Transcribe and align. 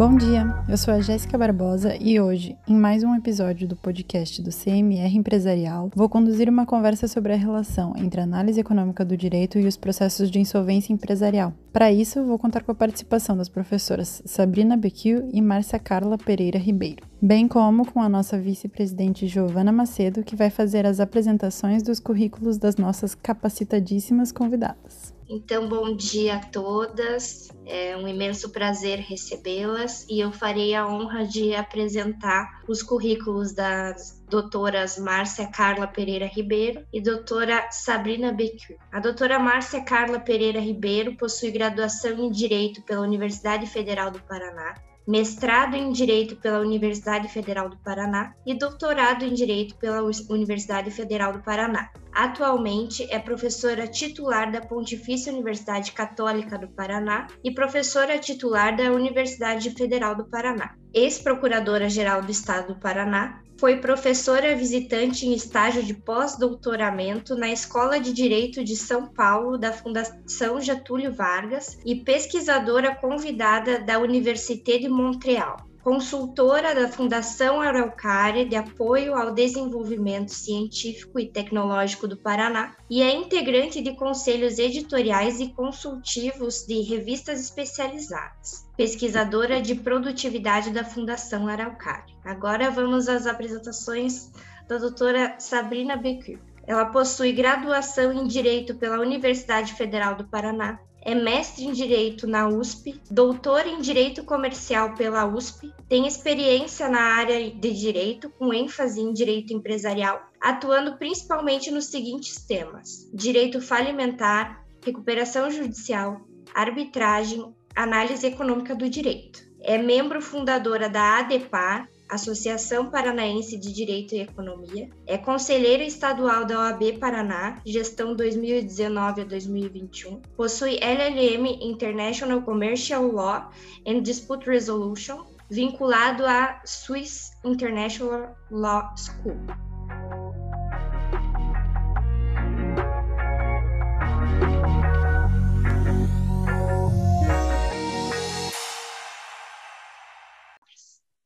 Bom 0.00 0.16
dia, 0.16 0.46
eu 0.66 0.78
sou 0.78 0.94
a 0.94 1.00
Jéssica 1.02 1.36
Barbosa 1.36 1.94
e 2.00 2.18
hoje, 2.18 2.56
em 2.66 2.74
mais 2.74 3.04
um 3.04 3.14
episódio 3.14 3.68
do 3.68 3.76
podcast 3.76 4.40
do 4.40 4.48
CMR 4.48 5.14
Empresarial, 5.14 5.90
vou 5.94 6.08
conduzir 6.08 6.48
uma 6.48 6.64
conversa 6.64 7.06
sobre 7.06 7.34
a 7.34 7.36
relação 7.36 7.92
entre 7.98 8.18
a 8.18 8.24
análise 8.24 8.58
econômica 8.58 9.04
do 9.04 9.14
direito 9.14 9.58
e 9.58 9.66
os 9.66 9.76
processos 9.76 10.30
de 10.30 10.40
insolvência 10.40 10.90
empresarial. 10.90 11.52
Para 11.70 11.92
isso, 11.92 12.24
vou 12.24 12.38
contar 12.38 12.62
com 12.62 12.72
a 12.72 12.74
participação 12.74 13.36
das 13.36 13.50
professoras 13.50 14.22
Sabrina 14.24 14.74
Bequiu 14.74 15.28
e 15.34 15.42
Márcia 15.42 15.78
Carla 15.78 16.16
Pereira 16.16 16.58
Ribeiro, 16.58 17.04
bem 17.20 17.46
como 17.46 17.84
com 17.84 18.00
a 18.00 18.08
nossa 18.08 18.38
vice-presidente 18.38 19.26
Giovana 19.26 19.70
Macedo, 19.70 20.24
que 20.24 20.34
vai 20.34 20.48
fazer 20.48 20.86
as 20.86 20.98
apresentações 20.98 21.82
dos 21.82 22.00
currículos 22.00 22.56
das 22.56 22.76
nossas 22.76 23.14
capacitadíssimas 23.14 24.32
convidadas. 24.32 24.99
Então, 25.32 25.68
bom 25.68 25.94
dia 25.94 26.34
a 26.34 26.40
todas. 26.40 27.46
É 27.64 27.96
um 27.96 28.08
imenso 28.08 28.50
prazer 28.50 28.98
recebê-las 28.98 30.04
e 30.10 30.18
eu 30.18 30.32
farei 30.32 30.74
a 30.74 30.84
honra 30.84 31.24
de 31.24 31.54
apresentar 31.54 32.64
os 32.66 32.82
currículos 32.82 33.54
das 33.54 34.20
doutoras 34.28 34.98
Márcia 34.98 35.46
Carla 35.46 35.86
Pereira 35.86 36.26
Ribeiro 36.26 36.84
e 36.92 37.00
doutora 37.00 37.70
Sabrina 37.70 38.32
Becur. 38.32 38.76
A 38.90 38.98
doutora 38.98 39.38
Márcia 39.38 39.84
Carla 39.84 40.18
Pereira 40.18 40.58
Ribeiro 40.58 41.14
possui 41.16 41.52
graduação 41.52 42.18
em 42.18 42.32
Direito 42.32 42.82
pela 42.82 43.02
Universidade 43.02 43.66
Federal 43.66 44.10
do 44.10 44.20
Paraná, 44.22 44.74
mestrado 45.10 45.74
em 45.74 45.90
Direito 45.90 46.36
pela 46.36 46.60
Universidade 46.60 47.26
Federal 47.26 47.68
do 47.68 47.76
Paraná 47.78 48.32
e 48.46 48.54
doutorado 48.54 49.24
em 49.24 49.34
Direito 49.34 49.74
pela 49.76 50.08
Universidade 50.28 50.88
Federal 50.92 51.32
do 51.32 51.42
Paraná. 51.42 51.90
Atualmente 52.12 53.08
é 53.10 53.18
professora 53.18 53.88
titular 53.88 54.52
da 54.52 54.60
Pontifícia 54.60 55.32
Universidade 55.32 55.90
Católica 55.90 56.56
do 56.56 56.68
Paraná 56.68 57.26
e 57.42 57.50
professora 57.50 58.18
titular 58.18 58.76
da 58.76 58.92
Universidade 58.92 59.70
Federal 59.70 60.14
do 60.14 60.30
Paraná. 60.30 60.76
Ex-procuradora-geral 60.94 62.22
do 62.22 62.30
Estado 62.30 62.74
do 62.74 62.80
Paraná, 62.80 63.40
foi 63.60 63.76
professora 63.76 64.56
visitante 64.56 65.26
em 65.26 65.34
estágio 65.34 65.82
de 65.82 65.92
pós-doutoramento 65.92 67.36
na 67.36 67.52
Escola 67.52 68.00
de 68.00 68.10
Direito 68.10 68.64
de 68.64 68.74
São 68.74 69.12
Paulo 69.12 69.58
da 69.58 69.70
Fundação 69.70 70.58
Getúlio 70.58 71.12
Vargas 71.12 71.78
e 71.84 71.96
pesquisadora 71.96 72.96
convidada 72.96 73.78
da 73.78 73.98
Université 73.98 74.78
de 74.78 74.88
Montreal 74.88 75.69
consultora 75.82 76.74
da 76.74 76.88
Fundação 76.88 77.60
Araucária 77.60 78.44
de 78.44 78.54
Apoio 78.54 79.14
ao 79.14 79.32
Desenvolvimento 79.32 80.30
Científico 80.30 81.18
e 81.18 81.26
Tecnológico 81.26 82.06
do 82.06 82.16
Paraná 82.16 82.76
e 82.88 83.02
é 83.02 83.14
integrante 83.14 83.80
de 83.80 83.94
conselhos 83.96 84.58
editoriais 84.58 85.40
e 85.40 85.48
consultivos 85.48 86.66
de 86.66 86.82
revistas 86.82 87.40
especializadas. 87.40 88.68
Pesquisadora 88.76 89.60
de 89.60 89.74
produtividade 89.74 90.70
da 90.70 90.84
Fundação 90.84 91.48
Araucária. 91.48 92.14
Agora 92.24 92.70
vamos 92.70 93.08
às 93.08 93.26
apresentações 93.26 94.30
da 94.68 94.76
doutora 94.76 95.36
Sabrina 95.38 95.96
Becur. 95.96 96.38
Ela 96.66 96.86
possui 96.86 97.32
graduação 97.32 98.12
em 98.12 98.26
Direito 98.26 98.74
pela 98.76 99.00
Universidade 99.00 99.72
Federal 99.74 100.14
do 100.14 100.24
Paraná, 100.28 100.78
é 101.02 101.14
mestre 101.14 101.64
em 101.64 101.72
Direito 101.72 102.26
na 102.26 102.48
USP, 102.48 103.00
doutor 103.10 103.66
em 103.66 103.80
Direito 103.80 104.24
Comercial 104.24 104.94
pela 104.94 105.24
USP, 105.24 105.72
tem 105.88 106.06
experiência 106.06 106.88
na 106.88 107.00
área 107.00 107.50
de 107.50 107.72
Direito, 107.72 108.28
com 108.30 108.52
ênfase 108.52 109.00
em 109.00 109.12
Direito 109.12 109.52
Empresarial, 109.52 110.20
atuando 110.40 110.96
principalmente 110.96 111.70
nos 111.70 111.86
seguintes 111.86 112.44
temas: 112.44 113.08
Direito 113.12 113.60
Falimentar, 113.60 114.64
Recuperação 114.84 115.50
Judicial, 115.50 116.20
Arbitragem, 116.54 117.54
Análise 117.74 118.26
Econômica 118.26 118.74
do 118.74 118.88
Direito. 118.88 119.48
É 119.62 119.78
membro 119.78 120.20
fundadora 120.20 120.88
da 120.88 121.18
ADEPAR, 121.18 121.88
Associação 122.10 122.90
Paranaense 122.90 123.56
de 123.56 123.72
Direito 123.72 124.14
e 124.14 124.20
Economia, 124.20 124.90
é 125.06 125.16
conselheira 125.16 125.84
estadual 125.84 126.44
da 126.44 126.58
OAB 126.58 126.98
Paraná, 126.98 127.60
gestão 127.64 128.14
2019 128.14 129.22
a 129.22 129.24
2021, 129.24 130.20
possui 130.36 130.78
LLM 130.80 131.46
International 131.60 132.42
Commercial 132.42 133.06
Law 133.06 133.50
and 133.86 134.00
Dispute 134.00 134.46
Resolution, 134.48 135.24
vinculado 135.50 136.24
à 136.26 136.60
Swiss 136.64 137.32
International 137.44 138.36
Law 138.50 138.94
School. 138.96 139.69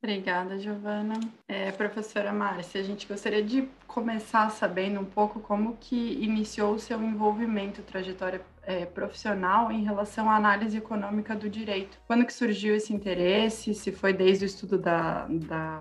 Obrigada, 0.05 0.59
Giovana. 0.59 1.19
É, 1.49 1.73
professora 1.73 2.31
Márcia, 2.31 2.79
a 2.79 2.85
gente 2.85 3.09
gostaria 3.09 3.43
de 3.43 3.67
começar 3.87 4.51
sabendo 4.51 5.01
um 5.01 5.05
pouco 5.07 5.41
como 5.41 5.79
que 5.81 6.23
iniciou 6.23 6.75
o 6.75 6.79
seu 6.79 7.03
envolvimento, 7.03 7.81
trajetória 7.81 8.43
é, 8.65 8.85
profissional 8.85 9.73
em 9.73 9.83
relação 9.83 10.29
à 10.29 10.37
análise 10.37 10.77
econômica 10.77 11.35
do 11.35 11.49
direito. 11.49 11.99
Quando 12.07 12.27
que 12.27 12.35
surgiu 12.35 12.77
esse 12.77 12.93
interesse? 12.93 13.73
Se 13.73 13.91
foi 13.93 14.13
desde 14.13 14.45
o 14.45 14.47
estudo 14.47 14.77
da, 14.77 15.27
da 15.27 15.81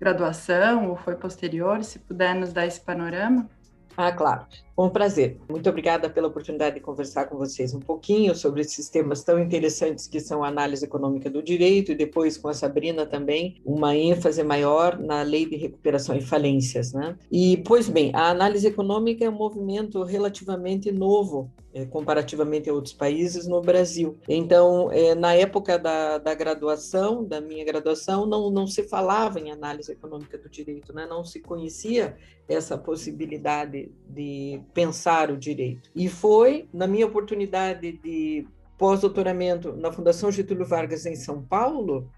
graduação 0.00 0.88
ou 0.88 0.96
foi 0.96 1.16
posterior? 1.16 1.84
Se 1.84 1.98
puder 1.98 2.34
nos 2.34 2.54
dar 2.54 2.64
esse 2.64 2.80
panorama. 2.80 3.46
Ah, 3.94 4.10
claro. 4.10 4.46
Com 4.80 4.88
prazer. 4.88 5.36
Muito 5.46 5.68
obrigada 5.68 6.08
pela 6.08 6.28
oportunidade 6.28 6.76
de 6.76 6.80
conversar 6.80 7.26
com 7.26 7.36
vocês 7.36 7.74
um 7.74 7.80
pouquinho 7.80 8.34
sobre 8.34 8.62
esses 8.62 8.88
temas 8.88 9.22
tão 9.22 9.38
interessantes 9.38 10.06
que 10.06 10.18
são 10.18 10.42
a 10.42 10.48
análise 10.48 10.82
econômica 10.82 11.28
do 11.28 11.42
direito 11.42 11.92
e 11.92 11.94
depois 11.94 12.38
com 12.38 12.48
a 12.48 12.54
Sabrina 12.54 13.04
também 13.04 13.60
uma 13.62 13.94
ênfase 13.94 14.42
maior 14.42 14.98
na 14.98 15.20
lei 15.20 15.44
de 15.44 15.54
recuperação 15.54 16.16
e 16.16 16.22
falências, 16.22 16.94
né? 16.94 17.14
E 17.30 17.58
pois 17.58 17.90
bem, 17.90 18.10
a 18.14 18.30
análise 18.30 18.66
econômica 18.66 19.22
é 19.22 19.28
um 19.28 19.36
movimento 19.36 20.02
relativamente 20.02 20.90
novo 20.90 21.52
é, 21.72 21.84
comparativamente 21.84 22.68
a 22.68 22.72
outros 22.72 22.94
países 22.94 23.46
no 23.46 23.60
Brasil. 23.60 24.18
Então, 24.28 24.90
é, 24.90 25.14
na 25.14 25.34
época 25.34 25.78
da, 25.78 26.18
da 26.18 26.34
graduação, 26.34 27.24
da 27.24 27.40
minha 27.40 27.64
graduação, 27.64 28.26
não, 28.26 28.50
não 28.50 28.66
se 28.66 28.82
falava 28.82 29.38
em 29.38 29.50
análise 29.50 29.92
econômica 29.92 30.36
do 30.36 30.48
direito, 30.48 30.92
né? 30.92 31.06
não 31.06 31.24
se 31.24 31.40
conhecia 31.40 32.16
essa 32.48 32.76
possibilidade 32.76 33.92
de 34.08 34.60
pensar 34.72 35.30
o 35.30 35.36
direito. 35.36 35.90
E 35.94 36.08
foi, 36.08 36.68
na 36.72 36.86
minha 36.86 37.06
oportunidade 37.06 37.92
de 37.92 38.46
pós-doutoramento 38.78 39.76
na 39.76 39.92
Fundação 39.92 40.30
Getúlio 40.32 40.64
Vargas 40.64 41.04
em 41.06 41.14
São 41.14 41.42
Paulo, 41.42 42.10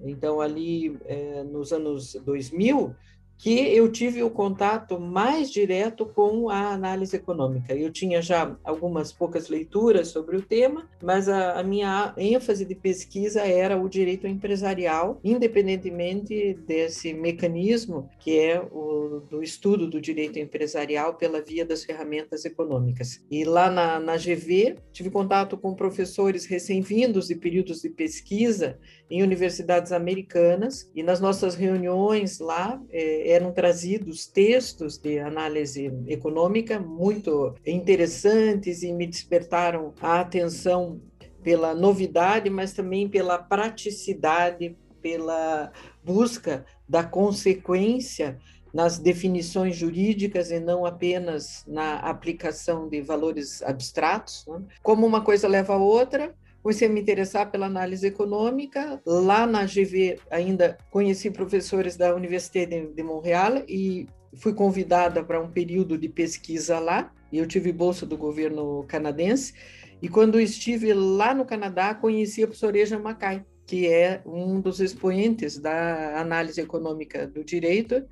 então 0.00 0.40
ali 0.40 0.98
é, 1.06 1.42
nos 1.42 1.72
anos 1.72 2.14
2000, 2.24 2.94
que 3.38 3.58
eu 3.74 3.90
tive 3.90 4.22
o 4.22 4.30
contato 4.30 4.98
mais 4.98 5.50
direto 5.50 6.06
com 6.06 6.48
a 6.48 6.72
análise 6.72 7.16
econômica. 7.16 7.74
Eu 7.74 7.92
tinha 7.92 8.22
já 8.22 8.56
algumas 8.64 9.12
poucas 9.12 9.48
leituras 9.48 10.08
sobre 10.08 10.36
o 10.36 10.42
tema, 10.42 10.88
mas 11.02 11.28
a, 11.28 11.58
a, 11.58 11.62
minha 11.62 12.14
ênfase 12.16 12.64
de 12.64 12.74
pesquisa 12.74 13.42
era 13.42 13.76
o 13.76 13.88
direito 13.88 14.26
empresarial, 14.26 15.20
independentemente 15.22 16.54
desse 16.66 17.12
mecanismo 17.12 18.08
que 18.18 18.38
é 18.38 18.60
o 18.60 19.20
do 19.30 19.42
estudo 19.42 19.86
do 19.86 20.00
direito 20.00 20.38
empresarial 20.38 21.14
pela 21.14 21.40
via 21.40 21.64
das 21.64 21.84
ferramentas 21.84 22.44
econômicas. 22.44 23.20
E 23.30 23.44
lá 23.44 23.70
na, 23.70 24.00
na 24.00 24.16
GV, 24.16 24.76
tive 24.92 25.10
contato 25.10 25.56
com 25.56 25.74
professores 25.74 26.44
recém-vindos 26.46 27.28
de 27.28 27.34
períodos 27.34 27.82
de 27.82 27.90
pesquisa 27.90 28.78
em 29.10 29.22
universidades 29.22 29.92
americanas, 29.92 30.90
e 30.94 31.02
nas 31.02 31.20
nossas 31.20 31.54
reuniões 31.54 32.38
lá, 32.38 32.80
é, 32.90 33.30
eram 33.30 33.52
trazidos 33.52 34.26
textos 34.26 34.98
de 34.98 35.18
análise 35.18 35.92
econômica 36.06 36.78
muito 36.78 37.54
interessantes 37.64 38.82
e 38.82 38.92
me 38.92 39.06
despertaram 39.06 39.94
a 40.00 40.20
atenção 40.20 41.00
pela 41.42 41.74
novidade, 41.74 42.50
mas 42.50 42.72
também 42.72 43.08
pela 43.08 43.38
praticidade, 43.38 44.76
pela 45.00 45.70
busca 46.02 46.66
da 46.88 47.04
consequência 47.04 48.38
nas 48.74 48.98
definições 48.98 49.76
jurídicas 49.76 50.50
e 50.50 50.60
não 50.60 50.84
apenas 50.84 51.64
na 51.66 51.96
aplicação 52.00 52.88
de 52.88 53.00
valores 53.00 53.62
abstratos. 53.62 54.44
Né? 54.46 54.60
Como 54.82 55.06
uma 55.06 55.22
coisa 55.22 55.48
leva 55.48 55.74
a 55.74 55.78
outra, 55.78 56.34
comecei 56.66 56.88
a 56.88 56.90
me 56.90 57.00
interessar 57.00 57.48
pela 57.48 57.66
análise 57.66 58.04
econômica. 58.04 59.00
Lá 59.06 59.46
na 59.46 59.64
GV, 59.64 60.18
ainda 60.28 60.76
conheci 60.90 61.30
professores 61.30 61.96
da 61.96 62.12
Universidade 62.12 62.88
de 62.92 63.02
Montreal 63.04 63.62
e 63.68 64.08
fui 64.34 64.52
convidada 64.52 65.22
para 65.22 65.40
um 65.40 65.48
período 65.48 65.96
de 65.96 66.08
pesquisa 66.08 66.80
lá. 66.80 67.12
E 67.30 67.38
eu 67.38 67.46
tive 67.46 67.70
bolsa 67.70 68.04
do 68.04 68.16
governo 68.16 68.84
canadense. 68.88 69.54
E 70.02 70.08
quando 70.08 70.40
estive 70.40 70.92
lá 70.92 71.32
no 71.32 71.44
Canadá, 71.44 71.94
conheci 71.94 72.42
a 72.42 72.48
professora 72.48 72.98
Macai, 72.98 73.44
que 73.64 73.86
é 73.86 74.20
um 74.26 74.60
dos 74.60 74.80
expoentes 74.80 75.60
da 75.60 76.20
análise 76.20 76.60
econômica 76.60 77.28
do 77.28 77.44
direito 77.44 78.04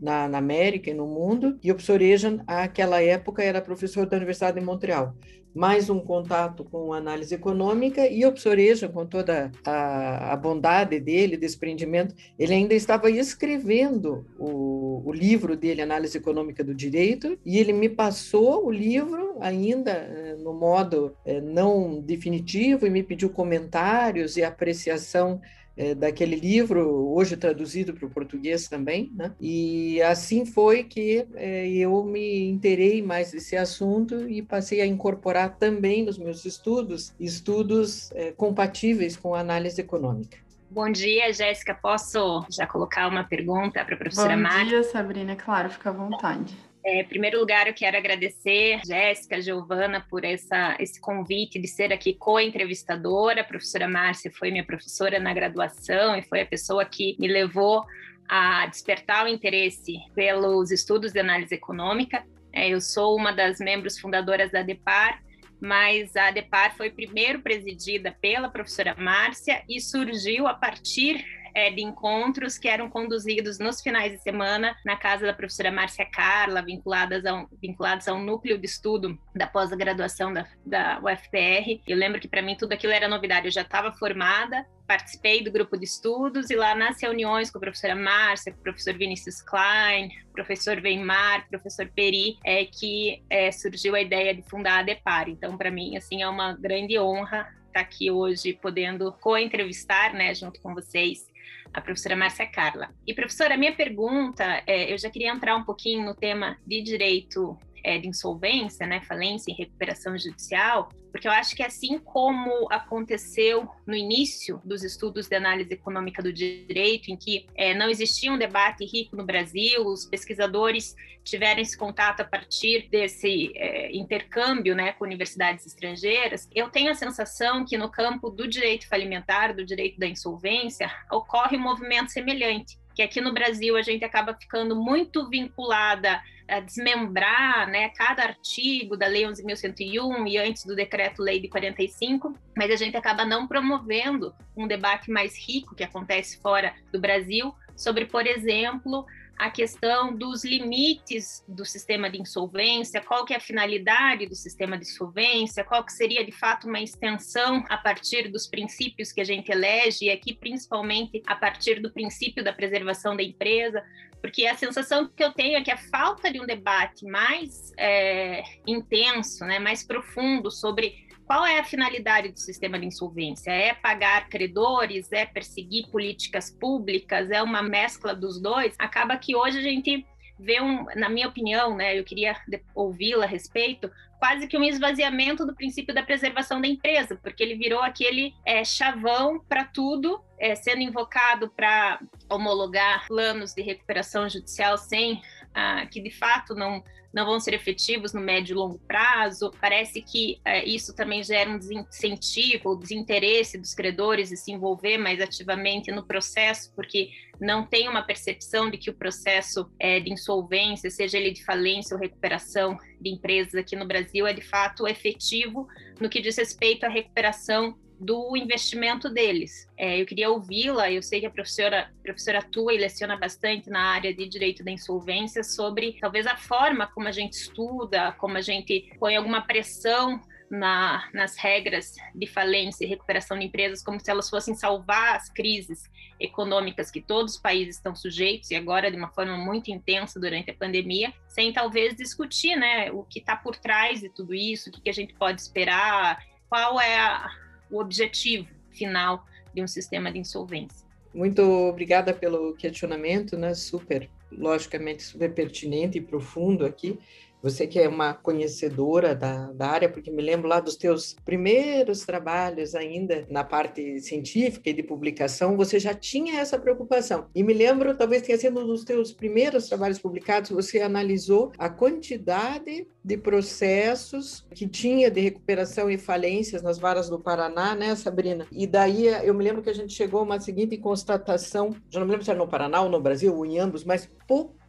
na, 0.00 0.28
na 0.28 0.38
América 0.38 0.90
e 0.90 0.94
no 0.94 1.06
mundo, 1.06 1.58
e 1.62 1.70
o 1.70 1.74
professor 1.74 2.00
Ejan, 2.00 2.40
naquela 2.46 3.02
época, 3.02 3.42
era 3.42 3.60
professor 3.60 4.06
da 4.06 4.16
Universidade 4.16 4.58
de 4.58 4.64
Montreal. 4.64 5.14
Mais 5.54 5.88
um 5.90 5.98
contato 5.98 6.62
com 6.62 6.92
análise 6.92 7.34
econômica 7.34 8.06
e 8.06 8.24
o 8.24 8.30
professor 8.30 8.58
Eja, 8.58 8.88
com 8.88 9.04
toda 9.06 9.50
a, 9.64 10.32
a, 10.32 10.36
bondade 10.36 11.00
dele, 11.00 11.36
desprendimento, 11.36 12.14
ele 12.38 12.54
ainda 12.54 12.74
estava 12.74 13.10
escrevendo 13.10 14.26
o, 14.38 15.02
o, 15.04 15.12
livro 15.12 15.56
dele, 15.56 15.82
Análise 15.82 16.16
Econômica 16.16 16.62
do 16.62 16.74
Direito, 16.74 17.36
e 17.44 17.58
ele 17.58 17.72
me 17.72 17.88
passou 17.88 18.66
o 18.66 18.70
livro 18.70 19.36
ainda 19.40 19.90
eh, 19.90 20.36
no 20.38 20.52
modo 20.52 21.16
eh, 21.24 21.40
não 21.40 22.00
definitivo 22.00 22.86
e 22.86 22.90
me 22.90 23.02
pediu 23.02 23.30
comentários 23.30 24.36
e 24.36 24.44
apreciação 24.44 25.40
é, 25.78 25.94
daquele 25.94 26.34
livro, 26.34 27.14
hoje 27.14 27.36
traduzido 27.36 27.94
para 27.94 28.04
o 28.04 28.10
português 28.10 28.66
também, 28.66 29.12
né? 29.14 29.32
E 29.40 30.02
assim 30.02 30.44
foi 30.44 30.82
que 30.82 31.24
é, 31.36 31.68
eu 31.68 32.04
me 32.04 32.48
interei 32.48 33.00
mais 33.00 33.30
desse 33.30 33.56
assunto 33.56 34.28
e 34.28 34.42
passei 34.42 34.80
a 34.80 34.86
incorporar 34.86 35.56
também 35.56 36.04
nos 36.04 36.18
meus 36.18 36.44
estudos 36.44 37.14
estudos 37.20 38.10
é, 38.12 38.32
compatíveis 38.32 39.16
com 39.16 39.34
a 39.34 39.40
análise 39.40 39.80
econômica. 39.80 40.38
Bom 40.68 40.90
dia, 40.90 41.32
Jéssica. 41.32 41.74
Posso 41.74 42.44
já 42.50 42.66
colocar 42.66 43.08
uma 43.08 43.24
pergunta 43.24 43.84
para 43.84 43.94
a 43.94 43.98
professora 43.98 44.36
Bom 44.36 44.64
dia, 44.66 44.82
Sabrina. 44.82 45.36
Claro, 45.36 45.70
fica 45.70 45.90
à 45.90 45.92
vontade. 45.92 46.54
É, 46.84 47.00
em 47.00 47.04
primeiro 47.04 47.40
lugar, 47.40 47.66
eu 47.66 47.74
quero 47.74 47.96
agradecer 47.96 48.80
Jéssica, 48.86 49.42
Giovana, 49.42 50.04
por 50.08 50.24
essa, 50.24 50.76
esse 50.78 51.00
convite 51.00 51.58
de 51.58 51.66
ser 51.66 51.92
aqui 51.92 52.14
co-entrevistadora. 52.14 53.40
A 53.40 53.44
professora 53.44 53.88
Márcia 53.88 54.30
foi 54.30 54.50
minha 54.50 54.64
professora 54.64 55.18
na 55.18 55.34
graduação 55.34 56.16
e 56.16 56.22
foi 56.22 56.42
a 56.42 56.46
pessoa 56.46 56.84
que 56.84 57.16
me 57.18 57.26
levou 57.26 57.84
a 58.28 58.66
despertar 58.66 59.24
o 59.24 59.28
interesse 59.28 59.98
pelos 60.14 60.70
estudos 60.70 61.12
de 61.12 61.18
análise 61.18 61.54
econômica. 61.54 62.24
É, 62.52 62.68
eu 62.68 62.80
sou 62.80 63.16
uma 63.16 63.32
das 63.32 63.58
membros 63.58 63.98
fundadoras 63.98 64.50
da 64.50 64.62
DEPAR, 64.62 65.22
mas 65.60 66.14
a 66.14 66.30
DEPAR 66.30 66.76
foi 66.76 66.90
primeiro 66.90 67.40
presidida 67.40 68.16
pela 68.20 68.48
professora 68.48 68.94
Márcia 68.96 69.62
e 69.68 69.80
surgiu 69.80 70.46
a 70.46 70.54
partir 70.54 71.24
é, 71.58 71.72
de 71.72 71.82
encontros 71.82 72.56
que 72.56 72.68
eram 72.68 72.88
conduzidos 72.88 73.58
nos 73.58 73.80
finais 73.80 74.12
de 74.12 74.18
semana 74.18 74.76
na 74.84 74.96
casa 74.96 75.26
da 75.26 75.32
professora 75.32 75.72
Márcia 75.72 76.06
Carla, 76.06 76.62
vinculadas 76.62 77.26
ao, 77.26 77.48
vinculados 77.60 78.06
ao 78.06 78.16
núcleo 78.16 78.56
de 78.56 78.66
estudo 78.66 79.18
da 79.34 79.46
pós-graduação 79.46 80.32
da, 80.32 80.46
da 80.64 81.00
UFPR. 81.00 81.82
Eu 81.84 81.96
lembro 81.96 82.20
que 82.20 82.28
para 82.28 82.42
mim 82.42 82.56
tudo 82.56 82.74
aquilo 82.74 82.92
era 82.92 83.08
novidade, 83.08 83.46
eu 83.46 83.50
já 83.50 83.62
estava 83.62 83.92
formada, 83.92 84.64
participei 84.86 85.42
do 85.42 85.50
grupo 85.50 85.76
de 85.76 85.84
estudos 85.84 86.48
e 86.48 86.54
lá 86.54 86.76
nas 86.76 87.02
reuniões 87.02 87.50
com 87.50 87.58
a 87.58 87.60
professora 87.60 87.96
Márcia, 87.96 88.52
com 88.52 88.60
o 88.60 88.62
professor 88.62 88.94
Vinícius 88.96 89.42
Klein, 89.42 90.10
professor 90.32 90.80
Weimar, 90.80 91.48
professor 91.48 91.90
Peri, 91.92 92.38
é 92.44 92.64
que 92.66 93.20
é, 93.28 93.50
surgiu 93.50 93.96
a 93.96 94.00
ideia 94.00 94.32
de 94.32 94.42
fundar 94.42 94.78
a 94.78 94.82
DEPAR. 94.84 95.28
Então, 95.28 95.58
para 95.58 95.72
mim, 95.72 95.96
assim, 95.96 96.22
é 96.22 96.28
uma 96.28 96.52
grande 96.52 96.96
honra 97.00 97.52
estar 97.66 97.80
aqui 97.80 98.10
hoje 98.10 98.52
podendo 98.52 99.12
co-entrevistar, 99.12 100.14
né, 100.14 100.34
junto 100.34 100.60
com 100.60 100.72
vocês, 100.72 101.26
a 101.72 101.80
professora 101.80 102.16
Márcia 102.16 102.46
Carla. 102.46 102.90
E, 103.06 103.14
professora, 103.14 103.54
a 103.54 103.58
minha 103.58 103.74
pergunta, 103.74 104.62
é, 104.66 104.92
eu 104.92 104.98
já 104.98 105.10
queria 105.10 105.32
entrar 105.32 105.56
um 105.56 105.64
pouquinho 105.64 106.04
no 106.04 106.14
tema 106.14 106.56
de 106.66 106.82
direito 106.82 107.58
é, 107.82 107.98
de 107.98 108.08
insolvência, 108.08 108.86
né, 108.86 109.00
falência 109.00 109.50
e 109.50 109.54
recuperação 109.54 110.16
judicial, 110.16 110.90
porque 111.10 111.26
eu 111.26 111.32
acho 111.32 111.56
que 111.56 111.62
assim 111.62 111.98
como 111.98 112.68
aconteceu 112.70 113.68
no 113.86 113.94
início 113.94 114.60
dos 114.64 114.84
estudos 114.84 115.26
de 115.26 115.34
análise 115.34 115.72
econômica 115.72 116.22
do 116.22 116.32
direito, 116.32 117.10
em 117.10 117.16
que 117.16 117.46
é, 117.54 117.74
não 117.74 117.88
existia 117.88 118.32
um 118.32 118.38
debate 118.38 118.84
rico 118.84 119.16
no 119.16 119.24
Brasil, 119.24 119.86
os 119.86 120.04
pesquisadores 120.04 120.94
tiveram 121.24 121.60
esse 121.60 121.76
contato 121.76 122.20
a 122.20 122.24
partir 122.24 122.88
desse 122.90 123.52
é, 123.56 123.94
intercâmbio 123.94 124.74
né, 124.74 124.92
com 124.92 125.04
universidades 125.04 125.66
estrangeiras, 125.66 126.48
eu 126.54 126.70
tenho 126.70 126.90
a 126.90 126.94
sensação 126.94 127.64
que 127.64 127.76
no 127.76 127.90
campo 127.90 128.30
do 128.30 128.46
direito 128.46 128.88
falimentar, 128.88 129.54
do 129.54 129.64
direito 129.64 129.98
da 129.98 130.06
insolvência, 130.06 130.90
ocorre 131.10 131.56
um 131.56 131.60
movimento 131.60 132.10
semelhante 132.10 132.78
que 132.98 133.02
aqui 133.02 133.20
no 133.20 133.32
Brasil 133.32 133.76
a 133.76 133.82
gente 133.82 134.04
acaba 134.04 134.34
ficando 134.34 134.74
muito 134.74 135.30
vinculada 135.30 136.20
a 136.48 136.58
desmembrar 136.58 137.70
né, 137.70 137.90
cada 137.90 138.24
artigo 138.24 138.96
da 138.96 139.06
Lei 139.06 139.22
11.101 139.22 140.28
e 140.28 140.36
antes 140.36 140.64
do 140.64 140.74
Decreto-Lei 140.74 141.38
de 141.38 141.46
45, 141.46 142.36
mas 142.56 142.72
a 142.72 142.74
gente 142.74 142.96
acaba 142.96 143.24
não 143.24 143.46
promovendo 143.46 144.34
um 144.56 144.66
debate 144.66 145.12
mais 145.12 145.38
rico 145.38 145.76
que 145.76 145.84
acontece 145.84 146.42
fora 146.42 146.74
do 146.92 147.00
Brasil 147.00 147.54
sobre, 147.76 148.04
por 148.04 148.26
exemplo, 148.26 149.06
a 149.38 149.50
questão 149.50 150.14
dos 150.14 150.44
limites 150.44 151.44
do 151.46 151.64
sistema 151.64 152.10
de 152.10 152.20
insolvência, 152.20 153.00
qual 153.00 153.24
que 153.24 153.32
é 153.32 153.36
a 153.36 153.40
finalidade 153.40 154.26
do 154.26 154.34
sistema 154.34 154.76
de 154.76 154.84
insolvência, 154.84 155.62
qual 155.62 155.84
que 155.84 155.92
seria 155.92 156.24
de 156.24 156.32
fato 156.32 156.66
uma 156.66 156.80
extensão 156.80 157.64
a 157.68 157.76
partir 157.76 158.28
dos 158.28 158.48
princípios 158.48 159.12
que 159.12 159.20
a 159.20 159.24
gente 159.24 159.52
elege, 159.52 160.06
e 160.06 160.10
aqui 160.10 160.34
principalmente 160.34 161.22
a 161.26 161.36
partir 161.36 161.80
do 161.80 161.92
princípio 161.92 162.42
da 162.42 162.52
preservação 162.52 163.16
da 163.16 163.22
empresa, 163.22 163.82
porque 164.20 164.46
a 164.46 164.56
sensação 164.56 165.08
que 165.08 165.22
eu 165.22 165.32
tenho 165.32 165.56
é 165.56 165.62
que 165.62 165.70
a 165.70 165.76
falta 165.76 166.32
de 166.32 166.40
um 166.40 166.46
debate 166.46 167.04
mais 167.04 167.72
é, 167.78 168.42
intenso, 168.66 169.44
né, 169.44 169.60
mais 169.60 169.84
profundo 169.84 170.50
sobre 170.50 171.07
qual 171.28 171.44
é 171.44 171.58
a 171.58 171.64
finalidade 171.64 172.30
do 172.30 172.40
sistema 172.40 172.78
de 172.78 172.86
insolvência? 172.86 173.50
É 173.50 173.74
pagar 173.74 174.30
credores? 174.30 175.12
É 175.12 175.26
perseguir 175.26 175.86
políticas 175.88 176.50
públicas? 176.50 177.30
É 177.30 177.42
uma 177.42 177.62
mescla 177.62 178.14
dos 178.14 178.40
dois? 178.40 178.74
Acaba 178.78 179.14
que 179.18 179.36
hoje 179.36 179.58
a 179.58 179.62
gente 179.62 180.06
vê 180.38 180.58
um, 180.58 180.86
na 180.96 181.10
minha 181.10 181.28
opinião, 181.28 181.76
né, 181.76 181.98
eu 181.98 182.04
queria 182.04 182.34
ouvi-la 182.74 183.24
a 183.24 183.28
respeito, 183.28 183.90
quase 184.18 184.46
que 184.46 184.56
um 184.56 184.64
esvaziamento 184.64 185.44
do 185.44 185.54
princípio 185.54 185.94
da 185.94 186.02
preservação 186.02 186.62
da 186.62 186.66
empresa, 186.66 187.18
porque 187.22 187.42
ele 187.42 187.56
virou 187.56 187.82
aquele 187.82 188.32
é, 188.46 188.64
chavão 188.64 189.38
para 189.46 189.64
tudo, 189.64 190.22
é, 190.38 190.54
sendo 190.54 190.80
invocado 190.80 191.50
para 191.50 192.00
homologar 192.30 193.06
planos 193.06 193.52
de 193.52 193.60
recuperação 193.60 194.28
judicial 194.28 194.78
sem 194.78 195.20
ah, 195.54 195.86
que 195.86 196.00
de 196.00 196.10
fato 196.10 196.54
não 196.54 196.82
não 197.12 197.24
vão 197.24 197.40
ser 197.40 197.54
efetivos 197.54 198.12
no 198.12 198.20
médio 198.20 198.54
e 198.54 198.56
longo 198.56 198.78
prazo. 198.80 199.50
Parece 199.60 200.02
que 200.02 200.40
é, 200.44 200.64
isso 200.64 200.94
também 200.94 201.22
gera 201.22 201.50
um 201.50 201.58
desincentivo, 201.58 202.76
desinteresse 202.76 203.58
dos 203.58 203.74
credores 203.74 204.28
de 204.28 204.36
se 204.36 204.52
envolver 204.52 204.98
mais 204.98 205.20
ativamente 205.20 205.90
no 205.90 206.04
processo, 206.04 206.72
porque 206.74 207.10
não 207.40 207.64
tem 207.64 207.88
uma 207.88 208.02
percepção 208.02 208.70
de 208.70 208.76
que 208.76 208.90
o 208.90 208.94
processo 208.94 209.70
é, 209.78 210.00
de 210.00 210.12
insolvência, 210.12 210.90
seja 210.90 211.18
ele 211.18 211.30
de 211.30 211.44
falência 211.44 211.94
ou 211.94 212.00
recuperação 212.00 212.76
de 213.00 213.10
empresas 213.10 213.54
aqui 213.54 213.76
no 213.76 213.86
Brasil, 213.86 214.26
é 214.26 214.32
de 214.32 214.42
fato 214.42 214.86
efetivo 214.86 215.66
no 216.00 216.08
que 216.08 216.20
diz 216.20 216.36
respeito 216.36 216.84
à 216.84 216.88
recuperação 216.88 217.76
do 217.98 218.36
investimento 218.36 219.10
deles. 219.10 219.68
É, 219.76 220.00
eu 220.00 220.06
queria 220.06 220.30
ouvi-la, 220.30 220.90
eu 220.90 221.02
sei 221.02 221.20
que 221.20 221.26
a 221.26 221.30
professora, 221.30 221.90
professora 222.02 222.38
atua 222.38 222.72
e 222.72 222.78
leciona 222.78 223.16
bastante 223.16 223.68
na 223.68 223.80
área 223.80 224.14
de 224.14 224.28
direito 224.28 224.64
da 224.64 224.70
insolvência 224.70 225.42
sobre 225.42 225.96
talvez 226.00 226.26
a 226.26 226.36
forma 226.36 226.86
como 226.86 227.08
a 227.08 227.12
gente 227.12 227.32
estuda, 227.32 228.12
como 228.12 228.36
a 228.36 228.40
gente 228.40 228.92
põe 228.98 229.16
alguma 229.16 229.42
pressão 229.42 230.20
na, 230.50 231.08
nas 231.12 231.36
regras 231.36 231.94
de 232.14 232.26
falência 232.26 232.84
e 232.84 232.88
recuperação 232.88 233.38
de 233.38 233.46
empresas, 233.46 233.82
como 233.82 234.00
se 234.00 234.10
elas 234.10 234.30
fossem 234.30 234.54
salvar 234.54 235.16
as 235.16 235.28
crises 235.28 235.82
econômicas 236.18 236.90
que 236.90 237.00
todos 237.00 237.34
os 237.34 237.40
países 237.40 237.76
estão 237.76 237.94
sujeitos, 237.94 238.50
e 238.50 238.56
agora 238.56 238.90
de 238.90 238.96
uma 238.96 239.08
forma 239.08 239.36
muito 239.36 239.70
intensa 239.70 240.18
durante 240.18 240.50
a 240.50 240.54
pandemia, 240.54 241.12
sem 241.28 241.52
talvez 241.52 241.94
discutir 241.94 242.56
né, 242.56 242.90
o 242.90 243.04
que 243.04 243.18
está 243.18 243.36
por 243.36 243.56
trás 243.56 244.00
de 244.00 244.08
tudo 244.08 244.34
isso, 244.34 244.68
o 244.68 244.72
que, 244.72 244.80
que 244.80 244.90
a 244.90 244.94
gente 244.94 245.14
pode 245.14 245.40
esperar, 245.40 246.24
qual 246.48 246.80
é 246.80 246.98
a, 246.98 247.30
o 247.70 247.80
objetivo 247.80 248.48
final 248.70 249.24
de 249.54 249.62
um 249.62 249.66
sistema 249.66 250.10
de 250.10 250.18
insolvência. 250.18 250.86
Muito 251.12 251.42
obrigada 251.42 252.12
pelo 252.12 252.54
questionamento, 252.54 253.36
né? 253.36 253.54
Super, 253.54 254.08
logicamente, 254.30 255.02
super 255.02 255.32
pertinente 255.32 255.98
e 255.98 256.00
profundo 256.00 256.64
aqui. 256.64 256.98
Você 257.42 257.66
que 257.66 257.78
é 257.78 257.88
uma 257.88 258.14
conhecedora 258.14 259.14
da, 259.14 259.52
da 259.52 259.68
área, 259.68 259.88
porque 259.88 260.10
me 260.10 260.22
lembro 260.22 260.48
lá 260.48 260.60
dos 260.60 260.76
teus 260.76 261.14
primeiros 261.24 262.04
trabalhos 262.04 262.74
ainda 262.74 263.26
na 263.30 263.44
parte 263.44 264.00
científica 264.00 264.70
e 264.70 264.72
de 264.72 264.82
publicação, 264.82 265.56
você 265.56 265.78
já 265.78 265.94
tinha 265.94 266.40
essa 266.40 266.58
preocupação. 266.58 267.26
E 267.34 267.42
me 267.42 267.54
lembro, 267.54 267.96
talvez 267.96 268.22
tenha 268.22 268.38
sido 268.38 268.60
um 268.60 268.66
dos 268.66 268.84
teus 268.84 269.12
primeiros 269.12 269.68
trabalhos 269.68 269.98
publicados, 269.98 270.50
você 270.50 270.80
analisou 270.80 271.52
a 271.58 271.68
quantidade 271.68 272.86
de 273.04 273.16
processos 273.16 274.44
que 274.54 274.68
tinha 274.68 275.10
de 275.10 275.20
recuperação 275.20 275.90
e 275.90 275.96
falências 275.96 276.62
nas 276.62 276.78
varas 276.78 277.08
do 277.08 277.18
Paraná, 277.18 277.74
né, 277.74 277.94
Sabrina? 277.94 278.46
E 278.52 278.66
daí 278.66 279.06
eu 279.06 279.32
me 279.32 279.44
lembro 279.44 279.62
que 279.62 279.70
a 279.70 279.74
gente 279.74 279.92
chegou 279.92 280.20
a 280.20 280.24
uma 280.24 280.40
seguinte 280.40 280.76
constatação, 280.76 281.74
já 281.88 282.00
não 282.00 282.06
me 282.06 282.12
lembro 282.12 282.24
se 282.24 282.30
era 282.30 282.38
no 282.38 282.48
Paraná 282.48 282.82
ou 282.82 282.90
no 282.90 283.00
Brasil, 283.00 283.34
ou 283.34 283.46
em 283.46 283.58
ambos, 283.58 283.84
mas 283.84 284.10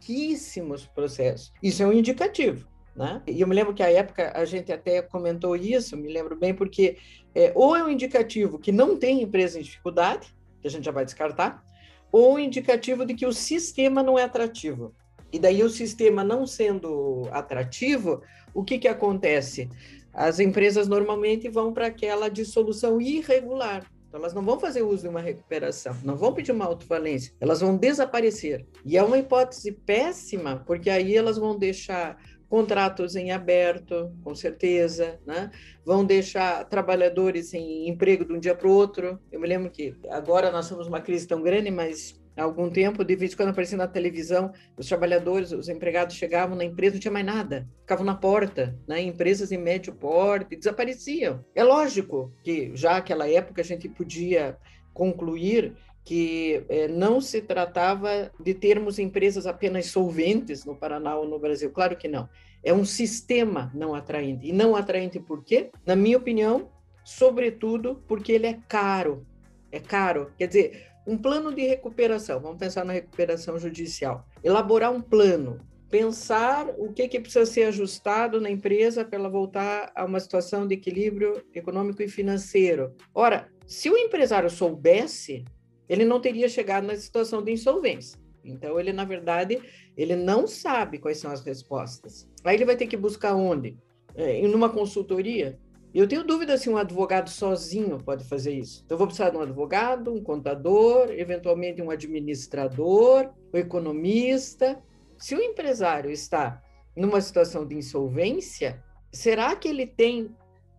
pouquíssimos 0.00 0.86
processos. 0.86 1.52
Isso 1.62 1.82
é 1.82 1.86
um 1.86 1.92
indicativo. 1.92 2.66
Né? 2.96 3.22
E 3.26 3.40
eu 3.40 3.46
me 3.46 3.54
lembro 3.54 3.72
que 3.72 3.82
à 3.82 3.90
época 3.90 4.32
a 4.34 4.44
gente 4.44 4.72
até 4.72 5.00
comentou 5.00 5.54
isso, 5.54 5.96
me 5.96 6.12
lembro 6.12 6.36
bem, 6.36 6.54
porque 6.54 6.96
é, 7.34 7.52
ou 7.54 7.76
é 7.76 7.84
um 7.84 7.88
indicativo 7.88 8.58
que 8.58 8.72
não 8.72 8.96
tem 8.96 9.22
empresa 9.22 9.58
em 9.58 9.62
dificuldade, 9.62 10.34
que 10.60 10.66
a 10.66 10.70
gente 10.70 10.84
já 10.84 10.90
vai 10.90 11.04
descartar, 11.04 11.62
ou 12.10 12.34
um 12.34 12.38
indicativo 12.38 13.06
de 13.06 13.14
que 13.14 13.26
o 13.26 13.32
sistema 13.32 14.02
não 14.02 14.18
é 14.18 14.24
atrativo. 14.24 14.92
E 15.32 15.38
daí 15.38 15.62
o 15.62 15.70
sistema 15.70 16.24
não 16.24 16.44
sendo 16.46 17.28
atrativo, 17.30 18.22
o 18.52 18.64
que, 18.64 18.78
que 18.78 18.88
acontece? 18.88 19.68
As 20.12 20.40
empresas 20.40 20.88
normalmente 20.88 21.48
vão 21.48 21.72
para 21.72 21.86
aquela 21.86 22.28
dissolução 22.28 23.00
irregular. 23.00 23.86
Então, 24.10 24.18
elas 24.18 24.34
não 24.34 24.42
vão 24.42 24.58
fazer 24.58 24.82
uso 24.82 25.02
de 25.02 25.08
uma 25.08 25.20
recuperação, 25.20 25.96
não 26.02 26.16
vão 26.16 26.34
pedir 26.34 26.50
uma 26.50 26.64
autovalência, 26.64 27.32
elas 27.40 27.60
vão 27.60 27.76
desaparecer. 27.76 28.66
E 28.84 28.96
é 28.96 29.02
uma 29.04 29.16
hipótese 29.16 29.70
péssima, 29.70 30.64
porque 30.66 30.90
aí 30.90 31.16
elas 31.16 31.38
vão 31.38 31.56
deixar 31.56 32.18
contratos 32.48 33.14
em 33.14 33.30
aberto, 33.30 34.12
com 34.24 34.34
certeza, 34.34 35.20
né? 35.24 35.52
vão 35.86 36.04
deixar 36.04 36.64
trabalhadores 36.64 37.54
em 37.54 37.88
emprego 37.88 38.24
de 38.24 38.32
um 38.32 38.40
dia 38.40 38.56
para 38.56 38.66
o 38.66 38.72
outro. 38.72 39.20
Eu 39.30 39.38
me 39.38 39.46
lembro 39.46 39.70
que 39.70 39.96
agora 40.10 40.50
nós 40.50 40.68
temos 40.68 40.88
uma 40.88 41.00
crise 41.00 41.28
tão 41.28 41.40
grande, 41.40 41.70
mas 41.70 42.19
há 42.36 42.42
algum 42.42 42.70
tempo, 42.70 43.04
de 43.04 43.16
vez 43.16 43.32
em 43.32 43.36
quando 43.36 43.50
aparecia 43.50 43.76
na 43.76 43.86
televisão, 43.86 44.52
os 44.76 44.86
trabalhadores, 44.86 45.52
os 45.52 45.68
empregados 45.68 46.16
chegavam 46.16 46.56
na 46.56 46.64
empresa, 46.64 46.94
não 46.94 47.00
tinha 47.00 47.12
mais 47.12 47.26
nada, 47.26 47.68
ficavam 47.80 48.04
na 48.04 48.14
porta, 48.14 48.78
né? 48.86 49.00
empresas 49.00 49.52
em 49.52 49.58
médio 49.58 49.94
porte, 49.94 50.56
desapareciam. 50.56 51.44
É 51.54 51.62
lógico 51.62 52.32
que 52.42 52.70
já 52.74 52.94
naquela 52.94 53.28
época 53.28 53.60
a 53.60 53.64
gente 53.64 53.88
podia 53.88 54.56
concluir 54.92 55.74
que 56.04 56.64
eh, 56.68 56.88
não 56.88 57.20
se 57.20 57.40
tratava 57.40 58.32
de 58.40 58.54
termos 58.54 58.98
empresas 58.98 59.46
apenas 59.46 59.86
solventes 59.86 60.64
no 60.64 60.74
Paraná 60.74 61.16
ou 61.16 61.28
no 61.28 61.38
Brasil, 61.38 61.70
claro 61.70 61.96
que 61.96 62.08
não. 62.08 62.28
É 62.62 62.72
um 62.72 62.84
sistema 62.84 63.70
não 63.74 63.94
atraente. 63.94 64.46
E 64.46 64.52
não 64.52 64.76
atraente 64.76 65.18
por 65.18 65.44
quê? 65.44 65.70
Na 65.86 65.96
minha 65.96 66.18
opinião, 66.18 66.70
sobretudo 67.04 68.02
porque 68.06 68.32
ele 68.32 68.46
é 68.46 68.58
caro. 68.68 69.26
É 69.72 69.78
caro. 69.78 70.32
Quer 70.36 70.48
dizer, 70.48 70.89
um 71.06 71.16
plano 71.16 71.54
de 71.54 71.62
recuperação, 71.62 72.40
vamos 72.40 72.58
pensar 72.58 72.84
na 72.84 72.92
recuperação 72.92 73.58
judicial. 73.58 74.26
Elaborar 74.42 74.92
um 74.92 75.00
plano, 75.00 75.58
pensar 75.90 76.68
o 76.78 76.92
que, 76.92 77.08
que 77.08 77.20
precisa 77.20 77.44
ser 77.44 77.64
ajustado 77.64 78.40
na 78.40 78.50
empresa 78.50 79.04
para 79.04 79.18
ela 79.18 79.28
voltar 79.28 79.90
a 79.94 80.04
uma 80.04 80.20
situação 80.20 80.66
de 80.66 80.74
equilíbrio 80.74 81.44
econômico 81.54 82.02
e 82.02 82.08
financeiro. 82.08 82.94
Ora, 83.14 83.48
se 83.66 83.90
o 83.90 83.96
empresário 83.96 84.48
soubesse, 84.48 85.44
ele 85.88 86.04
não 86.04 86.20
teria 86.20 86.48
chegado 86.48 86.86
na 86.86 86.96
situação 86.96 87.42
de 87.42 87.52
insolvência. 87.52 88.18
Então, 88.44 88.78
ele, 88.78 88.92
na 88.92 89.04
verdade, 89.04 89.60
ele 89.96 90.16
não 90.16 90.46
sabe 90.46 90.98
quais 90.98 91.18
são 91.18 91.30
as 91.30 91.44
respostas. 91.44 92.28
Aí 92.44 92.56
ele 92.56 92.64
vai 92.64 92.76
ter 92.76 92.86
que 92.86 92.96
buscar 92.96 93.34
onde? 93.34 93.76
É, 94.14 94.40
numa 94.46 94.70
consultoria? 94.70 95.58
Eu 95.92 96.06
tenho 96.06 96.22
dúvida 96.22 96.56
se 96.56 96.70
um 96.70 96.76
advogado 96.76 97.28
sozinho 97.28 97.98
pode 97.98 98.24
fazer 98.24 98.52
isso. 98.52 98.82
Então, 98.84 98.94
eu 98.94 98.98
vou 98.98 99.08
precisar 99.08 99.30
de 99.30 99.36
um 99.36 99.40
advogado, 99.40 100.14
um 100.14 100.22
contador, 100.22 101.10
eventualmente 101.10 101.82
um 101.82 101.90
administrador, 101.90 103.32
um 103.52 103.58
economista. 103.58 104.80
Se 105.18 105.34
o 105.34 105.42
empresário 105.42 106.08
está 106.08 106.62
numa 106.96 107.20
situação 107.20 107.66
de 107.66 107.74
insolvência, 107.74 108.80
será 109.12 109.56
que 109.56 109.66
ele 109.66 109.84
tem 109.84 110.30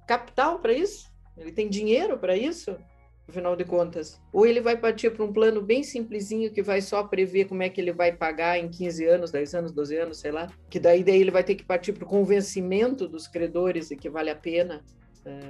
capital 0.07 0.59
para 0.59 0.71
isso? 0.71 1.11
Ele 1.37 1.51
tem 1.51 1.69
dinheiro 1.69 2.17
para 2.17 2.37
isso? 2.37 2.77
Afinal 3.27 3.57
de 3.57 3.65
contas. 3.65 4.17
Ou 4.31 4.45
ele 4.45 4.61
vai 4.61 4.77
partir 4.77 5.09
para 5.11 5.25
um 5.25 5.33
plano 5.33 5.61
bem 5.61 5.83
simplesinho 5.83 6.51
que 6.51 6.63
vai 6.63 6.81
só 6.81 7.03
prever 7.03 7.45
como 7.45 7.63
é 7.63 7.69
que 7.69 7.81
ele 7.81 7.91
vai 7.91 8.13
pagar 8.13 8.57
em 8.57 8.69
15 8.69 9.05
anos, 9.05 9.31
10 9.31 9.55
anos, 9.55 9.71
12 9.73 9.97
anos, 9.97 10.19
sei 10.19 10.31
lá. 10.31 10.49
Que 10.69 10.79
daí, 10.79 11.03
daí 11.03 11.19
ele 11.19 11.31
vai 11.31 11.43
ter 11.43 11.55
que 11.55 11.65
partir 11.65 11.91
para 11.91 12.05
o 12.05 12.07
convencimento 12.07 13.09
dos 13.09 13.27
credores 13.27 13.89
de 13.89 13.97
que 13.97 14.09
vale 14.09 14.29
a 14.29 14.35
pena 14.35 14.81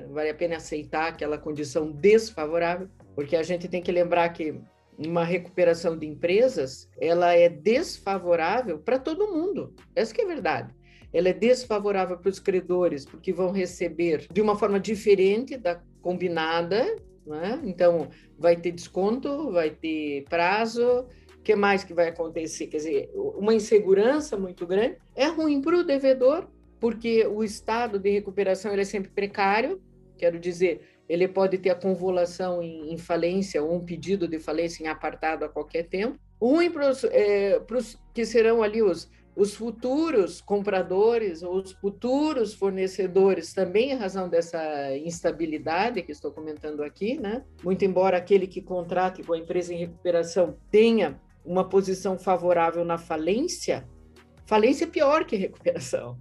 vale 0.09 0.29
a 0.29 0.35
pena 0.35 0.57
aceitar 0.57 1.09
aquela 1.09 1.37
condição 1.37 1.91
desfavorável, 1.91 2.89
porque 3.15 3.35
a 3.35 3.43
gente 3.43 3.67
tem 3.67 3.81
que 3.81 3.91
lembrar 3.91 4.29
que 4.29 4.59
uma 4.97 5.23
recuperação 5.23 5.97
de 5.97 6.05
empresas, 6.05 6.89
ela 6.99 7.33
é 7.33 7.49
desfavorável 7.49 8.79
para 8.79 8.99
todo 8.99 9.31
mundo. 9.31 9.73
Essa 9.95 10.13
que 10.13 10.21
é 10.21 10.25
a 10.25 10.27
verdade. 10.27 10.73
Ela 11.13 11.29
é 11.29 11.33
desfavorável 11.33 12.17
para 12.17 12.29
os 12.29 12.39
credores, 12.39 13.05
porque 13.05 13.33
vão 13.33 13.51
receber 13.51 14.27
de 14.31 14.41
uma 14.41 14.55
forma 14.55 14.79
diferente 14.79 15.57
da 15.57 15.81
combinada, 16.01 16.95
né? 17.25 17.59
Então, 17.63 18.09
vai 18.37 18.55
ter 18.55 18.71
desconto, 18.71 19.51
vai 19.51 19.71
ter 19.71 20.23
prazo, 20.29 21.05
o 21.37 21.41
que 21.43 21.55
mais 21.55 21.83
que 21.83 21.93
vai 21.93 22.09
acontecer? 22.09 22.67
Quer 22.67 22.77
dizer, 22.77 23.11
uma 23.15 23.53
insegurança 23.53 24.37
muito 24.37 24.65
grande. 24.65 24.97
É 25.15 25.25
ruim 25.27 25.61
para 25.61 25.77
o 25.77 25.83
devedor, 25.83 26.47
porque 26.81 27.27
o 27.27 27.43
estado 27.43 27.99
de 27.99 28.09
recuperação 28.09 28.73
ele 28.73 28.81
é 28.81 28.85
sempre 28.85 29.11
precário, 29.11 29.79
quero 30.17 30.39
dizer, 30.39 30.81
ele 31.07 31.27
pode 31.27 31.59
ter 31.59 31.69
a 31.69 31.75
convolução 31.75 32.61
em, 32.61 32.91
em 32.91 32.97
falência 32.97 33.61
ou 33.63 33.75
um 33.75 33.85
pedido 33.85 34.27
de 34.27 34.39
falência 34.39 34.83
em 34.83 34.87
apartado 34.87 35.45
a 35.45 35.49
qualquer 35.49 35.83
tempo. 35.83 36.17
Ruim 36.41 36.71
para 36.71 36.89
os 36.89 37.03
é, 37.03 37.61
que 38.15 38.25
serão 38.25 38.63
ali 38.63 38.81
os, 38.81 39.11
os 39.35 39.53
futuros 39.53 40.41
compradores 40.41 41.43
ou 41.43 41.57
os 41.57 41.71
futuros 41.73 42.55
fornecedores, 42.55 43.53
também 43.53 43.91
em 43.91 43.95
razão 43.95 44.27
dessa 44.27 44.97
instabilidade 44.97 46.01
que 46.01 46.11
estou 46.11 46.31
comentando 46.31 46.81
aqui, 46.81 47.19
né? 47.19 47.43
Muito 47.63 47.85
embora 47.85 48.17
aquele 48.17 48.47
que 48.47 48.61
contrate 48.61 49.21
com 49.21 49.33
a 49.33 49.37
empresa 49.37 49.71
em 49.71 49.77
recuperação 49.77 50.57
tenha 50.71 51.21
uma 51.45 51.67
posição 51.69 52.17
favorável 52.17 52.83
na 52.83 52.97
falência, 52.97 53.87
falência 54.47 54.85
é 54.85 54.87
pior 54.87 55.25
que 55.25 55.35
recuperação. 55.35 56.17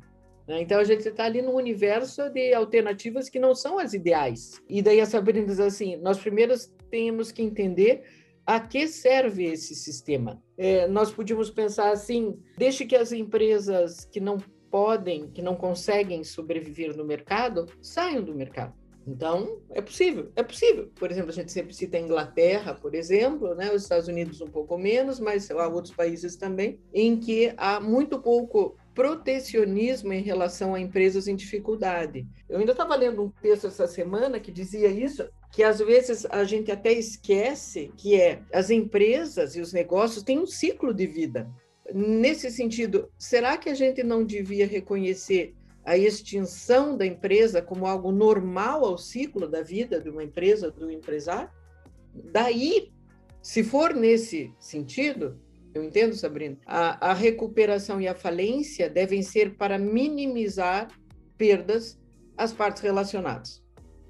Né? 0.50 0.62
Então 0.62 0.80
a 0.80 0.84
gente 0.84 1.06
está 1.06 1.26
ali 1.26 1.40
num 1.40 1.54
universo 1.54 2.28
de 2.28 2.52
alternativas 2.52 3.28
que 3.28 3.38
não 3.38 3.54
são 3.54 3.78
as 3.78 3.94
ideais. 3.94 4.60
E 4.68 4.82
daí 4.82 5.00
a 5.00 5.06
Sabrina 5.06 5.46
diz 5.46 5.60
assim: 5.60 5.94
nós 5.98 6.18
primeiro 6.18 6.52
temos 6.90 7.30
que 7.30 7.40
entender 7.40 8.02
a 8.44 8.58
que 8.58 8.88
serve 8.88 9.44
esse 9.44 9.76
sistema. 9.76 10.42
É, 10.58 10.88
nós 10.88 11.12
podíamos 11.12 11.52
pensar 11.52 11.92
assim: 11.92 12.36
deixe 12.58 12.84
que 12.84 12.96
as 12.96 13.12
empresas 13.12 14.04
que 14.04 14.18
não 14.18 14.38
podem, 14.68 15.30
que 15.30 15.40
não 15.40 15.54
conseguem 15.54 16.24
sobreviver 16.24 16.96
no 16.96 17.04
mercado, 17.04 17.66
saiam 17.80 18.20
do 18.20 18.34
mercado. 18.34 18.74
Então, 19.06 19.60
é 19.70 19.80
possível, 19.80 20.30
é 20.36 20.42
possível. 20.42 20.90
Por 20.96 21.10
exemplo, 21.10 21.30
a 21.30 21.32
gente 21.32 21.50
sempre 21.50 21.74
cita 21.74 21.96
a 21.96 22.00
Inglaterra, 22.00 22.74
por 22.74 22.94
exemplo, 22.94 23.54
né? 23.54 23.72
os 23.72 23.82
Estados 23.82 24.08
Unidos 24.08 24.40
um 24.40 24.46
pouco 24.46 24.76
menos, 24.76 25.18
mas 25.18 25.50
há 25.50 25.68
outros 25.68 25.94
países 25.94 26.36
também, 26.36 26.78
em 26.92 27.16
que 27.16 27.52
há 27.56 27.80
muito 27.80 28.20
pouco 28.20 28.76
protecionismo 29.00 30.12
em 30.12 30.20
relação 30.20 30.74
a 30.74 30.80
empresas 30.80 31.26
em 31.26 31.34
dificuldade. 31.34 32.26
Eu 32.46 32.58
ainda 32.58 32.72
estava 32.72 32.94
lendo 32.94 33.24
um 33.24 33.30
texto 33.30 33.66
essa 33.66 33.86
semana 33.86 34.38
que 34.38 34.52
dizia 34.52 34.88
isso, 34.88 35.26
que 35.50 35.62
às 35.62 35.78
vezes 35.78 36.26
a 36.26 36.44
gente 36.44 36.70
até 36.70 36.92
esquece 36.92 37.90
que 37.96 38.20
é 38.20 38.42
as 38.52 38.68
empresas 38.68 39.56
e 39.56 39.60
os 39.62 39.72
negócios 39.72 40.22
têm 40.22 40.38
um 40.38 40.46
ciclo 40.46 40.92
de 40.92 41.06
vida. 41.06 41.50
Nesse 41.94 42.50
sentido, 42.50 43.10
será 43.16 43.56
que 43.56 43.70
a 43.70 43.74
gente 43.74 44.02
não 44.02 44.22
devia 44.22 44.66
reconhecer 44.66 45.54
a 45.82 45.96
extinção 45.96 46.94
da 46.94 47.06
empresa 47.06 47.62
como 47.62 47.86
algo 47.86 48.12
normal 48.12 48.84
ao 48.84 48.98
ciclo 48.98 49.48
da 49.48 49.62
vida 49.62 49.98
de 49.98 50.10
uma 50.10 50.22
empresa, 50.22 50.70
do 50.70 50.90
empresário? 50.90 51.48
Daí, 52.14 52.92
se 53.40 53.64
for 53.64 53.94
nesse 53.94 54.52
sentido, 54.58 55.40
eu 55.72 55.84
entendo, 55.84 56.14
Sabrina. 56.14 56.58
A, 56.66 57.10
a 57.10 57.12
recuperação 57.12 58.00
e 58.00 58.08
a 58.08 58.14
falência 58.14 58.88
devem 58.88 59.22
ser 59.22 59.56
para 59.56 59.78
minimizar 59.78 60.88
perdas 61.38 61.98
às 62.36 62.52
partes 62.52 62.82
relacionadas. 62.82 63.62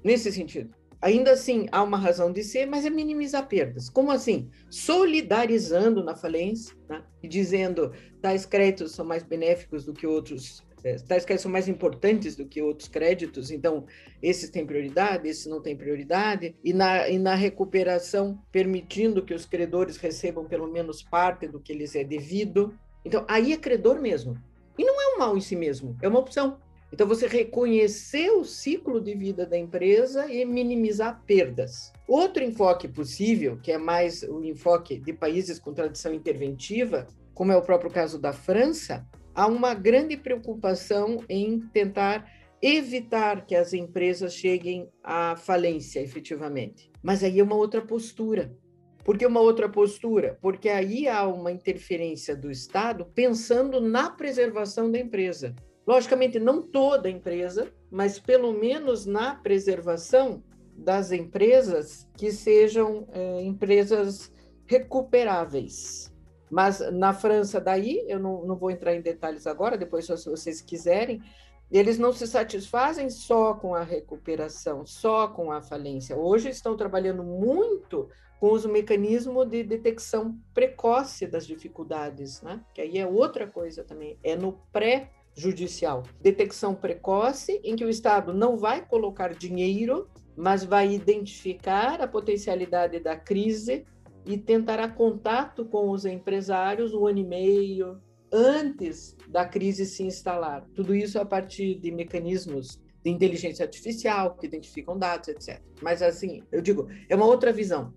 Nesse 0.03 0.31
sentido. 0.31 0.73
Ainda 1.01 1.31
assim, 1.31 1.67
há 1.71 1.81
uma 1.81 1.97
razão 1.97 2.31
de 2.31 2.43
ser, 2.43 2.67
mas 2.67 2.85
é 2.85 2.89
minimizar 2.89 3.47
perdas. 3.47 3.89
Como 3.89 4.11
assim? 4.11 4.49
Solidarizando 4.69 6.03
na 6.03 6.15
falência, 6.15 6.75
né? 6.87 7.03
e 7.23 7.27
dizendo 7.27 7.91
tais 8.21 8.45
créditos 8.45 8.91
são 8.91 9.03
mais 9.03 9.23
benéficos 9.23 9.83
do 9.83 9.93
que 9.93 10.05
outros 10.05 10.63
tais 10.81 11.25
créditos 11.25 11.41
são 11.41 11.51
mais 11.51 11.67
importantes 11.67 12.35
do 12.35 12.45
que 12.45 12.61
outros 12.61 12.87
créditos, 12.87 13.51
então 13.51 13.85
esses 14.21 14.49
têm 14.49 14.65
prioridade, 14.65 15.27
esses 15.27 15.45
não 15.45 15.61
têm 15.61 15.75
prioridade, 15.75 16.55
e 16.63 16.73
na, 16.73 17.07
e 17.07 17.17
na 17.17 17.35
recuperação, 17.35 18.39
permitindo 18.51 19.23
que 19.23 19.33
os 19.33 19.45
credores 19.45 19.97
recebam 19.97 20.45
pelo 20.45 20.67
menos 20.67 21.01
parte 21.01 21.47
do 21.47 21.59
que 21.59 21.73
lhes 21.73 21.95
é 21.95 22.03
devido. 22.03 22.73
Então, 23.05 23.25
aí 23.27 23.53
é 23.53 23.57
credor 23.57 24.01
mesmo. 24.01 24.37
E 24.77 24.83
não 24.83 25.01
é 25.01 25.15
um 25.15 25.19
mal 25.19 25.37
em 25.37 25.41
si 25.41 25.55
mesmo, 25.55 25.95
é 26.01 26.07
uma 26.07 26.19
opção. 26.19 26.59
Então, 26.93 27.07
você 27.07 27.25
reconhecer 27.25 28.29
o 28.31 28.43
ciclo 28.43 28.99
de 28.99 29.15
vida 29.15 29.45
da 29.45 29.57
empresa 29.57 30.29
e 30.31 30.43
minimizar 30.43 31.23
perdas. 31.25 31.93
Outro 32.05 32.43
enfoque 32.43 32.87
possível, 32.87 33.57
que 33.57 33.71
é 33.71 33.77
mais 33.77 34.23
o 34.23 34.43
enfoque 34.43 34.99
de 34.99 35.13
países 35.13 35.57
com 35.57 35.73
tradição 35.73 36.13
interventiva, 36.13 37.07
como 37.33 37.51
é 37.51 37.55
o 37.55 37.61
próprio 37.61 37.89
caso 37.89 38.19
da 38.19 38.33
França, 38.33 39.07
há 39.33 39.47
uma 39.47 39.73
grande 39.73 40.17
preocupação 40.17 41.23
em 41.29 41.59
tentar 41.59 42.29
evitar 42.61 43.45
que 43.45 43.55
as 43.55 43.73
empresas 43.73 44.33
cheguem 44.33 44.89
à 45.03 45.35
falência 45.35 45.99
efetivamente. 45.99 46.91
Mas 47.01 47.23
aí 47.23 47.39
é 47.39 47.43
uma 47.43 47.55
outra 47.55 47.81
postura. 47.81 48.55
Por 49.03 49.17
que 49.17 49.25
uma 49.25 49.39
outra 49.39 49.67
postura? 49.67 50.37
Porque 50.41 50.69
aí 50.69 51.07
há 51.07 51.25
uma 51.25 51.51
interferência 51.51 52.35
do 52.35 52.51
Estado 52.51 53.05
pensando 53.15 53.81
na 53.81 54.11
preservação 54.11 54.91
da 54.91 54.99
empresa. 54.99 55.55
Logicamente, 55.87 56.39
não 56.39 56.61
toda 56.61 57.07
a 57.07 57.11
empresa, 57.11 57.73
mas 57.89 58.19
pelo 58.19 58.53
menos 58.53 59.07
na 59.07 59.33
preservação 59.35 60.43
das 60.77 61.11
empresas 61.11 62.07
que 62.15 62.31
sejam 62.31 63.07
é, 63.11 63.41
empresas 63.41 64.31
recuperáveis. 64.65 66.10
Mas 66.51 66.81
na 66.91 67.13
França, 67.13 67.61
daí, 67.61 68.03
eu 68.09 68.19
não, 68.19 68.45
não 68.45 68.57
vou 68.57 68.69
entrar 68.69 68.93
em 68.93 69.01
detalhes 69.01 69.47
agora, 69.47 69.77
depois, 69.77 70.05
se 70.05 70.29
vocês 70.29 70.59
quiserem, 70.59 71.23
eles 71.71 71.97
não 71.97 72.11
se 72.11 72.27
satisfazem 72.27 73.09
só 73.09 73.53
com 73.53 73.73
a 73.73 73.81
recuperação, 73.81 74.85
só 74.85 75.29
com 75.29 75.49
a 75.53 75.61
falência. 75.61 76.17
Hoje 76.17 76.49
estão 76.49 76.75
trabalhando 76.75 77.23
muito 77.23 78.09
com 78.41 78.51
os 78.51 78.65
mecanismos 78.65 79.47
de 79.47 79.63
detecção 79.63 80.37
precoce 80.53 81.25
das 81.25 81.47
dificuldades, 81.47 82.41
né? 82.41 82.59
Que 82.73 82.81
aí 82.81 82.97
é 82.97 83.07
outra 83.07 83.47
coisa 83.47 83.85
também, 83.85 84.17
é 84.21 84.35
no 84.35 84.59
pré-judicial. 84.73 86.03
Detecção 86.19 86.75
precoce, 86.75 87.61
em 87.63 87.77
que 87.77 87.85
o 87.85 87.89
Estado 87.89 88.33
não 88.33 88.57
vai 88.57 88.85
colocar 88.85 89.33
dinheiro, 89.33 90.09
mas 90.35 90.65
vai 90.65 90.91
identificar 90.91 92.01
a 92.01 92.07
potencialidade 92.07 92.99
da 92.99 93.15
crise 93.15 93.85
e 94.25 94.37
tentará 94.37 94.87
contato 94.87 95.65
com 95.65 95.89
os 95.89 96.05
empresários 96.05 96.93
um 96.93 97.07
ano 97.07 97.19
e 97.19 97.23
meio, 97.23 97.99
antes 98.31 99.15
da 99.27 99.45
crise 99.45 99.85
se 99.85 100.03
instalar. 100.03 100.65
Tudo 100.73 100.95
isso 100.95 101.19
a 101.19 101.25
partir 101.25 101.75
de 101.75 101.91
mecanismos 101.91 102.79
de 103.03 103.09
inteligência 103.09 103.63
artificial 103.63 104.35
que 104.35 104.45
identificam 104.45 104.97
dados, 104.97 105.27
etc. 105.29 105.61
Mas 105.81 106.01
assim, 106.01 106.43
eu 106.51 106.61
digo, 106.61 106.87
é 107.09 107.15
uma 107.15 107.25
outra 107.25 107.51
visão. 107.51 107.93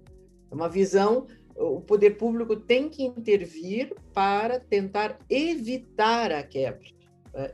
É 0.50 0.54
uma 0.54 0.68
visão 0.68 1.26
o 1.56 1.80
poder 1.80 2.16
público 2.16 2.56
tem 2.56 2.88
que 2.88 3.04
intervir 3.04 3.94
para 4.12 4.58
tentar 4.58 5.18
evitar 5.30 6.32
a 6.32 6.42
quebra 6.42 6.88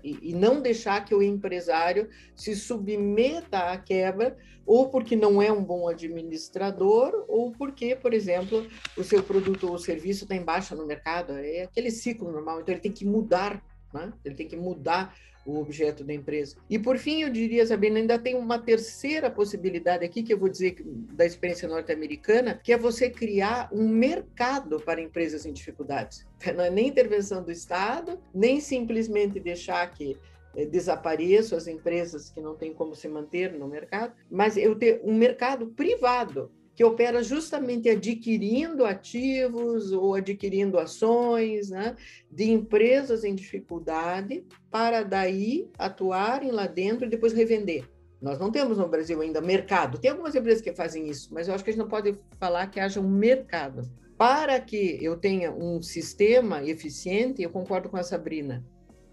e, 0.03 0.35
não 0.35 0.61
deixar 0.61 1.05
que 1.05 1.15
o 1.15 1.23
empresário 1.23 2.09
se 2.35 2.55
submeta 2.55 3.59
à 3.59 3.79
quebra, 3.79 4.37
ou 4.67 4.89
porque 4.89 5.17
não 5.17 5.41
é 5.41 5.51
um 5.51 5.65
bom 5.65 5.89
administrador, 5.89 7.25
ou 7.29 7.51
porque, 7.53 7.97
por 7.97 8.13
exemplo, 8.13 8.67
o 8.97 9.03
seu 9.03 9.23
produto 9.23 9.71
ou 9.71 9.79
serviço 9.79 10.25
está 10.25 10.35
em 10.35 10.45
baixa 10.45 10.75
no 10.75 10.87
mercado. 10.87 11.33
É 11.33 11.63
aquele 11.63 11.91
ciclo 11.91 12.31
normal, 12.31 12.61
então 12.61 12.75
ele 12.75 12.83
tem 12.83 12.93
que 12.93 13.05
mudar, 13.05 13.63
né? 13.93 14.13
ele 14.25 14.35
tem 14.35 14.47
que 14.47 14.57
mudar 14.57 15.15
o 15.45 15.59
objeto 15.59 16.05
da 16.05 16.13
empresa. 16.13 16.57
E 16.69 16.79
por 16.79 16.99
fim, 16.99 17.23
eu 17.23 17.31
diria, 17.31 17.67
Sabrina, 17.67 17.99
ainda 17.99 18.19
tem 18.19 18.35
uma 18.37 18.59
terceira 18.59 19.31
possibilidade 19.31 20.05
aqui, 20.05 20.23
que 20.23 20.33
eu 20.33 20.39
vou 20.39 20.49
dizer 20.49 20.77
da 21.15 21.25
experiência 21.25 21.69
norte-americana, 21.69 22.61
que 22.63 22.73
é 22.73 22.77
você 22.77 23.11
criar 23.11 23.69
um 23.73 23.89
mercado 23.89 24.81
para 24.81 25.01
empresas 25.01 25.47
em 25.47 25.53
dificuldades. 25.53 26.27
Não 26.55 26.65
é 26.65 26.71
nem 26.71 26.89
intervenção 26.89 27.43
do 27.43 27.51
Estado, 27.51 28.21
nem 28.35 28.61
simplesmente 28.61 29.41
deixar 29.41 29.91
que 29.91 30.17
eh, 30.57 30.67
desapareçam 30.67 31.57
as 31.57 31.67
empresas 31.67 32.31
que 32.31 32.41
não 32.41 32.57
têm 32.57 32.75
como 32.75 32.95
se 32.95 33.09
manter 33.09 33.53
no 33.53 33.69
mercado, 33.69 34.15
mas 34.31 34.57
eu 34.57 34.75
ter 34.75 35.01
um 35.05 35.15
mercado 35.15 35.69
privado 35.69 36.51
que 36.75 36.85
opera 36.85 37.23
justamente 37.23 37.89
adquirindo 37.89 38.85
ativos 38.85 39.93
ou 39.93 40.15
adquirindo 40.15 40.79
ações 40.79 41.71
né, 41.71 41.97
de 42.31 42.51
empresas 42.51 43.25
em 43.25 43.35
dificuldade 43.35 44.45
para 44.71 45.03
daí 45.03 45.69
atuarem 45.79 46.51
lá 46.51 46.67
dentro 46.67 47.07
e 47.07 47.11
depois 47.11 47.33
revender. 47.33 47.89
Nós 48.21 48.39
não 48.39 48.51
temos 48.51 48.77
no 48.77 48.89
Brasil 48.89 49.21
ainda 49.21 49.41
mercado. 49.41 49.99
Tem 49.99 50.11
algumas 50.11 50.35
empresas 50.35 50.61
que 50.61 50.75
fazem 50.75 51.09
isso, 51.09 51.33
mas 51.33 51.49
eu 51.49 51.55
acho 51.55 51.65
que 51.65 51.71
a 51.71 51.73
gente 51.73 51.83
não 51.83 51.89
pode 51.89 52.19
falar 52.39 52.67
que 52.67 52.79
haja 52.79 53.01
um 53.01 53.09
mercado. 53.09 53.91
Para 54.17 54.61
que 54.61 54.99
eu 55.03 55.17
tenha 55.17 55.51
um 55.51 55.81
sistema 55.81 56.63
eficiente, 56.63 57.43
eu 57.43 57.49
concordo 57.49 57.89
com 57.89 57.97
a 57.97 58.03
Sabrina, 58.03 58.63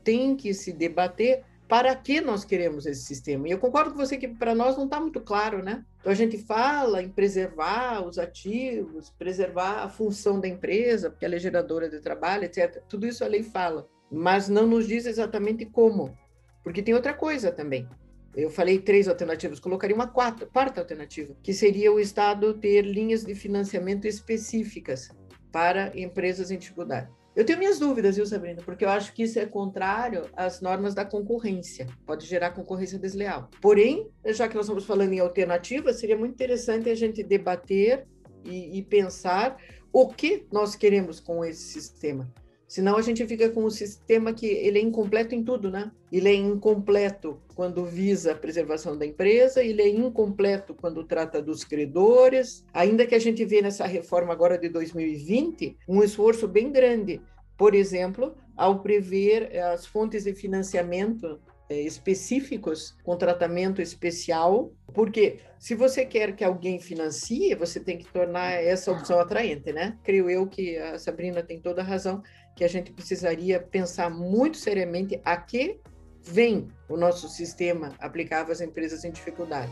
tem 0.04 0.36
que 0.36 0.54
se 0.54 0.74
debater 0.74 1.44
para 1.68 1.94
que 1.96 2.22
nós 2.22 2.46
queremos 2.46 2.86
esse 2.86 3.04
sistema. 3.04 3.48
E 3.48 3.52
eu 3.52 3.60
concordo 3.60 3.92
com 3.92 3.98
você 3.98 4.18
que 4.18 4.28
para 4.28 4.56
nós 4.56 4.78
não 4.78 4.86
está 4.86 5.00
muito 5.00 5.20
claro, 5.20 5.62
né? 5.62 5.84
Então 6.00 6.12
a 6.12 6.16
gente 6.16 6.38
fala 6.38 7.04
em 7.04 7.10
preservar 7.10 8.06
os 8.06 8.18
ativos, 8.18 9.10
preservar 9.10 9.84
a 9.84 9.90
função 9.90 10.40
da 10.40 10.48
empresa, 10.48 11.10
porque 11.10 11.26
ela 11.26 11.36
é 11.36 11.40
geradora 11.40 11.90
de 11.90 12.00
trabalho, 12.00 12.46
etc. 12.46 12.82
Tudo 12.88 13.06
isso 13.06 13.24
a 13.24 13.28
lei 13.28 13.44
fala, 13.44 13.88
mas 14.10 14.48
não 14.48 14.66
nos 14.66 14.88
diz 14.88 15.06
exatamente 15.06 15.66
como. 15.66 16.18
Porque 16.64 16.82
tem 16.82 16.94
outra 16.94 17.14
coisa 17.14 17.52
também. 17.52 17.88
Eu 18.34 18.50
falei 18.50 18.80
três 18.80 19.08
alternativas, 19.08 19.60
colocaria 19.60 19.96
uma 19.96 20.08
quarta, 20.08 20.46
quarta 20.46 20.80
alternativa, 20.80 21.36
que 21.42 21.54
seria 21.54 21.92
o 21.92 22.00
Estado 22.00 22.54
ter 22.54 22.84
linhas 22.84 23.24
de 23.24 23.34
financiamento 23.34 24.06
específicas 24.06 25.10
para 25.52 25.92
empresas 26.00 26.52
em 26.52 26.58
dificuldade. 26.58 27.10
Eu 27.38 27.46
tenho 27.46 27.60
minhas 27.60 27.78
dúvidas, 27.78 28.16
viu, 28.16 28.26
Sabrina? 28.26 28.64
Porque 28.64 28.84
eu 28.84 28.90
acho 28.90 29.14
que 29.14 29.22
isso 29.22 29.38
é 29.38 29.46
contrário 29.46 30.28
às 30.36 30.60
normas 30.60 30.96
da 30.96 31.06
concorrência. 31.06 31.86
Pode 32.04 32.26
gerar 32.26 32.50
concorrência 32.50 32.98
desleal. 32.98 33.48
Porém, 33.62 34.10
já 34.26 34.48
que 34.48 34.56
nós 34.56 34.66
estamos 34.66 34.86
falando 34.86 35.14
em 35.14 35.20
alternativas, 35.20 36.00
seria 36.00 36.18
muito 36.18 36.34
interessante 36.34 36.90
a 36.90 36.96
gente 36.96 37.22
debater 37.22 38.08
e, 38.44 38.80
e 38.80 38.82
pensar 38.82 39.56
o 39.94 40.08
que 40.08 40.48
nós 40.52 40.76
queremos 40.76 41.20
com 41.20 41.46
esse 41.46 41.62
sistema. 41.62 42.28
Senão 42.68 42.98
a 42.98 43.02
gente 43.02 43.26
fica 43.26 43.50
com 43.50 43.64
um 43.64 43.70
sistema 43.70 44.34
que 44.34 44.46
ele 44.46 44.78
é 44.78 44.82
incompleto 44.82 45.34
em 45.34 45.42
tudo, 45.42 45.72
né? 45.72 45.90
Ele 46.12 46.28
é 46.28 46.34
incompleto 46.34 47.40
quando 47.56 47.86
visa 47.86 48.34
a 48.34 48.36
preservação 48.36 48.98
da 48.98 49.06
empresa, 49.06 49.64
ele 49.64 49.82
é 49.82 49.88
incompleto 49.88 50.74
quando 50.74 51.06
trata 51.06 51.42
dos 51.42 51.64
credores. 51.64 52.66
Ainda 52.74 53.08
que 53.08 53.16
a 53.16 53.20
gente 53.20 53.46
vê 53.46 53.62
nessa 53.62 53.88
reforma 53.88 54.34
agora 54.34 54.58
de 54.58 54.68
2020 54.68 55.78
um 55.88 56.04
esforço 56.04 56.46
bem 56.46 56.70
grande, 56.70 57.22
por 57.58 57.74
exemplo, 57.74 58.36
ao 58.56 58.82
prever 58.82 59.58
as 59.60 59.86
fontes 59.86 60.26
de 60.26 60.34
financiamento 60.34 61.40
específicos 61.70 62.96
com 63.04 63.18
tratamento 63.18 63.82
especial, 63.82 64.72
porque 64.94 65.40
se 65.60 65.76
você 65.76 66.06
quer 66.06 66.36
que 66.36 66.44
alguém 66.44 66.80
financie, 66.80 67.54
você 67.56 67.80
tem 67.80 67.98
que 67.98 68.12
tornar 68.12 68.52
essa 68.52 68.92
opção 68.92 69.20
atraente, 69.20 69.74
né? 69.74 69.98
Creio 70.04 70.30
eu 70.30 70.48
que 70.48 70.78
a 70.78 70.98
Sabrina 70.98 71.44
tem 71.44 71.60
toda 71.60 71.82
a 71.82 71.86
razão 71.86 72.22
que 72.56 72.64
a 72.64 72.70
gente 72.70 72.92
precisaria 72.92 73.60
pensar 73.60 74.10
muito 74.10 74.58
seriamente 74.58 75.20
a 75.24 75.38
que 75.38 75.80
vem 76.24 76.68
o 76.90 76.98
nosso 76.98 77.30
sistema 77.30 77.94
aplicável 78.00 78.52
às 78.52 78.62
empresas 78.62 79.04
em 79.04 79.12
dificuldade. 79.12 79.72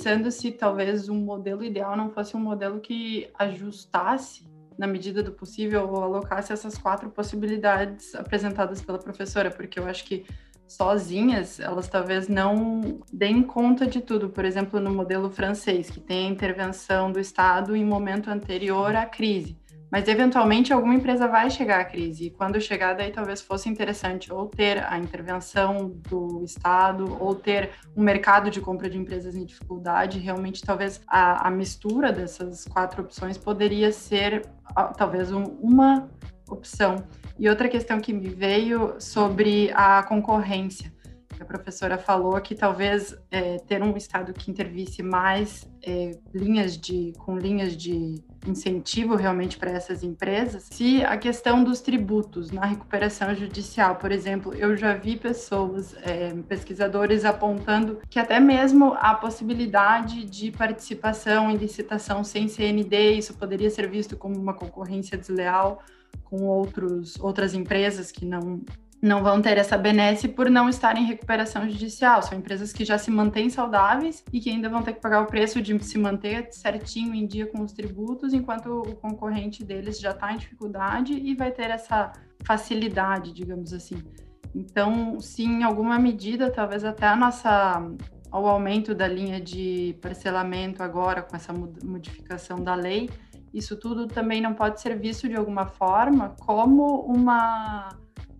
Pensando 0.00 0.30
se 0.30 0.50
talvez 0.50 1.10
um 1.10 1.14
modelo 1.14 1.62
ideal 1.62 1.94
não 1.94 2.08
fosse 2.08 2.34
um 2.34 2.40
modelo 2.40 2.80
que 2.80 3.28
ajustasse, 3.38 4.48
na 4.78 4.86
medida 4.86 5.22
do 5.22 5.30
possível, 5.30 5.86
ou 5.90 6.02
alocasse 6.02 6.54
essas 6.54 6.78
quatro 6.78 7.10
possibilidades 7.10 8.14
apresentadas 8.14 8.80
pela 8.80 8.98
professora, 8.98 9.50
porque 9.50 9.78
eu 9.78 9.84
acho 9.84 10.06
que 10.06 10.24
sozinhas 10.66 11.60
elas 11.60 11.86
talvez 11.86 12.28
não 12.28 13.02
deem 13.12 13.42
conta 13.42 13.86
de 13.86 14.00
tudo. 14.00 14.30
Por 14.30 14.46
exemplo, 14.46 14.80
no 14.80 14.90
modelo 14.90 15.28
francês, 15.28 15.90
que 15.90 16.00
tem 16.00 16.28
a 16.28 16.30
intervenção 16.30 17.12
do 17.12 17.20
Estado 17.20 17.76
em 17.76 17.84
momento 17.84 18.30
anterior 18.30 18.96
à 18.96 19.04
crise. 19.04 19.58
Mas 19.90 20.06
eventualmente 20.06 20.72
alguma 20.72 20.94
empresa 20.94 21.26
vai 21.26 21.50
chegar 21.50 21.80
à 21.80 21.84
crise 21.84 22.26
e 22.26 22.30
quando 22.30 22.60
chegar 22.60 22.94
daí 22.94 23.10
talvez 23.10 23.40
fosse 23.40 23.68
interessante 23.68 24.32
ou 24.32 24.46
ter 24.46 24.84
a 24.84 24.98
intervenção 24.98 25.88
do 26.08 26.42
Estado 26.44 27.16
ou 27.20 27.34
ter 27.34 27.70
um 27.96 28.02
mercado 28.02 28.50
de 28.50 28.60
compra 28.60 28.88
de 28.88 28.96
empresas 28.96 29.34
em 29.34 29.44
dificuldade. 29.44 30.18
Realmente 30.18 30.62
talvez 30.62 31.00
a, 31.08 31.48
a 31.48 31.50
mistura 31.50 32.12
dessas 32.12 32.64
quatro 32.66 33.02
opções 33.02 33.36
poderia 33.36 33.90
ser 33.90 34.46
talvez 34.96 35.32
um, 35.32 35.42
uma 35.60 36.08
opção. 36.48 36.96
E 37.38 37.48
outra 37.48 37.68
questão 37.68 38.00
que 38.00 38.12
me 38.12 38.28
veio 38.28 38.94
sobre 39.00 39.72
a 39.74 40.02
concorrência 40.02 40.92
a 41.40 41.44
professora 41.44 41.96
falou 41.96 42.38
que 42.40 42.54
talvez 42.54 43.16
é, 43.30 43.56
ter 43.56 43.82
um 43.82 43.96
estado 43.96 44.32
que 44.32 44.50
intervisse 44.50 45.02
mais 45.02 45.66
é, 45.82 46.10
linhas 46.34 46.76
de 46.76 47.14
com 47.18 47.38
linhas 47.38 47.74
de 47.74 48.22
incentivo 48.46 49.14
realmente 49.16 49.58
para 49.58 49.70
essas 49.70 50.02
empresas. 50.02 50.68
Se 50.70 51.04
a 51.04 51.16
questão 51.16 51.62
dos 51.62 51.80
tributos 51.80 52.50
na 52.50 52.64
recuperação 52.64 53.34
judicial, 53.34 53.96
por 53.96 54.10
exemplo, 54.10 54.54
eu 54.54 54.76
já 54.76 54.94
vi 54.94 55.16
pessoas, 55.16 55.94
é, 56.02 56.32
pesquisadores 56.48 57.24
apontando 57.24 58.00
que 58.08 58.18
até 58.18 58.40
mesmo 58.40 58.94
a 58.98 59.14
possibilidade 59.14 60.24
de 60.24 60.50
participação 60.50 61.50
em 61.50 61.56
licitação 61.56 62.24
sem 62.24 62.48
CND, 62.48 63.12
isso 63.12 63.34
poderia 63.34 63.70
ser 63.70 63.88
visto 63.88 64.16
como 64.16 64.36
uma 64.36 64.54
concorrência 64.54 65.18
desleal 65.18 65.82
com 66.24 66.42
outros, 66.44 67.18
outras 67.20 67.54
empresas 67.54 68.10
que 68.10 68.24
não 68.24 68.62
não 69.02 69.22
vão 69.22 69.40
ter 69.40 69.56
essa 69.56 69.78
benesse 69.78 70.28
por 70.28 70.50
não 70.50 70.68
estar 70.68 70.96
em 70.96 71.06
recuperação 71.06 71.68
judicial. 71.68 72.22
São 72.22 72.36
empresas 72.36 72.72
que 72.72 72.84
já 72.84 72.98
se 72.98 73.10
mantêm 73.10 73.48
saudáveis 73.48 74.22
e 74.32 74.40
que 74.40 74.50
ainda 74.50 74.68
vão 74.68 74.82
ter 74.82 74.92
que 74.92 75.00
pagar 75.00 75.22
o 75.22 75.26
preço 75.26 75.60
de 75.62 75.82
se 75.82 75.98
manter 75.98 76.48
certinho 76.52 77.14
em 77.14 77.26
dia 77.26 77.46
com 77.46 77.62
os 77.62 77.72
tributos, 77.72 78.34
enquanto 78.34 78.82
o 78.82 78.94
concorrente 78.96 79.64
deles 79.64 79.98
já 79.98 80.10
está 80.10 80.32
em 80.32 80.36
dificuldade 80.36 81.14
e 81.14 81.34
vai 81.34 81.50
ter 81.50 81.70
essa 81.70 82.12
facilidade, 82.44 83.32
digamos 83.32 83.72
assim. 83.72 84.02
Então, 84.54 85.18
sim, 85.20 85.60
em 85.60 85.62
alguma 85.62 85.98
medida, 85.98 86.50
talvez 86.50 86.84
até 86.84 87.06
a 87.06 87.16
nossa 87.16 87.82
ao 88.30 88.46
aumento 88.46 88.94
da 88.94 89.08
linha 89.08 89.40
de 89.40 89.96
parcelamento 90.00 90.84
agora 90.84 91.20
com 91.20 91.34
essa 91.34 91.52
modificação 91.52 92.62
da 92.62 92.76
lei, 92.76 93.10
isso 93.52 93.76
tudo 93.76 94.06
também 94.06 94.40
não 94.40 94.54
pode 94.54 94.80
ser 94.80 94.96
visto 94.96 95.28
de 95.28 95.34
alguma 95.34 95.66
forma 95.66 96.36
como 96.40 97.00
uma 97.00 97.88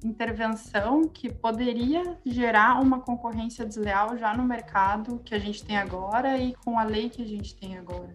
intervenção 0.05 1.07
que 1.09 1.33
poderia 1.33 2.19
gerar 2.25 2.81
uma 2.81 3.01
concorrência 3.01 3.65
desleal 3.65 4.17
já 4.17 4.37
no 4.37 4.45
mercado 4.45 5.21
que 5.25 5.35
a 5.35 5.39
gente 5.39 5.65
tem 5.65 5.77
agora 5.77 6.39
e 6.39 6.55
com 6.65 6.79
a 6.79 6.85
lei 6.85 7.09
que 7.09 7.23
a 7.23 7.27
gente 7.27 7.55
tem 7.55 7.77
agora. 7.77 8.13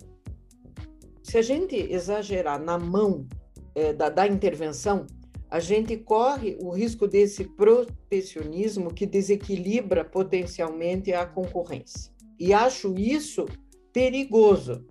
Se 1.24 1.38
a 1.38 1.42
gente 1.42 1.76
exagerar 1.76 2.60
na 2.60 2.78
mão 2.78 3.28
é, 3.74 3.94
da, 3.94 4.10
da 4.10 4.28
intervenção, 4.28 5.06
a 5.50 5.60
gente 5.60 5.96
corre 5.98 6.58
o 6.60 6.70
risco 6.70 7.08
desse 7.08 7.46
protecionismo 7.46 8.94
que 8.94 9.06
desequilibra 9.06 10.04
potencialmente 10.04 11.14
a 11.14 11.26
concorrência. 11.26 12.12
E 12.40 12.54
acho 12.54 12.96
isso 12.98 13.46
perigoso, 13.94 14.86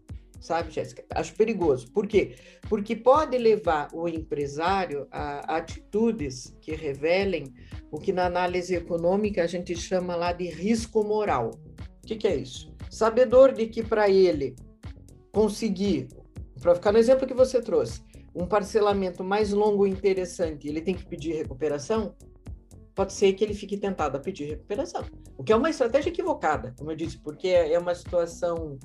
sabe, 0.45 0.71
Jéssica? 0.71 1.05
Acho 1.11 1.35
perigoso. 1.35 1.91
Por 1.91 2.07
quê? 2.07 2.37
Porque 2.69 2.95
pode 2.95 3.39
levar 3.39 3.89
o 3.93 4.09
empresário 4.09 5.07
a 5.11 5.57
atitudes 5.57 6.57
que 6.61 6.75
revelem 6.75 7.53
o 7.91 7.99
que 7.99 8.13
na 8.13 8.27
análise 8.27 8.75
econômica 8.75 9.43
a 9.43 9.47
gente 9.47 9.75
chama 9.75 10.15
lá 10.15 10.33
de 10.33 10.47
risco 10.47 11.03
moral. 11.03 11.51
O 12.03 12.07
que, 12.07 12.17
que 12.17 12.29
é 12.29 12.37
isso? 12.37 12.75
Sabedor 12.91 13.53
de 13.53 13.67
que 13.67 13.83
para 13.83 14.09
ele 14.11 14.55
conseguir, 15.33 16.09
para 16.61 16.75
ficar 16.75 16.93
no 16.93 16.99
exemplo 16.99 17.27
que 17.27 17.35
você 17.35 17.63
trouxe, 17.63 18.03
um 18.35 18.47
parcelamento 18.47 19.25
mais 19.25 19.53
longo 19.53 19.87
e 19.87 19.91
interessante, 19.91 20.69
ele 20.69 20.81
tem 20.81 20.95
que 20.95 21.07
pedir 21.07 21.33
recuperação, 21.33 22.15
pode 22.95 23.13
ser 23.13 23.33
que 23.33 23.43
ele 23.43 23.55
fique 23.55 23.77
tentado 23.77 24.17
a 24.17 24.21
pedir 24.21 24.45
recuperação. 24.45 25.05
O 25.37 25.43
que 25.43 25.53
é 25.53 25.57
uma 25.57 25.71
estratégia 25.71 26.11
equivocada, 26.11 26.75
como 26.79 26.91
eu 26.91 26.97
disse, 26.97 27.19
porque 27.19 27.49
é 27.49 27.79
uma 27.79 27.95
situação 27.95 28.79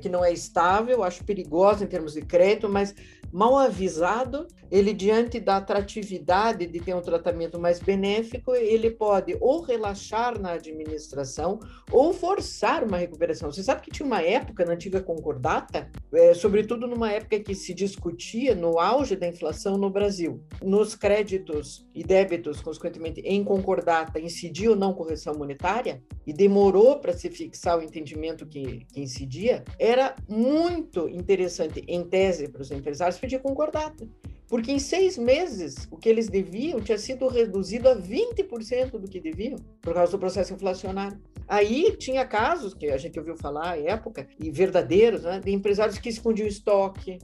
que 0.00 0.08
não 0.08 0.24
é 0.24 0.32
estável, 0.32 1.02
acho 1.02 1.24
perigosa 1.24 1.84
em 1.84 1.88
termos 1.88 2.14
de 2.14 2.22
crédito, 2.22 2.68
mas 2.68 2.94
mal 3.34 3.58
avisado, 3.58 4.46
ele 4.70 4.92
diante 4.92 5.40
da 5.40 5.56
atratividade 5.56 6.68
de 6.68 6.78
ter 6.78 6.94
um 6.94 7.00
tratamento 7.00 7.58
mais 7.58 7.80
benéfico, 7.80 8.54
ele 8.54 8.92
pode 8.92 9.36
ou 9.40 9.60
relaxar 9.60 10.40
na 10.40 10.52
administração 10.52 11.58
ou 11.90 12.12
forçar 12.12 12.84
uma 12.84 12.96
recuperação. 12.96 13.50
Você 13.50 13.64
sabe 13.64 13.82
que 13.82 13.90
tinha 13.90 14.06
uma 14.06 14.22
época 14.22 14.64
na 14.64 14.74
antiga 14.74 15.02
concordata, 15.02 15.90
é, 16.12 16.32
sobretudo 16.32 16.86
numa 16.86 17.10
época 17.10 17.40
que 17.40 17.56
se 17.56 17.74
discutia 17.74 18.54
no 18.54 18.78
auge 18.78 19.16
da 19.16 19.26
inflação 19.26 19.76
no 19.76 19.90
Brasil, 19.90 20.40
nos 20.62 20.94
créditos 20.94 21.84
e 21.92 22.04
débitos, 22.04 22.60
consequentemente, 22.60 23.20
em 23.22 23.42
concordata, 23.42 24.20
incidia 24.20 24.70
ou 24.70 24.76
não 24.76 24.94
correção 24.94 25.34
monetária, 25.34 26.00
e 26.24 26.32
demorou 26.32 27.00
para 27.00 27.12
se 27.12 27.28
fixar 27.30 27.78
o 27.78 27.82
entendimento 27.82 28.46
que, 28.46 28.86
que 28.92 29.00
incidia, 29.00 29.64
era 29.78 30.14
muito 30.28 31.08
interessante, 31.08 31.84
em 31.86 32.04
tese, 32.04 32.48
para 32.48 32.62
os 32.62 32.70
empresários 32.70 33.18
pedir 33.18 33.40
concordata. 33.40 34.06
Porque 34.46 34.70
em 34.70 34.78
seis 34.78 35.16
meses, 35.16 35.88
o 35.90 35.96
que 35.96 36.08
eles 36.08 36.28
deviam 36.28 36.80
tinha 36.80 36.98
sido 36.98 37.26
reduzido 37.26 37.88
a 37.88 37.96
20% 37.96 38.90
do 38.98 39.08
que 39.08 39.18
deviam, 39.18 39.58
por 39.80 39.94
causa 39.94 40.12
do 40.12 40.18
processo 40.18 40.52
inflacionário. 40.52 41.18
Aí 41.48 41.96
tinha 41.96 42.24
casos 42.24 42.74
que 42.74 42.86
a 42.90 42.96
gente 42.96 43.18
ouviu 43.18 43.36
falar 43.36 43.72
à 43.72 43.78
época, 43.78 44.26
e 44.38 44.50
verdadeiros, 44.50 45.22
né, 45.22 45.40
de 45.40 45.50
empresários 45.50 45.98
que 45.98 46.08
escondiam 46.08 46.46
estoque, 46.46 47.18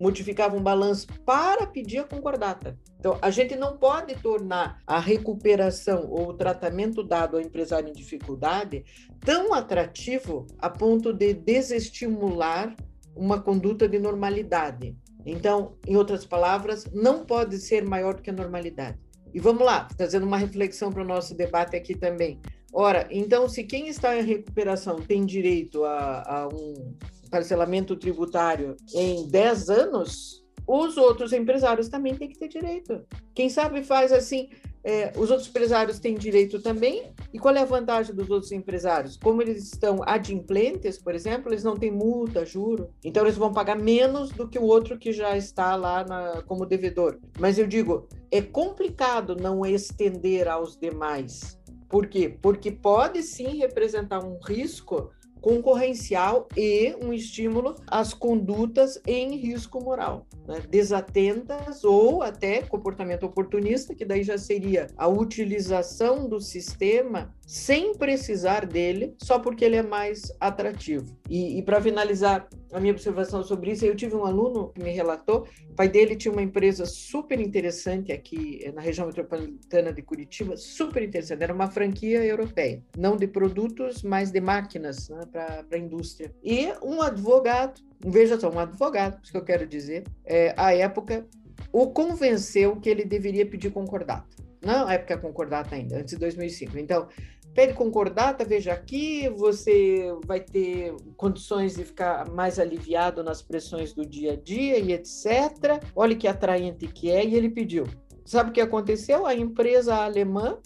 modificavam 0.00 0.58
o 0.58 0.62
balanço 0.62 1.06
para 1.24 1.66
pedir 1.66 1.98
a 1.98 2.04
concordata. 2.04 2.78
Então, 2.98 3.18
a 3.20 3.30
gente 3.30 3.54
não 3.56 3.76
pode 3.76 4.14
tornar 4.16 4.78
a 4.86 4.98
recuperação 4.98 6.06
ou 6.08 6.28
o 6.28 6.34
tratamento 6.34 7.02
dado 7.02 7.36
ao 7.36 7.42
empresário 7.42 7.88
em 7.88 7.92
dificuldade 7.92 8.84
tão 9.20 9.52
atrativo 9.52 10.46
a 10.58 10.70
ponto 10.70 11.12
de 11.12 11.34
desestimular 11.34 12.74
uma 13.14 13.40
conduta 13.40 13.88
de 13.88 13.98
normalidade. 13.98 14.96
Então, 15.26 15.76
em 15.86 15.96
outras 15.96 16.26
palavras, 16.26 16.84
não 16.92 17.24
pode 17.24 17.58
ser 17.58 17.84
maior 17.84 18.14
do 18.14 18.22
que 18.22 18.30
a 18.30 18.34
normalidade. 18.34 18.98
E 19.32 19.40
vamos 19.40 19.64
lá, 19.64 19.88
trazendo 19.96 20.26
uma 20.26 20.36
reflexão 20.36 20.92
para 20.92 21.02
o 21.02 21.06
nosso 21.06 21.34
debate 21.34 21.74
aqui 21.76 21.94
também. 21.94 22.40
Ora, 22.72 23.06
então, 23.10 23.48
se 23.48 23.64
quem 23.64 23.88
está 23.88 24.16
em 24.16 24.24
recuperação 24.24 24.96
tem 24.96 25.24
direito 25.24 25.84
a, 25.84 26.22
a 26.26 26.48
um 26.48 26.94
parcelamento 27.34 27.96
tributário 27.96 28.76
em 28.94 29.26
10 29.26 29.68
anos, 29.68 30.44
os 30.64 30.96
outros 30.96 31.32
empresários 31.32 31.88
também 31.88 32.14
têm 32.14 32.28
que 32.28 32.38
ter 32.38 32.46
direito. 32.46 33.04
Quem 33.34 33.50
sabe 33.50 33.82
faz 33.82 34.12
assim, 34.12 34.50
é, 34.84 35.12
os 35.16 35.32
outros 35.32 35.48
empresários 35.48 35.98
têm 35.98 36.14
direito 36.14 36.62
também. 36.62 37.12
E 37.32 37.38
qual 37.40 37.56
é 37.56 37.62
a 37.62 37.64
vantagem 37.64 38.14
dos 38.14 38.30
outros 38.30 38.52
empresários? 38.52 39.16
Como 39.16 39.42
eles 39.42 39.64
estão 39.64 39.98
adimplentes, 40.06 40.96
por 40.96 41.12
exemplo, 41.12 41.50
eles 41.50 41.64
não 41.64 41.76
têm 41.76 41.90
multa, 41.90 42.46
juro. 42.46 42.88
Então 43.02 43.24
eles 43.24 43.36
vão 43.36 43.52
pagar 43.52 43.76
menos 43.76 44.30
do 44.30 44.48
que 44.48 44.58
o 44.58 44.62
outro 44.62 44.96
que 44.96 45.12
já 45.12 45.36
está 45.36 45.74
lá 45.74 46.04
na, 46.04 46.40
como 46.42 46.64
devedor. 46.64 47.18
Mas 47.40 47.58
eu 47.58 47.66
digo, 47.66 48.06
é 48.30 48.40
complicado 48.40 49.34
não 49.34 49.66
estender 49.66 50.46
aos 50.46 50.76
demais. 50.76 51.58
Por 51.88 52.06
quê? 52.06 52.38
Porque 52.40 52.70
pode 52.70 53.24
sim 53.24 53.58
representar 53.58 54.24
um 54.24 54.38
risco 54.38 55.10
concorrencial 55.44 56.48
e 56.56 56.96
um 57.02 57.12
estímulo 57.12 57.74
às 57.86 58.14
condutas 58.14 58.98
em 59.06 59.36
risco 59.36 59.78
moral, 59.78 60.26
né? 60.48 60.62
desatentas 60.70 61.84
ou 61.84 62.22
até 62.22 62.62
comportamento 62.62 63.26
oportunista, 63.26 63.94
que 63.94 64.06
daí 64.06 64.22
já 64.22 64.38
seria 64.38 64.86
a 64.96 65.06
utilização 65.06 66.26
do 66.26 66.40
sistema 66.40 67.34
sem 67.46 67.94
precisar 67.94 68.64
dele, 68.64 69.14
só 69.18 69.38
porque 69.38 69.66
ele 69.66 69.76
é 69.76 69.82
mais 69.82 70.32
atrativo. 70.40 71.14
E, 71.28 71.58
e 71.58 71.62
para 71.62 71.78
finalizar 71.80 72.48
a 72.72 72.80
minha 72.80 72.92
observação 72.92 73.42
sobre 73.44 73.70
isso, 73.70 73.84
eu 73.84 73.94
tive 73.94 74.16
um 74.16 74.24
aluno 74.24 74.70
que 74.70 74.82
me 74.82 74.90
relatou, 74.90 75.46
o 75.70 75.74
pai 75.74 75.88
dele 75.88 76.16
tinha 76.16 76.32
uma 76.32 76.42
empresa 76.42 76.84
super 76.86 77.38
interessante 77.38 78.10
aqui 78.12 78.60
eh, 78.64 78.72
na 78.72 78.80
região 78.80 79.06
metropolitana 79.06 79.92
de 79.92 80.02
Curitiba, 80.02 80.56
super 80.56 81.02
interessante, 81.02 81.42
era 81.42 81.54
uma 81.54 81.70
franquia 81.70 82.24
europeia, 82.24 82.82
não 82.96 83.16
de 83.16 83.28
produtos, 83.28 84.02
mas 84.02 84.30
de 84.30 84.40
máquinas 84.40 85.08
né, 85.08 85.20
para 85.34 85.76
a 85.76 85.78
indústria. 85.78 86.32
E 86.42 86.68
um 86.82 87.02
advogado, 87.02 87.80
veja 88.04 88.38
só, 88.38 88.50
um 88.50 88.58
advogado, 88.58 89.20
isso 89.22 89.32
que 89.32 89.38
eu 89.38 89.44
quero 89.44 89.66
dizer, 89.66 90.04
é, 90.24 90.54
à 90.56 90.72
época, 90.72 91.26
o 91.72 91.88
convenceu 91.88 92.76
que 92.76 92.88
ele 92.88 93.04
deveria 93.04 93.44
pedir 93.44 93.72
concordata. 93.72 94.36
Não, 94.64 94.88
época 94.88 95.18
concordata 95.18 95.74
ainda, 95.74 95.98
antes 95.98 96.14
de 96.14 96.20
2005. 96.20 96.78
Então, 96.78 97.08
pede 97.52 97.74
concordata, 97.74 98.44
veja 98.44 98.72
aqui, 98.72 99.28
você 99.28 100.06
vai 100.24 100.40
ter 100.40 100.94
condições 101.16 101.74
de 101.74 101.84
ficar 101.84 102.30
mais 102.30 102.58
aliviado 102.58 103.22
nas 103.22 103.42
pressões 103.42 103.92
do 103.92 104.06
dia 104.06 104.32
a 104.32 104.36
dia 104.36 104.78
e 104.78 104.92
etc. 104.92 105.82
Olha 105.94 106.16
que 106.16 106.28
atraente 106.28 106.86
que 106.86 107.10
é, 107.10 107.24
e 107.24 107.34
ele 107.34 107.50
pediu. 107.50 107.84
Sabe 108.24 108.50
o 108.50 108.52
que 108.52 108.60
aconteceu? 108.60 109.26
A 109.26 109.34
empresa 109.34 109.96
alemã, 109.96 110.58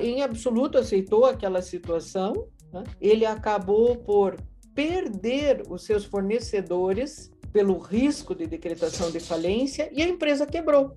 em 0.00 0.22
absoluto, 0.22 0.78
aceitou 0.78 1.26
aquela 1.26 1.62
situação. 1.62 2.48
Ele 3.00 3.24
acabou 3.24 3.96
por 3.96 4.36
perder 4.74 5.62
os 5.68 5.84
seus 5.84 6.04
fornecedores 6.04 7.30
pelo 7.52 7.78
risco 7.78 8.34
de 8.34 8.46
decretação 8.46 9.10
de 9.10 9.20
falência 9.20 9.88
e 9.92 10.02
a 10.02 10.08
empresa 10.08 10.44
quebrou. 10.44 10.96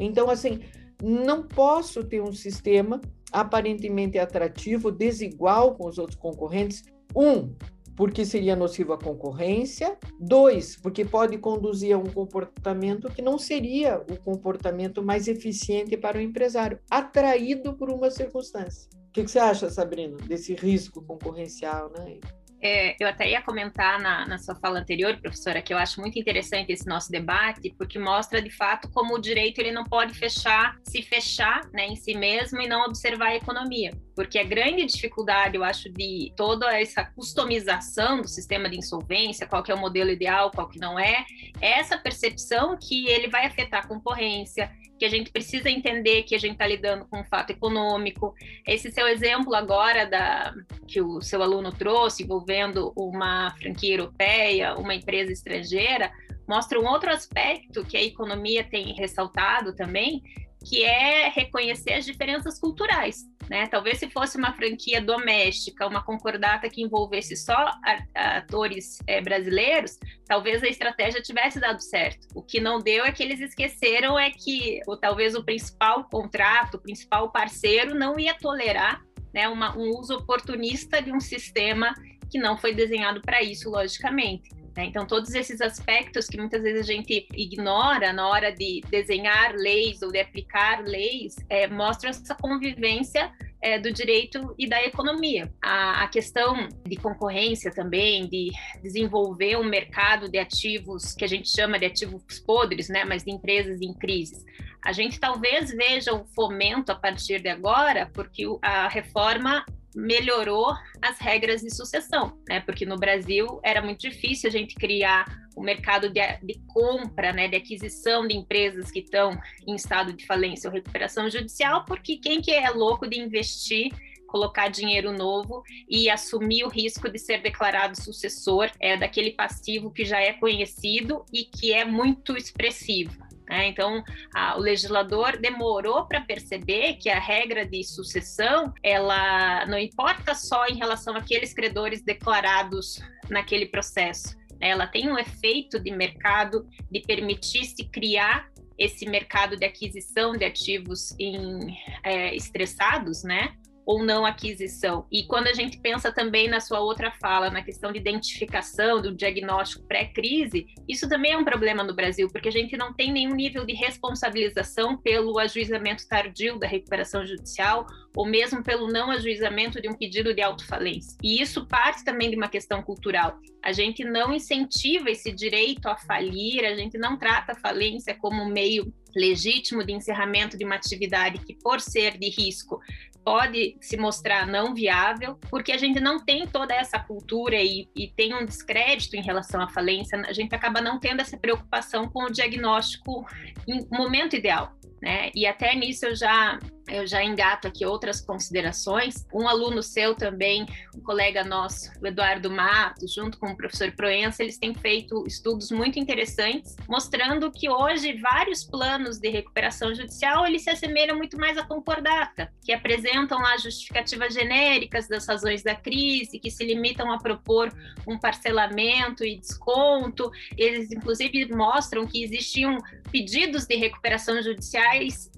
Então, 0.00 0.28
assim, 0.28 0.60
não 1.00 1.42
posso 1.44 2.02
ter 2.02 2.20
um 2.20 2.32
sistema 2.32 3.00
aparentemente 3.30 4.18
atrativo, 4.18 4.90
desigual 4.90 5.74
com 5.74 5.86
os 5.86 5.98
outros 5.98 6.18
concorrentes. 6.18 6.82
Um, 7.14 7.54
porque 7.96 8.24
seria 8.24 8.56
nocivo 8.56 8.92
à 8.92 8.98
concorrência. 8.98 9.96
Dois, 10.18 10.76
porque 10.76 11.04
pode 11.04 11.38
conduzir 11.38 11.94
a 11.94 11.98
um 11.98 12.06
comportamento 12.06 13.08
que 13.08 13.22
não 13.22 13.38
seria 13.38 13.98
o 14.10 14.16
comportamento 14.18 15.02
mais 15.02 15.28
eficiente 15.28 15.96
para 15.96 16.18
o 16.18 16.20
empresário, 16.20 16.78
atraído 16.90 17.74
por 17.74 17.90
uma 17.90 18.10
circunstância. 18.10 18.88
O 19.12 19.14
que, 19.14 19.24
que 19.24 19.30
você 19.30 19.38
acha, 19.38 19.68
Sabrina, 19.68 20.16
desse 20.16 20.54
risco 20.54 21.02
concorrencial, 21.02 21.92
né? 21.92 22.18
É, 22.62 22.96
eu 22.98 23.06
até 23.06 23.28
ia 23.28 23.42
comentar 23.42 24.00
na, 24.00 24.24
na, 24.24 24.38
sua 24.38 24.54
fala 24.54 24.78
anterior, 24.78 25.20
professora, 25.20 25.60
que 25.60 25.74
eu 25.74 25.76
acho 25.76 26.00
muito 26.00 26.18
interessante 26.18 26.72
esse 26.72 26.86
nosso 26.86 27.10
debate, 27.10 27.74
porque 27.76 27.98
mostra 27.98 28.40
de 28.40 28.48
fato 28.48 28.88
como 28.90 29.14
o 29.14 29.20
direito 29.20 29.58
ele 29.58 29.70
não 29.70 29.84
pode 29.84 30.14
fechar, 30.14 30.78
se 30.82 31.02
fechar 31.02 31.60
né, 31.74 31.88
em 31.88 31.96
si 31.96 32.14
mesmo 32.14 32.58
e 32.62 32.66
não 32.66 32.86
observar 32.86 33.26
a 33.26 33.36
economia. 33.36 33.90
Porque 34.16 34.38
a 34.38 34.44
grande 34.44 34.86
dificuldade, 34.86 35.56
eu 35.56 35.64
acho, 35.64 35.90
de 35.90 36.32
toda 36.34 36.72
essa 36.74 37.04
customização 37.04 38.22
do 38.22 38.28
sistema 38.28 38.70
de 38.70 38.78
insolvência, 38.78 39.46
qual 39.46 39.62
que 39.62 39.70
é 39.70 39.74
o 39.74 39.78
modelo 39.78 40.08
ideal, 40.08 40.50
qual 40.50 40.70
que 40.70 40.78
não 40.78 40.98
é, 40.98 41.26
é 41.60 41.80
essa 41.80 41.98
percepção 41.98 42.78
que 42.80 43.08
ele 43.08 43.28
vai 43.28 43.44
afetar 43.44 43.84
a 43.84 43.86
concorrência, 43.86 44.72
que 45.02 45.06
a 45.06 45.10
gente 45.10 45.32
precisa 45.32 45.68
entender 45.68 46.22
que 46.22 46.32
a 46.32 46.38
gente 46.38 46.52
está 46.52 46.64
lidando 46.64 47.04
com 47.06 47.18
um 47.18 47.24
fato 47.24 47.50
econômico. 47.50 48.36
Esse 48.64 48.88
seu 48.92 49.08
exemplo 49.08 49.52
agora 49.52 50.06
da 50.06 50.54
que 50.86 51.00
o 51.00 51.20
seu 51.20 51.42
aluno 51.42 51.72
trouxe, 51.72 52.22
envolvendo 52.22 52.92
uma 52.94 53.52
franquia 53.56 53.96
europeia, 53.96 54.76
uma 54.76 54.94
empresa 54.94 55.32
estrangeira, 55.32 56.12
mostra 56.48 56.78
um 56.78 56.86
outro 56.86 57.10
aspecto 57.10 57.84
que 57.84 57.96
a 57.96 58.02
economia 58.02 58.62
tem 58.62 58.94
ressaltado 58.94 59.74
também, 59.74 60.22
que 60.62 60.84
é 60.84 61.28
reconhecer 61.28 61.94
as 61.94 62.04
diferenças 62.04 62.58
culturais. 62.58 63.18
Né? 63.50 63.66
Talvez 63.66 63.98
se 63.98 64.08
fosse 64.08 64.38
uma 64.38 64.52
franquia 64.54 65.00
doméstica, 65.00 65.86
uma 65.86 66.02
concordata 66.02 66.68
que 66.68 66.82
envolvesse 66.82 67.36
só 67.36 67.72
atores 68.14 68.98
é, 69.06 69.20
brasileiros, 69.20 69.98
talvez 70.26 70.62
a 70.62 70.68
estratégia 70.68 71.20
tivesse 71.20 71.60
dado 71.60 71.80
certo. 71.80 72.26
O 72.34 72.42
que 72.42 72.60
não 72.60 72.78
deu 72.78 73.04
é 73.04 73.12
que 73.12 73.22
eles 73.22 73.40
esqueceram 73.40 74.18
é 74.18 74.30
que 74.30 74.80
ou 74.86 74.96
talvez 74.96 75.34
o 75.34 75.44
principal 75.44 76.04
contrato, 76.08 76.76
o 76.76 76.80
principal 76.80 77.30
parceiro 77.30 77.94
não 77.94 78.18
ia 78.18 78.34
tolerar 78.34 79.02
né, 79.34 79.48
uma, 79.48 79.76
um 79.76 79.90
uso 79.98 80.14
oportunista 80.14 81.02
de 81.02 81.12
um 81.12 81.20
sistema 81.20 81.92
que 82.30 82.38
não 82.38 82.56
foi 82.56 82.74
desenhado 82.74 83.20
para 83.20 83.42
isso, 83.42 83.68
logicamente. 83.70 84.48
Né? 84.76 84.86
Então, 84.86 85.06
todos 85.06 85.34
esses 85.34 85.60
aspectos 85.60 86.26
que 86.26 86.38
muitas 86.38 86.62
vezes 86.62 86.80
a 86.80 86.92
gente 86.92 87.26
ignora 87.34 88.12
na 88.12 88.28
hora 88.28 88.50
de 88.50 88.82
desenhar 88.90 89.54
leis 89.54 90.02
ou 90.02 90.10
de 90.10 90.20
aplicar 90.20 90.82
leis, 90.82 91.36
é, 91.48 91.66
mostram 91.66 92.10
essa 92.10 92.34
convivência 92.34 93.32
é, 93.60 93.78
do 93.78 93.92
direito 93.92 94.54
e 94.58 94.68
da 94.68 94.82
economia. 94.84 95.52
A, 95.62 96.02
a, 96.02 96.08
questão 96.08 96.68
de 96.84 96.96
concorrência 96.96 97.70
também, 97.70 98.26
de 98.26 98.50
desenvolver 98.82 99.56
um 99.56 99.64
mercado 99.64 100.28
de 100.28 100.38
ativos 100.38 101.14
que 101.14 101.24
a 101.24 101.28
gente 101.28 101.48
chama 101.48 101.78
de 101.78 101.86
ativos 101.86 102.40
podres, 102.40 102.88
né, 102.88 103.04
mas 103.04 103.22
de 103.22 103.30
empresas 103.30 103.80
em 103.80 103.94
crise. 103.94 104.44
A 104.84 104.92
gente 104.92 105.20
talvez 105.20 105.70
veja 105.70 106.12
o 106.12 106.24
fomento 106.34 106.90
a 106.90 106.96
partir 106.96 107.40
de 107.40 107.48
agora, 107.48 108.10
porque 108.12 108.44
a 108.60 108.88
reforma 108.88 109.64
melhorou 109.94 110.72
as 111.00 111.18
regras 111.18 111.60
de 111.60 111.74
sucessão, 111.74 112.38
né? 112.48 112.60
Porque 112.60 112.86
no 112.86 112.96
Brasil 112.96 113.60
era 113.62 113.82
muito 113.82 114.00
difícil 114.00 114.48
a 114.48 114.52
gente 114.52 114.74
criar 114.74 115.26
o 115.54 115.60
um 115.60 115.64
mercado 115.64 116.08
de, 116.08 116.20
de, 116.42 116.58
compra, 116.66 117.32
né, 117.32 117.46
de 117.46 117.56
aquisição 117.56 118.26
de 118.26 118.34
empresas 118.34 118.90
que 118.90 119.00
estão 119.00 119.38
em 119.66 119.74
estado 119.74 120.12
de 120.12 120.24
falência 120.24 120.68
ou 120.68 120.74
recuperação 120.74 121.28
judicial, 121.28 121.84
porque 121.84 122.16
quem 122.16 122.40
que 122.40 122.50
é 122.50 122.70
louco 122.70 123.06
de 123.06 123.20
investir 123.20 123.92
colocar 124.32 124.68
dinheiro 124.68 125.12
novo 125.12 125.62
e 125.86 126.08
assumir 126.08 126.64
o 126.64 126.68
risco 126.68 127.06
de 127.10 127.18
ser 127.18 127.42
declarado 127.42 128.00
sucessor 128.00 128.70
é, 128.80 128.96
daquele 128.96 129.32
passivo 129.32 129.90
que 129.90 130.06
já 130.06 130.18
é 130.18 130.32
conhecido 130.32 131.22
e 131.30 131.44
que 131.44 131.70
é 131.70 131.84
muito 131.84 132.34
expressivo. 132.34 133.12
Né? 133.52 133.68
Então, 133.68 134.02
a, 134.34 134.56
o 134.56 134.60
legislador 134.60 135.36
demorou 135.36 136.06
para 136.06 136.22
perceber 136.22 136.94
que 136.94 137.10
a 137.10 137.20
regra 137.20 137.66
de 137.66 137.84
sucessão, 137.84 138.72
ela 138.82 139.66
não 139.66 139.78
importa 139.78 140.34
só 140.34 140.66
em 140.66 140.76
relação 140.76 141.14
àqueles 141.14 141.52
credores 141.52 142.00
declarados 142.02 142.98
naquele 143.28 143.66
processo, 143.66 144.38
né? 144.58 144.70
ela 144.70 144.86
tem 144.86 145.06
um 145.06 145.18
efeito 145.18 145.78
de 145.78 145.90
mercado 145.90 146.66
de 146.90 147.00
permitir 147.00 147.66
se 147.66 147.84
criar 147.84 148.50
esse 148.78 149.04
mercado 149.04 149.54
de 149.54 149.66
aquisição 149.66 150.32
de 150.32 150.46
ativos 150.46 151.14
em, 151.18 151.78
é, 152.02 152.34
estressados, 152.34 153.22
né? 153.22 153.54
Ou 153.84 154.04
não 154.04 154.24
aquisição. 154.24 155.06
E 155.10 155.24
quando 155.24 155.48
a 155.48 155.52
gente 155.52 155.78
pensa 155.78 156.12
também 156.12 156.48
na 156.48 156.60
sua 156.60 156.80
outra 156.80 157.10
fala, 157.20 157.50
na 157.50 157.62
questão 157.62 157.92
de 157.92 157.98
identificação 157.98 159.00
do 159.00 159.14
diagnóstico 159.14 159.86
pré-crise, 159.86 160.66
isso 160.88 161.08
também 161.08 161.32
é 161.32 161.38
um 161.38 161.44
problema 161.44 161.82
no 161.82 161.94
Brasil, 161.94 162.28
porque 162.30 162.48
a 162.48 162.52
gente 162.52 162.76
não 162.76 162.92
tem 162.92 163.12
nenhum 163.12 163.34
nível 163.34 163.64
de 163.64 163.74
responsabilização 163.74 164.96
pelo 164.96 165.38
ajuizamento 165.38 166.06
tardio 166.08 166.58
da 166.58 166.66
recuperação 166.66 167.26
judicial 167.26 167.86
ou 168.16 168.26
mesmo 168.26 168.62
pelo 168.62 168.88
não 168.88 169.10
ajuizamento 169.10 169.80
de 169.80 169.88
um 169.88 169.94
pedido 169.94 170.34
de 170.34 170.42
autofalência. 170.42 171.16
E 171.22 171.40
isso 171.40 171.66
parte 171.66 172.04
também 172.04 172.30
de 172.30 172.36
uma 172.36 172.48
questão 172.48 172.82
cultural. 172.82 173.38
A 173.62 173.72
gente 173.72 174.04
não 174.04 174.32
incentiva 174.32 175.10
esse 175.10 175.32
direito 175.32 175.86
a 175.88 175.96
falir, 175.96 176.64
a 176.64 176.74
gente 176.74 176.98
não 176.98 177.16
trata 177.16 177.52
a 177.52 177.60
falência 177.60 178.14
como 178.14 178.44
meio 178.44 178.92
legítimo 179.14 179.84
de 179.84 179.92
encerramento 179.92 180.56
de 180.56 180.64
uma 180.64 180.74
atividade 180.74 181.38
que, 181.44 181.54
por 181.54 181.80
ser 181.80 182.18
de 182.18 182.28
risco, 182.28 182.80
pode 183.24 183.76
se 183.80 183.96
mostrar 183.96 184.46
não 184.46 184.74
viável, 184.74 185.38
porque 185.48 185.72
a 185.72 185.78
gente 185.78 186.00
não 186.00 186.18
tem 186.18 186.46
toda 186.46 186.74
essa 186.74 186.98
cultura 186.98 187.56
e, 187.56 187.88
e, 187.94 188.08
tem 188.08 188.34
um 188.34 188.44
descrédito 188.44 189.16
em 189.16 189.22
relação 189.22 189.60
à 189.60 189.68
falência, 189.68 190.20
a 190.26 190.32
gente 190.32 190.54
acaba 190.54 190.80
não 190.80 190.98
tendo 190.98 191.20
essa 191.20 191.36
preocupação 191.36 192.08
com 192.08 192.24
o 192.24 192.30
diagnóstico 192.30 193.24
em 193.66 193.86
momento 193.90 194.34
ideal. 194.34 194.72
Né? 195.02 195.32
E 195.34 195.44
até 195.46 195.74
nisso 195.74 196.06
eu 196.06 196.14
já 196.14 196.60
eu 196.88 197.06
já 197.06 197.22
engato 197.22 197.68
aqui 197.68 197.86
outras 197.86 198.20
considerações. 198.20 199.26
Um 199.32 199.48
aluno 199.48 199.82
seu 199.82 200.14
também, 200.14 200.66
um 200.94 201.00
colega 201.00 201.44
nosso, 201.44 201.90
o 202.00 202.06
Eduardo 202.06 202.50
Matos, 202.50 203.14
junto 203.14 203.38
com 203.38 203.50
o 203.50 203.56
professor 203.56 203.92
Proença, 203.92 204.42
eles 204.42 204.58
têm 204.58 204.74
feito 204.74 205.24
estudos 205.26 205.70
muito 205.70 205.98
interessantes, 205.98 206.76
mostrando 206.88 207.50
que 207.50 207.68
hoje 207.68 208.14
vários 208.14 208.64
planos 208.64 209.18
de 209.18 209.28
recuperação 209.28 209.94
judicial 209.94 210.46
eles 210.46 210.62
se 210.62 210.70
assemelham 210.70 211.16
muito 211.16 211.38
mais 211.38 211.56
à 211.56 211.64
concordata, 211.64 212.52
que 212.62 212.72
apresentam 212.72 213.40
lá 213.40 213.56
justificativas 213.56 214.34
genéricas 214.34 215.08
das 215.08 215.26
razões 215.26 215.62
da 215.62 215.74
crise, 215.74 216.38
que 216.38 216.50
se 216.50 216.64
limitam 216.64 217.10
a 217.12 217.18
propor 217.18 217.72
um 218.06 218.18
parcelamento 218.18 219.24
e 219.24 219.38
desconto. 219.38 220.30
Eles 220.56 220.90
inclusive 220.90 221.46
mostram 221.54 222.06
que 222.06 222.22
existiam 222.22 222.78
pedidos 223.10 223.66
de 223.66 223.76
recuperação 223.76 224.42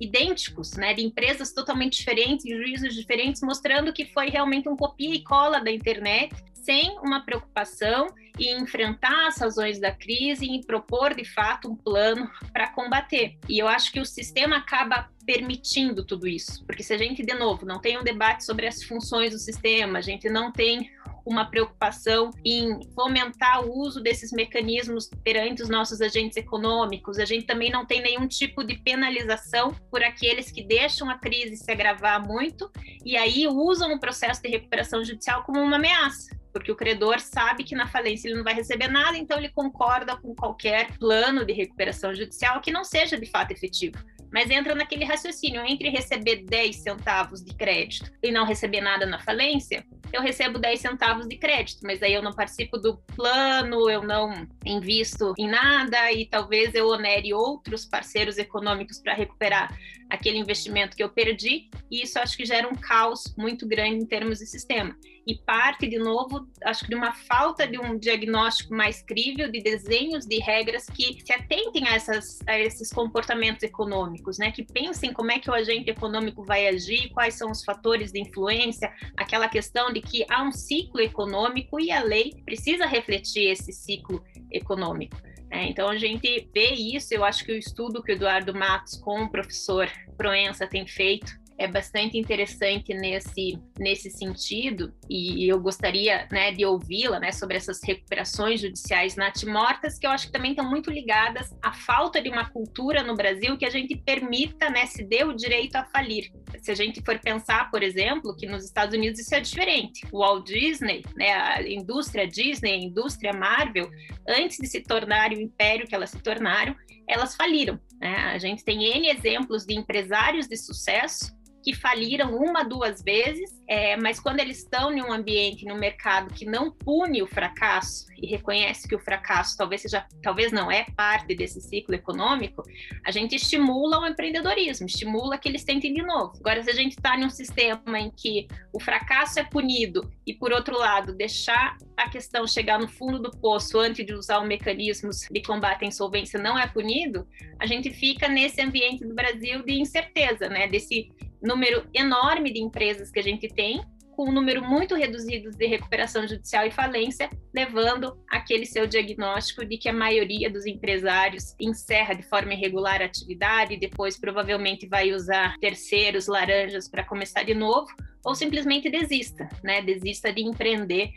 idênticos, 0.00 0.72
né, 0.72 0.94
de 0.94 1.02
empresas 1.02 1.52
totalmente 1.52 1.98
diferentes, 1.98 2.46
juízos 2.48 2.94
diferentes, 2.94 3.42
mostrando 3.42 3.92
que 3.92 4.04
foi 4.04 4.28
realmente 4.28 4.68
um 4.68 4.76
copia 4.76 5.14
e 5.14 5.22
cola 5.22 5.60
da 5.60 5.70
internet, 5.70 6.34
sem 6.54 6.98
uma 7.00 7.24
preocupação 7.24 8.06
em 8.38 8.60
enfrentar 8.60 9.28
as 9.28 9.38
razões 9.38 9.78
da 9.78 9.92
crise 9.92 10.46
e 10.46 10.64
propor 10.64 11.14
de 11.14 11.24
fato 11.24 11.70
um 11.70 11.76
plano 11.76 12.28
para 12.52 12.68
combater. 12.68 13.36
E 13.48 13.58
eu 13.58 13.68
acho 13.68 13.92
que 13.92 14.00
o 14.00 14.04
sistema 14.04 14.56
acaba 14.56 15.08
permitindo 15.26 16.04
tudo 16.04 16.26
isso, 16.26 16.64
porque 16.66 16.82
se 16.82 16.92
a 16.92 16.98
gente 16.98 17.22
de 17.22 17.34
novo 17.34 17.64
não 17.64 17.78
tem 17.78 17.98
um 17.98 18.02
debate 18.02 18.44
sobre 18.44 18.66
as 18.66 18.82
funções 18.82 19.32
do 19.32 19.38
sistema, 19.38 19.98
a 19.98 20.02
gente 20.02 20.28
não 20.28 20.50
tem 20.50 20.90
uma 21.24 21.46
preocupação 21.46 22.30
em 22.44 22.80
fomentar 22.94 23.64
o 23.64 23.78
uso 23.78 24.00
desses 24.00 24.30
mecanismos 24.32 25.08
perante 25.22 25.62
os 25.62 25.68
nossos 25.68 26.00
agentes 26.00 26.36
econômicos. 26.36 27.18
A 27.18 27.24
gente 27.24 27.46
também 27.46 27.70
não 27.70 27.86
tem 27.86 28.02
nenhum 28.02 28.28
tipo 28.28 28.62
de 28.62 28.76
penalização 28.76 29.74
por 29.90 30.02
aqueles 30.02 30.50
que 30.50 30.62
deixam 30.62 31.08
a 31.08 31.18
crise 31.18 31.56
se 31.56 31.70
agravar 31.70 32.26
muito 32.26 32.70
e 33.04 33.16
aí 33.16 33.46
usam 33.48 33.92
o 33.94 34.00
processo 34.00 34.42
de 34.42 34.48
recuperação 34.48 35.04
judicial 35.04 35.42
como 35.44 35.60
uma 35.60 35.76
ameaça 35.76 36.43
porque 36.54 36.72
o 36.72 36.76
credor 36.76 37.20
sabe 37.20 37.64
que 37.64 37.74
na 37.74 37.86
falência 37.86 38.28
ele 38.28 38.36
não 38.36 38.44
vai 38.44 38.54
receber 38.54 38.88
nada, 38.88 39.18
então 39.18 39.36
ele 39.36 39.48
concorda 39.48 40.16
com 40.16 40.34
qualquer 40.34 40.96
plano 40.98 41.44
de 41.44 41.52
recuperação 41.52 42.14
judicial 42.14 42.60
que 42.60 42.70
não 42.70 42.84
seja 42.84 43.18
de 43.18 43.26
fato 43.26 43.50
efetivo 43.50 43.98
mas 44.34 44.50
entra 44.50 44.74
naquele 44.74 45.04
raciocínio 45.04 45.64
entre 45.64 45.88
receber 45.88 46.44
10 46.44 46.74
centavos 46.74 47.40
de 47.40 47.54
crédito 47.54 48.10
e 48.20 48.32
não 48.32 48.44
receber 48.44 48.80
nada 48.80 49.06
na 49.06 49.20
falência, 49.20 49.86
eu 50.12 50.20
recebo 50.20 50.58
10 50.58 50.80
centavos 50.80 51.28
de 51.28 51.36
crédito, 51.36 51.82
mas 51.84 52.02
aí 52.02 52.12
eu 52.12 52.22
não 52.22 52.32
participo 52.32 52.76
do 52.76 52.96
plano, 53.14 53.88
eu 53.88 54.02
não 54.02 54.44
invisto 54.66 55.34
em 55.38 55.48
nada 55.48 56.10
e 56.10 56.26
talvez 56.26 56.74
eu 56.74 56.88
onere 56.88 57.32
outros 57.32 57.86
parceiros 57.86 58.36
econômicos 58.36 58.98
para 58.98 59.14
recuperar 59.14 59.72
aquele 60.10 60.38
investimento 60.38 60.96
que 60.96 61.02
eu 61.04 61.10
perdi, 61.10 61.70
e 61.88 62.02
isso 62.02 62.18
acho 62.18 62.36
que 62.36 62.44
gera 62.44 62.68
um 62.68 62.74
caos 62.74 63.32
muito 63.38 63.68
grande 63.68 64.02
em 64.02 64.06
termos 64.06 64.40
de 64.40 64.46
sistema. 64.46 64.96
E 65.26 65.34
parte, 65.34 65.86
de 65.86 65.98
novo, 65.98 66.46
acho 66.62 66.84
que 66.84 66.90
de 66.90 66.94
uma 66.94 67.12
falta 67.12 67.66
de 67.66 67.78
um 67.78 67.96
diagnóstico 67.96 68.74
mais 68.74 69.00
crível, 69.00 69.50
de 69.50 69.62
desenhos, 69.62 70.26
de 70.26 70.38
regras 70.38 70.86
que 70.86 71.18
se 71.24 71.32
atentem 71.32 71.88
a, 71.88 71.94
essas, 71.94 72.40
a 72.46 72.58
esses 72.58 72.92
comportamentos 72.92 73.62
econômicos, 73.62 74.38
né? 74.38 74.50
que 74.50 74.62
pensem 74.62 75.12
como 75.12 75.32
é 75.32 75.38
que 75.38 75.48
o 75.48 75.54
agente 75.54 75.88
econômico 75.88 76.44
vai 76.44 76.68
agir, 76.68 77.08
quais 77.10 77.34
são 77.34 77.50
os 77.50 77.64
fatores 77.64 78.12
de 78.12 78.20
influência, 78.20 78.92
aquela 79.16 79.48
questão 79.48 79.90
de 79.92 80.02
que 80.02 80.26
há 80.28 80.42
um 80.42 80.52
ciclo 80.52 81.00
econômico 81.00 81.80
e 81.80 81.90
a 81.90 82.02
lei 82.02 82.34
precisa 82.44 82.86
refletir 82.86 83.50
esse 83.50 83.72
ciclo 83.72 84.22
econômico. 84.50 85.16
É, 85.50 85.64
então 85.66 85.88
a 85.88 85.96
gente 85.96 86.50
vê 86.52 86.72
isso, 86.72 87.14
eu 87.14 87.24
acho 87.24 87.44
que 87.44 87.52
o 87.52 87.56
estudo 87.56 88.02
que 88.02 88.12
o 88.12 88.14
Eduardo 88.14 88.52
Matos 88.52 88.96
com 88.96 89.22
o 89.22 89.30
professor 89.30 89.88
Proença 90.16 90.66
tem 90.66 90.86
feito 90.86 91.43
é 91.58 91.68
bastante 91.68 92.18
interessante 92.18 92.92
nesse, 92.92 93.58
nesse 93.78 94.10
sentido 94.10 94.92
e 95.08 95.50
eu 95.50 95.60
gostaria 95.60 96.26
né, 96.30 96.50
de 96.50 96.64
ouvi-la 96.64 97.20
né, 97.20 97.30
sobre 97.30 97.56
essas 97.56 97.80
recuperações 97.82 98.60
judiciais 98.60 99.14
natimortas 99.14 99.98
que 99.98 100.06
eu 100.06 100.10
acho 100.10 100.26
que 100.26 100.32
também 100.32 100.50
estão 100.50 100.68
muito 100.68 100.90
ligadas 100.90 101.54
à 101.62 101.72
falta 101.72 102.20
de 102.20 102.28
uma 102.28 102.48
cultura 102.50 103.02
no 103.02 103.14
Brasil 103.14 103.56
que 103.56 103.64
a 103.64 103.70
gente 103.70 103.96
permita, 103.96 104.68
né, 104.68 104.86
se 104.86 105.04
dê 105.04 105.24
o 105.24 105.32
direito 105.32 105.76
a 105.76 105.84
falir. 105.84 106.32
Se 106.60 106.70
a 106.70 106.74
gente 106.74 107.00
for 107.02 107.18
pensar, 107.20 107.70
por 107.70 107.82
exemplo, 107.82 108.34
que 108.36 108.46
nos 108.46 108.64
Estados 108.64 108.94
Unidos 108.94 109.20
isso 109.20 109.34
é 109.34 109.40
diferente. 109.40 110.06
O 110.12 110.20
Walt 110.20 110.46
Disney, 110.46 111.02
né, 111.16 111.32
a 111.32 111.62
indústria 111.62 112.26
Disney, 112.26 112.72
a 112.72 112.78
indústria 112.78 113.32
Marvel, 113.32 113.90
antes 114.28 114.58
de 114.58 114.66
se 114.66 114.80
tornarem 114.82 115.38
o 115.38 115.42
império 115.42 115.86
que 115.86 115.94
elas 115.94 116.10
se 116.10 116.20
tornaram, 116.20 116.74
elas 117.08 117.36
faliram. 117.36 117.78
Né? 118.00 118.14
A 118.16 118.38
gente 118.38 118.64
tem 118.64 118.84
N 118.84 119.08
exemplos 119.08 119.64
de 119.64 119.74
empresários 119.74 120.48
de 120.48 120.56
sucesso 120.56 121.34
que 121.64 121.74
faliram 121.74 122.36
uma, 122.36 122.62
duas 122.62 123.02
vezes, 123.02 123.50
é, 123.66 123.96
mas 123.96 124.20
quando 124.20 124.38
eles 124.38 124.58
estão 124.58 124.92
em 124.92 125.02
um 125.02 125.10
ambiente, 125.10 125.64
no 125.64 125.76
mercado 125.76 126.32
que 126.34 126.44
não 126.44 126.70
pune 126.70 127.22
o 127.22 127.26
fracasso 127.26 128.04
e 128.20 128.26
reconhece 128.26 128.86
que 128.86 128.94
o 128.94 128.98
fracasso 128.98 129.56
talvez 129.56 129.80
seja, 129.80 130.06
talvez 130.22 130.52
não 130.52 130.70
é 130.70 130.84
parte 130.94 131.34
desse 131.34 131.62
ciclo 131.62 131.94
econômico, 131.94 132.62
a 133.02 133.10
gente 133.10 133.34
estimula 133.34 133.98
o 133.98 134.06
empreendedorismo, 134.06 134.86
estimula 134.86 135.38
que 135.38 135.48
eles 135.48 135.64
tentem 135.64 135.94
de 135.94 136.02
novo. 136.02 136.34
Agora, 136.38 136.62
se 136.62 136.68
a 136.68 136.74
gente 136.74 136.92
está 136.92 137.18
em 137.18 137.24
um 137.24 137.30
sistema 137.30 137.98
em 137.98 138.10
que 138.10 138.46
o 138.70 138.78
fracasso 138.78 139.40
é 139.40 139.44
punido 139.44 140.12
e, 140.26 140.34
por 140.34 140.52
outro 140.52 140.76
lado, 140.76 141.14
deixar 141.14 141.78
a 141.96 142.10
questão 142.10 142.46
chegar 142.46 142.78
no 142.78 142.88
fundo 142.88 143.18
do 143.18 143.30
poço 143.30 143.78
antes 143.78 144.04
de 144.04 144.12
usar 144.12 144.38
os 144.40 144.46
mecanismos 144.46 145.26
de 145.30 145.40
combate 145.40 145.84
à 145.84 145.88
insolvência 145.88 146.38
não 146.38 146.58
é 146.58 146.66
punido, 146.66 147.26
a 147.58 147.64
gente 147.64 147.90
fica 147.90 148.28
nesse 148.28 148.60
ambiente 148.60 149.06
do 149.06 149.14
Brasil 149.14 149.62
de 149.64 149.80
incerteza, 149.80 150.48
né? 150.48 150.66
Desse 150.66 151.10
número 151.44 151.86
enorme 151.94 152.52
de 152.52 152.60
empresas 152.60 153.10
que 153.10 153.20
a 153.20 153.22
gente 153.22 153.48
tem, 153.48 153.84
com 154.16 154.28
um 154.28 154.32
número 154.32 154.64
muito 154.64 154.94
reduzido 154.94 155.50
de 155.50 155.66
recuperação 155.66 156.26
judicial 156.26 156.66
e 156.66 156.70
falência, 156.70 157.28
levando 157.52 158.16
aquele 158.30 158.64
seu 158.64 158.86
diagnóstico 158.86 159.64
de 159.64 159.76
que 159.76 159.88
a 159.88 159.92
maioria 159.92 160.48
dos 160.48 160.66
empresários 160.66 161.54
encerra 161.60 162.14
de 162.14 162.22
forma 162.22 162.54
irregular 162.54 163.02
a 163.02 163.06
atividade, 163.06 163.76
depois 163.76 164.18
provavelmente 164.18 164.86
vai 164.86 165.12
usar 165.12 165.56
terceiros, 165.58 166.28
laranjas 166.28 166.88
para 166.88 167.04
começar 167.04 167.42
de 167.42 167.54
novo, 167.54 167.88
ou 168.24 168.34
simplesmente 168.34 168.88
desista, 168.88 169.48
né? 169.62 169.82
Desista 169.82 170.32
de 170.32 170.42
empreender 170.42 171.10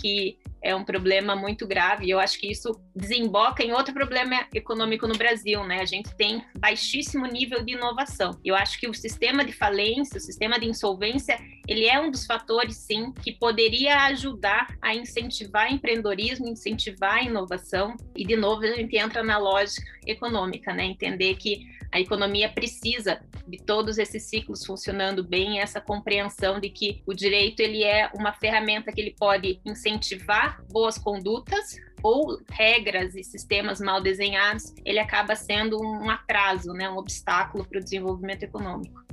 que 0.00 0.38
é 0.64 0.74
um 0.74 0.82
problema 0.82 1.36
muito 1.36 1.66
grave. 1.66 2.08
Eu 2.08 2.18
acho 2.18 2.38
que 2.38 2.50
isso 2.50 2.80
desemboca 2.96 3.62
em 3.62 3.72
outro 3.72 3.92
problema 3.92 4.46
econômico 4.54 5.06
no 5.06 5.14
Brasil, 5.14 5.62
né? 5.64 5.80
A 5.80 5.84
gente 5.84 6.14
tem 6.16 6.42
baixíssimo 6.58 7.26
nível 7.26 7.62
de 7.62 7.74
inovação. 7.74 8.40
Eu 8.42 8.54
acho 8.56 8.80
que 8.80 8.88
o 8.88 8.94
sistema 8.94 9.44
de 9.44 9.52
falência, 9.52 10.16
o 10.16 10.20
sistema 10.20 10.58
de 10.58 10.66
insolvência, 10.66 11.38
ele 11.68 11.84
é 11.84 12.00
um 12.00 12.10
dos 12.10 12.24
fatores, 12.24 12.76
sim, 12.76 13.12
que 13.22 13.32
poderia 13.32 14.04
ajudar 14.06 14.74
a 14.80 14.94
incentivar 14.94 15.70
empreendedorismo, 15.70 16.48
incentivar 16.48 17.16
a 17.16 17.22
inovação. 17.22 17.94
E, 18.16 18.24
de 18.24 18.34
novo, 18.34 18.62
a 18.62 18.72
gente 18.72 18.96
entra 18.96 19.22
na 19.22 19.36
lógica 19.36 19.84
econômica, 20.06 20.72
né? 20.72 20.84
Entender 20.84 21.36
que 21.36 21.66
a 21.94 22.00
economia 22.00 22.48
precisa 22.48 23.24
de 23.46 23.56
todos 23.56 23.98
esses 23.98 24.24
ciclos 24.24 24.66
funcionando 24.66 25.22
bem, 25.22 25.60
essa 25.60 25.80
compreensão 25.80 26.58
de 26.58 26.68
que 26.68 27.00
o 27.06 27.14
direito 27.14 27.60
ele 27.60 27.84
é 27.84 28.10
uma 28.16 28.32
ferramenta 28.32 28.90
que 28.90 29.00
ele 29.00 29.14
pode 29.16 29.60
incentivar 29.64 30.60
boas 30.72 30.98
condutas 30.98 31.76
ou 32.02 32.42
regras 32.50 33.14
e 33.14 33.22
sistemas 33.22 33.80
mal 33.80 34.00
desenhados, 34.00 34.74
ele 34.84 34.98
acaba 34.98 35.36
sendo 35.36 35.80
um 35.80 36.10
atraso, 36.10 36.72
né, 36.72 36.90
um 36.90 36.96
obstáculo 36.96 37.64
para 37.64 37.78
o 37.78 37.84
desenvolvimento 37.84 38.42
econômico. 38.42 39.03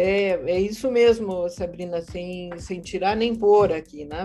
É, 0.00 0.38
é 0.52 0.60
isso 0.60 0.92
mesmo, 0.92 1.48
Sabrina, 1.48 2.00
sem, 2.00 2.56
sem 2.58 2.80
tirar 2.80 3.16
nem 3.16 3.34
pôr 3.34 3.72
aqui, 3.72 4.04
né? 4.04 4.18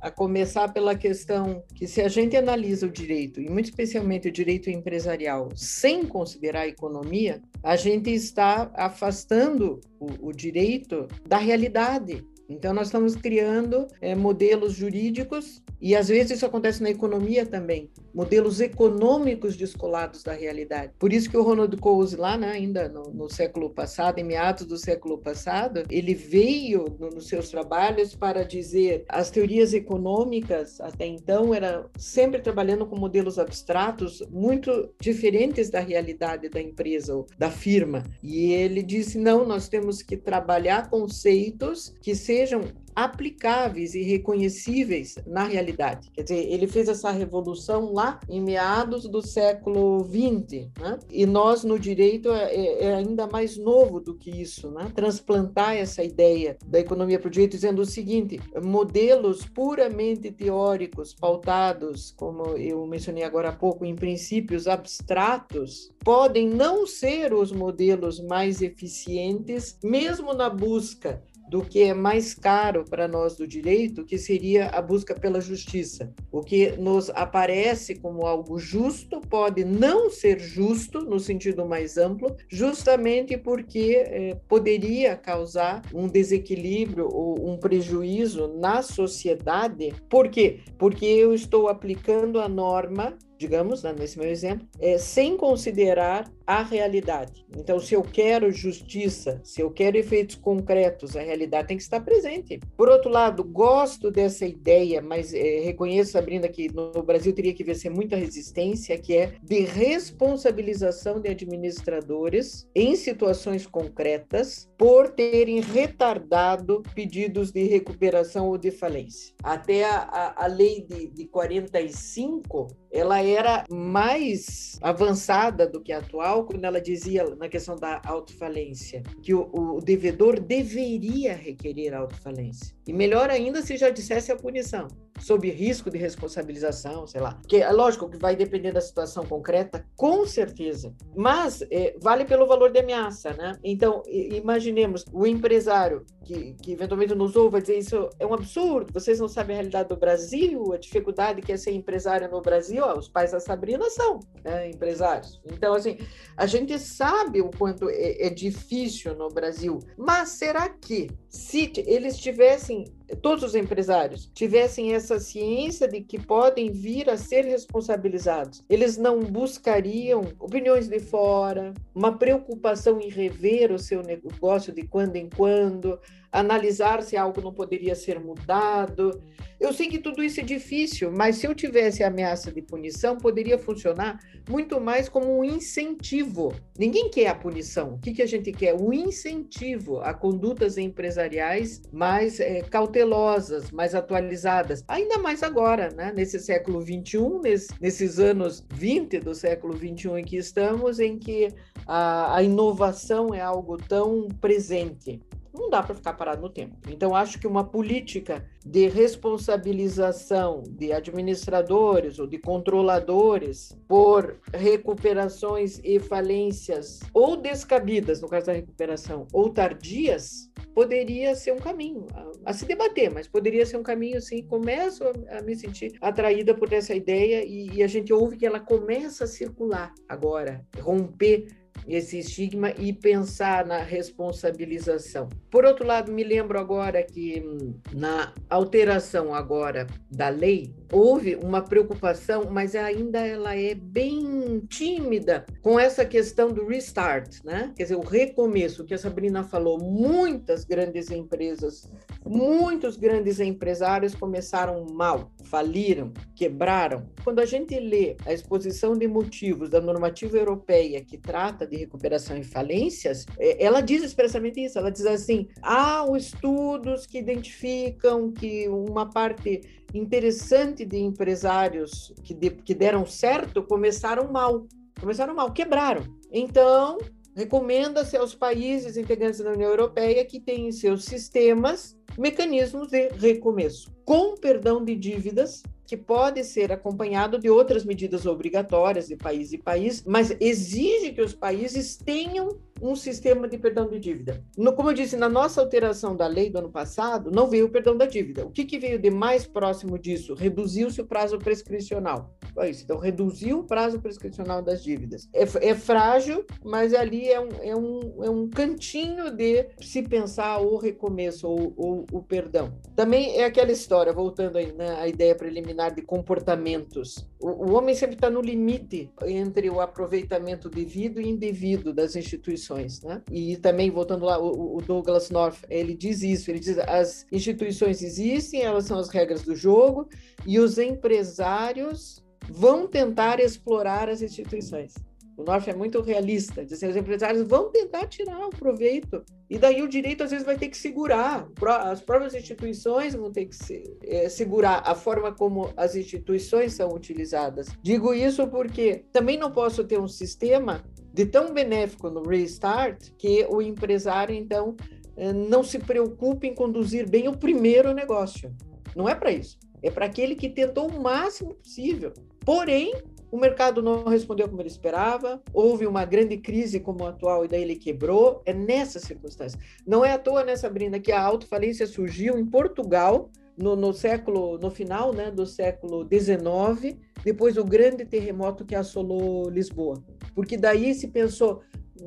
A 0.00 0.10
começar 0.10 0.72
pela 0.72 0.94
questão 0.94 1.62
que 1.74 1.86
se 1.86 2.00
a 2.00 2.08
gente 2.08 2.34
analisa 2.34 2.86
o 2.86 2.90
direito, 2.90 3.38
e 3.38 3.50
muito 3.50 3.66
especialmente 3.66 4.28
o 4.28 4.32
direito 4.32 4.70
empresarial, 4.70 5.50
sem 5.54 6.06
considerar 6.06 6.62
a 6.62 6.68
economia, 6.68 7.42
a 7.62 7.76
gente 7.76 8.08
está 8.10 8.70
afastando 8.72 9.78
o, 10.00 10.28
o 10.28 10.32
direito 10.32 11.06
da 11.26 11.36
realidade. 11.36 12.24
Então, 12.48 12.72
nós 12.72 12.86
estamos 12.86 13.14
criando 13.14 13.86
é, 14.00 14.14
modelos 14.14 14.72
jurídicos, 14.72 15.62
e 15.78 15.94
às 15.94 16.08
vezes 16.08 16.38
isso 16.38 16.46
acontece 16.46 16.82
na 16.82 16.88
economia 16.88 17.44
também, 17.44 17.90
modelos 18.18 18.60
econômicos 18.60 19.56
descolados 19.56 20.24
da 20.24 20.32
realidade. 20.32 20.90
Por 20.98 21.12
isso 21.12 21.30
que 21.30 21.36
o 21.36 21.42
Ronald 21.42 21.76
Coase, 21.76 22.16
lá 22.16 22.36
né, 22.36 22.50
ainda 22.50 22.88
no, 22.88 23.04
no, 23.14 23.30
século 23.30 23.70
passado, 23.70 24.18
em 24.18 24.24
meados 24.24 24.66
do 24.66 24.76
século 24.76 25.18
passado, 25.18 25.84
ele 25.88 26.14
veio 26.14 26.96
no, 26.98 27.10
nos 27.10 27.28
seus 27.28 27.48
trabalhos 27.48 28.16
para 28.16 28.42
dizer 28.42 29.04
as 29.08 29.30
teorias 29.30 29.72
econômicas, 29.72 30.80
até 30.80 31.06
então, 31.06 31.54
era 31.54 31.86
sempre 31.96 32.40
trabalhando 32.40 32.84
com 32.86 32.98
modelos 32.98 33.38
abstratos 33.38 34.20
muito 34.32 34.92
diferentes 35.00 35.70
da 35.70 35.78
realidade 35.78 36.48
da 36.48 36.60
empresa 36.60 37.14
ou 37.14 37.26
da 37.38 37.52
firma. 37.52 38.02
E 38.20 38.52
ele 38.52 38.82
disse: 38.82 39.16
não, 39.16 39.46
nós 39.46 39.68
temos 39.68 40.02
que 40.02 40.16
trabalhar 40.16 40.90
conceitos 40.90 41.94
que 42.02 42.16
sejam 42.16 42.62
aplicáveis 42.98 43.94
e 43.94 44.02
reconhecíveis 44.02 45.14
na 45.24 45.44
realidade. 45.44 46.10
Quer 46.10 46.22
dizer, 46.22 46.52
ele 46.52 46.66
fez 46.66 46.88
essa 46.88 47.12
revolução 47.12 47.92
lá 47.92 48.18
em 48.28 48.40
meados 48.40 49.08
do 49.08 49.22
século 49.22 50.04
XX, 50.04 50.68
né? 50.80 50.98
e 51.08 51.24
nós 51.24 51.62
no 51.62 51.78
direito 51.78 52.32
é, 52.32 52.52
é, 52.52 52.84
é, 52.86 52.94
ainda 52.94 53.28
mais 53.28 53.56
novo 53.56 54.00
do 54.00 54.16
que 54.16 54.30
isso, 54.30 54.68
né? 54.72 54.90
transplantar 54.96 55.76
essa 55.76 56.02
ideia 56.02 56.58
da 56.66 56.80
economia 56.80 57.20
para 57.20 57.28
o 57.28 57.30
direito 57.30 57.52
dizendo 57.52 57.82
o 57.82 57.86
seguinte: 57.86 58.40
modelos 58.60 59.46
puramente 59.46 60.32
teóricos, 60.32 61.14
pautados, 61.14 62.12
como 62.16 62.56
eu 62.56 62.84
mencionei 62.84 63.22
agora 63.22 63.50
há 63.50 63.52
pouco, 63.52 63.84
em 63.84 63.94
princípios 63.94 64.66
abstratos, 64.66 65.92
podem 66.00 66.48
não 66.48 66.84
ser 66.84 67.32
os 67.32 67.52
modelos 67.52 68.18
mais 68.18 68.60
eficientes, 68.60 69.78
mesmo 69.84 70.34
na 70.34 70.50
busca 70.50 71.22
do 71.48 71.62
que 71.62 71.82
é 71.82 71.94
mais 71.94 72.34
caro 72.34 72.84
para 72.84 73.08
nós 73.08 73.36
do 73.36 73.46
direito, 73.46 74.04
que 74.04 74.18
seria 74.18 74.68
a 74.68 74.82
busca 74.82 75.14
pela 75.14 75.40
justiça. 75.40 76.12
O 76.30 76.40
que 76.40 76.72
nos 76.72 77.10
aparece 77.10 77.94
como 77.96 78.26
algo 78.26 78.58
justo 78.58 79.20
pode 79.20 79.64
não 79.64 80.10
ser 80.10 80.38
justo, 80.38 81.00
no 81.00 81.18
sentido 81.18 81.66
mais 81.66 81.96
amplo, 81.96 82.36
justamente 82.48 83.36
porque 83.36 83.96
é, 83.96 84.34
poderia 84.48 85.16
causar 85.16 85.82
um 85.94 86.06
desequilíbrio 86.06 87.08
ou 87.10 87.50
um 87.50 87.56
prejuízo 87.56 88.48
na 88.58 88.82
sociedade. 88.82 89.94
Por 90.08 90.28
quê? 90.28 90.60
Porque 90.78 91.06
eu 91.06 91.32
estou 91.32 91.68
aplicando 91.68 92.40
a 92.40 92.48
norma 92.48 93.16
digamos, 93.38 93.84
né, 93.84 93.94
nesse 93.96 94.18
meu 94.18 94.28
exemplo, 94.28 94.66
é, 94.80 94.98
sem 94.98 95.36
considerar 95.36 96.28
a 96.48 96.62
realidade. 96.62 97.44
Então, 97.54 97.78
se 97.78 97.92
eu 97.92 98.02
quero 98.02 98.50
justiça, 98.50 99.38
se 99.44 99.60
eu 99.60 99.70
quero 99.70 99.98
efeitos 99.98 100.34
concretos, 100.34 101.14
a 101.14 101.20
realidade 101.20 101.68
tem 101.68 101.76
que 101.76 101.82
estar 101.82 102.00
presente. 102.00 102.58
Por 102.74 102.88
outro 102.88 103.10
lado, 103.10 103.44
gosto 103.44 104.10
dessa 104.10 104.46
ideia, 104.46 105.02
mas 105.02 105.34
é, 105.34 105.60
reconheço, 105.60 106.12
Sabrina, 106.12 106.48
que 106.48 106.72
no 106.72 107.02
Brasil 107.02 107.34
teria 107.34 107.52
que 107.52 107.62
vencer 107.62 107.90
muita 107.90 108.16
resistência, 108.16 108.96
que 108.96 109.14
é 109.14 109.34
de 109.42 109.60
responsabilização 109.60 111.20
de 111.20 111.28
administradores 111.28 112.66
em 112.74 112.96
situações 112.96 113.66
concretas 113.66 114.70
por 114.78 115.10
terem 115.10 115.60
retardado 115.60 116.82
pedidos 116.94 117.52
de 117.52 117.64
recuperação 117.64 118.48
ou 118.48 118.56
de 118.56 118.70
falência. 118.70 119.34
Até 119.42 119.84
a, 119.84 119.98
a, 119.98 120.44
a 120.44 120.46
lei 120.46 120.80
de, 120.80 121.08
de 121.08 121.26
45, 121.26 122.68
ela 122.90 123.22
era 123.22 123.64
mais 123.70 124.78
avançada 124.80 125.68
do 125.68 125.82
que 125.82 125.92
a 125.92 125.98
atual, 125.98 126.37
quando 126.44 126.64
ela 126.64 126.80
dizia 126.80 127.24
na 127.36 127.48
questão 127.48 127.76
da 127.76 128.00
autofalência, 128.04 129.02
que 129.22 129.34
o, 129.34 129.48
o 129.52 129.80
devedor 129.80 130.40
deveria 130.40 131.34
requerer 131.34 131.94
autofalência. 131.94 132.77
E 132.88 132.92
melhor 132.92 133.28
ainda 133.28 133.60
se 133.60 133.76
já 133.76 133.90
dissesse 133.90 134.32
a 134.32 134.36
punição, 134.36 134.88
sob 135.20 135.50
risco 135.50 135.90
de 135.90 135.98
responsabilização, 135.98 137.06
sei 137.06 137.20
lá. 137.20 137.38
Que 137.46 137.58
é 137.58 137.70
lógico 137.70 138.08
que 138.08 138.16
vai 138.16 138.34
depender 138.34 138.72
da 138.72 138.80
situação 138.80 139.26
concreta, 139.26 139.84
com 139.94 140.26
certeza. 140.26 140.94
Mas 141.14 141.62
é, 141.70 141.94
vale 142.00 142.24
pelo 142.24 142.46
valor 142.46 142.72
de 142.72 142.80
ameaça, 142.80 143.34
né? 143.34 143.58
Então, 143.62 144.02
imaginemos 144.08 145.04
o 145.12 145.26
empresário 145.26 146.06
que, 146.24 146.54
que 146.62 146.72
eventualmente 146.72 147.14
nos 147.14 147.36
ouve 147.36 147.52
vai 147.52 147.60
dizer 147.60 147.78
isso 147.78 148.08
é 148.18 148.26
um 148.26 148.32
absurdo, 148.32 148.92
vocês 148.92 149.20
não 149.20 149.28
sabem 149.28 149.54
a 149.54 149.58
realidade 149.58 149.88
do 149.88 149.96
Brasil, 149.96 150.72
a 150.72 150.78
dificuldade 150.78 151.42
que 151.42 151.52
é 151.52 151.56
ser 151.58 151.72
empresário 151.72 152.30
no 152.30 152.40
Brasil. 152.40 152.82
Ó, 152.84 152.98
os 152.98 153.08
pais 153.08 153.32
da 153.32 153.40
Sabrina 153.40 153.88
são 153.90 154.20
né, 154.42 154.70
empresários. 154.70 155.40
Então, 155.44 155.74
assim, 155.74 155.98
a 156.36 156.46
gente 156.46 156.78
sabe 156.78 157.42
o 157.42 157.50
quanto 157.50 157.90
é, 157.90 158.26
é 158.26 158.30
difícil 158.30 159.14
no 159.14 159.28
Brasil, 159.28 159.78
mas 159.96 160.30
será 160.30 160.70
que 160.70 161.10
se 161.28 161.70
eles 161.86 162.16
tivessem 162.16 162.77
todos 163.16 163.42
os 163.42 163.54
empresários 163.54 164.30
tivessem 164.34 164.94
essa 164.94 165.18
ciência 165.18 165.88
de 165.88 166.00
que 166.00 166.18
podem 166.18 166.70
vir 166.70 167.08
a 167.08 167.16
ser 167.16 167.44
responsabilizados, 167.44 168.62
eles 168.68 168.96
não 168.96 169.20
buscariam 169.20 170.22
opiniões 170.38 170.88
de 170.88 171.00
fora, 171.00 171.74
uma 171.94 172.16
preocupação 172.16 173.00
em 173.00 173.08
rever 173.08 173.72
o 173.72 173.78
seu 173.78 174.02
negócio 174.02 174.72
de 174.72 174.82
quando 174.82 175.16
em 175.16 175.28
quando, 175.28 175.98
analisar 176.30 177.02
se 177.02 177.16
algo 177.16 177.40
não 177.40 177.52
poderia 177.52 177.94
ser 177.94 178.20
mudado. 178.20 179.22
Eu 179.60 179.72
sei 179.72 179.88
que 179.88 179.98
tudo 179.98 180.22
isso 180.22 180.38
é 180.38 180.44
difícil, 180.44 181.10
mas 181.10 181.36
se 181.36 181.46
eu 181.46 181.52
tivesse 181.52 182.04
ameaça 182.04 182.52
de 182.52 182.62
punição, 182.62 183.18
poderia 183.18 183.58
funcionar 183.58 184.20
muito 184.48 184.80
mais 184.80 185.08
como 185.08 185.36
um 185.36 185.42
incentivo. 185.42 186.54
Ninguém 186.78 187.10
quer 187.10 187.26
a 187.26 187.34
punição. 187.34 187.94
O 187.94 187.98
que, 187.98 188.12
que 188.12 188.22
a 188.22 188.26
gente 188.26 188.52
quer? 188.52 188.74
O 188.74 188.92
incentivo 188.92 190.00
a 190.00 190.14
condutas 190.14 190.78
empresariais 190.78 191.82
mais 191.92 192.38
é, 192.38 192.60
cautelosas, 192.62 193.72
mais 193.72 193.96
atualizadas. 193.96 194.84
Ainda 194.86 195.18
mais 195.18 195.42
agora, 195.42 195.90
né? 195.90 196.12
nesse 196.14 196.38
século 196.38 196.80
XXI, 196.80 197.40
nesse, 197.42 197.68
nesses 197.80 198.18
anos 198.20 198.64
20 198.72 199.18
do 199.18 199.34
século 199.34 199.76
XXI 199.76 200.20
em 200.20 200.24
que 200.24 200.36
estamos, 200.36 201.00
em 201.00 201.18
que 201.18 201.48
a, 201.84 202.36
a 202.36 202.42
inovação 202.44 203.34
é 203.34 203.40
algo 203.40 203.76
tão 203.76 204.28
presente. 204.40 205.20
Não 205.52 205.70
dá 205.70 205.82
para 205.82 205.94
ficar 205.94 206.12
parado 206.14 206.42
no 206.42 206.48
tempo. 206.48 206.76
Então, 206.88 207.14
acho 207.14 207.38
que 207.38 207.46
uma 207.46 207.64
política 207.64 208.44
de 208.64 208.88
responsabilização 208.88 210.62
de 210.68 210.92
administradores 210.92 212.18
ou 212.18 212.26
de 212.26 212.38
controladores 212.38 213.76
por 213.86 214.38
recuperações 214.52 215.80
e 215.82 215.98
falências 215.98 217.00
ou 217.12 217.36
descabidas, 217.36 218.20
no 218.20 218.28
caso 218.28 218.46
da 218.46 218.52
recuperação, 218.52 219.26
ou 219.32 219.50
tardias, 219.50 220.50
poderia 220.74 221.34
ser 221.34 221.52
um 221.52 221.58
caminho 221.58 222.06
a, 222.14 222.50
a, 222.50 222.52
se 222.52 222.64
debater, 222.64 223.10
mas 223.10 223.26
poderia 223.26 223.66
ser 223.66 223.76
um 223.76 223.82
caminho, 223.82 224.18
assim, 224.18 224.42
começo 224.42 225.02
a, 225.04 225.38
a 225.38 225.42
me 225.42 225.56
sentir 225.56 225.94
atraída 226.00 226.54
por 226.54 226.72
essa 226.72 226.94
ideia 226.94 227.44
e, 227.44 227.78
e, 227.78 227.82
a 227.82 227.86
gente 227.86 228.12
ouve 228.12 228.36
que 228.36 228.46
ela 228.46 228.60
começa 228.60 229.24
a 229.24 229.26
circular 229.26 229.92
agora, 230.08 230.64
romper 230.80 231.46
esse 231.86 232.18
estigma 232.18 232.70
e 232.78 232.92
pensar 232.92 233.66
na 233.66 233.78
responsabilização. 233.78 235.28
Por 235.50 235.64
outro 235.64 235.86
lado, 235.86 236.12
me 236.12 236.24
lembro 236.24 236.58
agora 236.58 237.02
que 237.02 237.42
hum, 237.44 237.74
na 237.94 238.32
alteração 238.48 239.34
agora 239.34 239.86
da 240.10 240.28
lei 240.28 240.74
houve 240.92 241.36
uma 241.36 241.62
preocupação, 241.62 242.48
mas 242.50 242.74
ainda 242.74 243.18
ela 243.18 243.54
é 243.54 243.74
bem 243.74 244.60
tímida 244.68 245.44
com 245.62 245.78
essa 245.78 246.04
questão 246.04 246.52
do 246.52 246.66
restart, 246.66 247.44
né? 247.44 247.72
Quer 247.76 247.84
dizer, 247.84 247.96
o 247.96 248.00
recomeço 248.00 248.84
que 248.84 248.94
a 248.94 248.98
Sabrina 248.98 249.42
falou, 249.42 249.78
muitas 249.78 250.64
grandes 250.64 251.10
empresas, 251.10 251.90
muitos 252.24 252.96
grandes 252.96 253.40
empresários 253.40 254.14
começaram 254.14 254.86
mal, 254.86 255.32
faliram, 255.44 256.12
quebraram. 256.34 257.08
Quando 257.22 257.40
a 257.40 257.46
gente 257.46 257.78
lê 257.78 258.16
a 258.26 258.32
exposição 258.32 258.96
de 258.96 259.06
motivos 259.06 259.70
da 259.70 259.80
normativa 259.80 260.36
europeia 260.36 261.04
que 261.04 261.18
trata 261.18 261.66
de 261.68 261.76
recuperação 261.76 262.36
e 262.36 262.42
falências, 262.42 263.24
é, 263.38 263.62
ela 263.64 263.80
diz 263.80 264.02
expressamente 264.02 264.64
isso. 264.64 264.78
Ela 264.78 264.90
diz 264.90 265.06
assim: 265.06 265.48
há 265.62 266.04
estudos 266.16 267.06
que 267.06 267.18
identificam 267.18 268.32
que 268.32 268.68
uma 268.68 269.08
parte 269.08 269.60
interessante 269.94 270.84
de 270.84 270.98
empresários 270.98 272.12
que, 272.22 272.34
de, 272.34 272.50
que 272.50 272.74
deram 272.74 273.06
certo 273.06 273.62
começaram 273.62 274.30
mal, 274.30 274.66
começaram 275.00 275.34
mal, 275.34 275.52
quebraram. 275.52 276.02
Então, 276.30 276.98
recomenda-se 277.34 278.16
aos 278.16 278.34
países 278.34 278.96
integrantes 278.96 279.40
da 279.40 279.52
União 279.52 279.70
Europeia 279.70 280.24
que 280.24 280.40
têm 280.40 280.68
em 280.68 280.72
seus 280.72 281.04
sistemas 281.04 281.96
mecanismos 282.18 282.88
de 282.88 283.08
recomeço, 283.10 283.92
com 284.04 284.34
perdão 284.34 284.84
de 284.84 284.96
dívidas 284.96 285.62
que 285.88 285.96
pode 285.96 286.44
ser 286.44 286.70
acompanhado 286.70 287.38
de 287.38 287.48
outras 287.48 287.82
medidas 287.82 288.26
obrigatórias 288.26 289.08
de 289.08 289.16
país 289.16 289.54
e 289.54 289.58
país, 289.58 290.04
mas 290.06 290.36
exige 290.38 291.14
que 291.14 291.22
os 291.22 291.32
países 291.32 291.96
tenham 291.96 292.58
um 292.82 292.94
sistema 292.96 293.48
de 293.48 293.58
perdão 293.58 293.88
de 293.88 293.98
dívida. 293.98 294.42
No, 294.56 294.72
como 294.72 294.90
eu 294.90 294.94
disse, 294.94 295.16
na 295.16 295.28
nossa 295.28 295.60
alteração 295.60 296.16
da 296.16 296.26
lei 296.26 296.50
do 296.50 296.58
ano 296.58 296.70
passado, 296.70 297.30
não 297.30 297.46
veio 297.46 297.66
o 297.66 297.70
perdão 297.70 297.96
da 297.96 298.06
dívida. 298.06 298.44
O 298.44 298.50
que, 298.50 298.64
que 298.64 298.78
veio 298.78 298.98
de 298.98 299.10
mais 299.10 299.46
próximo 299.46 299.98
disso? 299.98 300.34
Reduziu-se 300.34 301.00
o 301.00 301.06
prazo 301.06 301.38
prescricional. 301.38 302.34
Foi 302.54 302.70
isso. 302.70 302.84
Então, 302.84 302.98
reduziu 302.98 303.60
o 303.60 303.64
prazo 303.64 304.00
prescricional 304.00 304.62
das 304.62 304.82
dívidas. 304.82 305.28
É, 305.32 305.42
é 305.70 305.74
frágil, 305.74 306.44
mas 306.64 306.94
ali 306.94 307.28
é 307.28 307.40
um, 307.40 307.48
é, 307.62 307.76
um, 307.76 308.24
é 308.24 308.30
um 308.30 308.48
cantinho 308.48 309.30
de 309.30 309.68
se 309.80 310.02
pensar 310.02 310.58
o 310.60 310.76
recomeço 310.76 311.48
ou, 311.48 312.06
o 312.12 312.22
perdão. 312.22 312.72
Também 312.94 313.38
é 313.38 313.44
aquela 313.44 313.70
história, 313.72 314.12
voltando 314.12 314.56
aí 314.56 314.72
né, 314.72 314.90
à 314.98 315.08
ideia 315.08 315.34
preliminar 315.34 315.94
de 315.94 316.02
comportamentos. 316.02 317.28
O, 317.40 317.72
homem 317.72 317.94
sempre 317.94 318.16
está 318.16 318.28
no 318.28 318.40
limite 318.40 319.12
entre 319.24 319.70
o 319.70 319.80
aproveitamento 319.80 320.68
devido 320.68 321.20
e 321.20 321.28
indevido 321.28 321.92
das 321.92 322.16
instituições, 322.16 323.00
né? 323.00 323.22
E 323.30 323.56
também 323.56 323.90
voltando 323.90 324.24
lá, 324.24 324.38
o, 324.38 324.80
Douglas 324.80 325.30
North 325.30 325.64
ele 325.70 325.94
diz 325.94 326.22
isso, 326.22 326.50
ele 326.50 326.58
diz 326.58 326.78
as 326.78 327.26
instituições 327.30 328.02
existem, 328.02 328.62
elas 328.62 328.86
são 328.86 328.98
as 328.98 329.08
regras 329.08 329.42
do 329.42 329.54
jogo 329.54 330.08
e 330.44 330.58
os 330.58 330.78
empresários 330.78 332.24
vão 332.48 332.88
tentar 332.88 333.38
explorar 333.38 334.08
as 334.08 334.20
instituições. 334.20 334.94
O 335.38 335.44
North 335.44 335.68
é 335.68 335.72
muito 335.72 336.00
realista, 336.00 336.64
diz 336.64 336.72
assim, 336.72 336.88
os 336.88 336.96
empresários 336.96 337.46
vão 337.46 337.70
tentar 337.70 338.08
tirar 338.08 338.44
o 338.44 338.50
proveito. 338.50 339.22
E 339.48 339.56
daí 339.56 339.80
o 339.82 339.88
direito 339.88 340.24
às 340.24 340.32
vezes 340.32 340.44
vai 340.44 340.58
ter 340.58 340.68
que 340.68 340.76
segurar. 340.76 341.48
As 341.84 342.00
próprias 342.00 342.34
instituições 342.34 343.14
vão 343.14 343.30
ter 343.30 343.46
que 343.46 343.54
se, 343.54 343.96
é, 344.02 344.28
segurar 344.28 344.82
a 344.84 344.96
forma 344.96 345.32
como 345.32 345.72
as 345.76 345.94
instituições 345.94 346.72
são 346.72 346.92
utilizadas. 346.92 347.68
Digo 347.80 348.12
isso 348.12 348.48
porque 348.48 349.04
também 349.12 349.38
não 349.38 349.52
posso 349.52 349.84
ter 349.84 350.00
um 350.00 350.08
sistema 350.08 350.82
de 351.14 351.24
tão 351.24 351.54
benéfico 351.54 352.10
no 352.10 352.24
Restart 352.24 353.10
que 353.16 353.46
o 353.48 353.62
empresário, 353.62 354.34
então, 354.34 354.74
eh, 355.16 355.32
não 355.32 355.62
se 355.62 355.78
preocupe 355.78 356.48
em 356.48 356.54
conduzir 356.54 357.08
bem 357.08 357.28
o 357.28 357.36
primeiro 357.36 357.94
negócio. 357.94 358.52
Não 358.94 359.08
é 359.08 359.14
para 359.14 359.30
isso. 359.30 359.56
É 359.82 359.90
para 359.90 360.06
aquele 360.06 360.34
que 360.34 360.48
tentou 360.48 360.88
o 360.88 361.00
máximo 361.00 361.54
possível. 361.54 362.12
Porém, 362.44 362.92
o 363.30 363.38
mercado 363.38 363.82
não 363.82 364.04
respondeu 364.04 364.48
como 364.48 364.60
ele 364.60 364.68
esperava, 364.68 365.42
houve 365.52 365.86
uma 365.86 366.04
grande 366.04 366.36
crise 366.38 366.80
como 366.80 367.04
a 367.04 367.10
atual 367.10 367.44
e 367.44 367.48
daí 367.48 367.62
ele 367.62 367.76
quebrou. 367.76 368.42
É 368.46 368.52
nessa 368.52 368.98
circunstância. 368.98 369.58
Não 369.86 370.04
é 370.04 370.12
à 370.12 370.18
toa, 370.18 370.44
né, 370.44 370.56
Sabrina, 370.56 370.98
que 370.98 371.12
a 371.12 371.22
autofalência 371.22 371.86
surgiu 371.86 372.38
em 372.38 372.46
Portugal 372.46 373.30
no, 373.56 373.74
no, 373.74 373.92
século, 373.92 374.56
no 374.58 374.70
final 374.70 375.12
né, 375.12 375.30
do 375.30 375.44
século 375.44 376.06
XIX, 376.08 376.96
depois 377.24 377.56
do 377.56 377.64
grande 377.64 378.04
terremoto 378.04 378.64
que 378.64 378.74
assolou 378.74 379.50
Lisboa. 379.50 380.02
Porque 380.34 380.56
daí 380.56 380.94
se 380.94 381.08
pensou, 381.08 381.60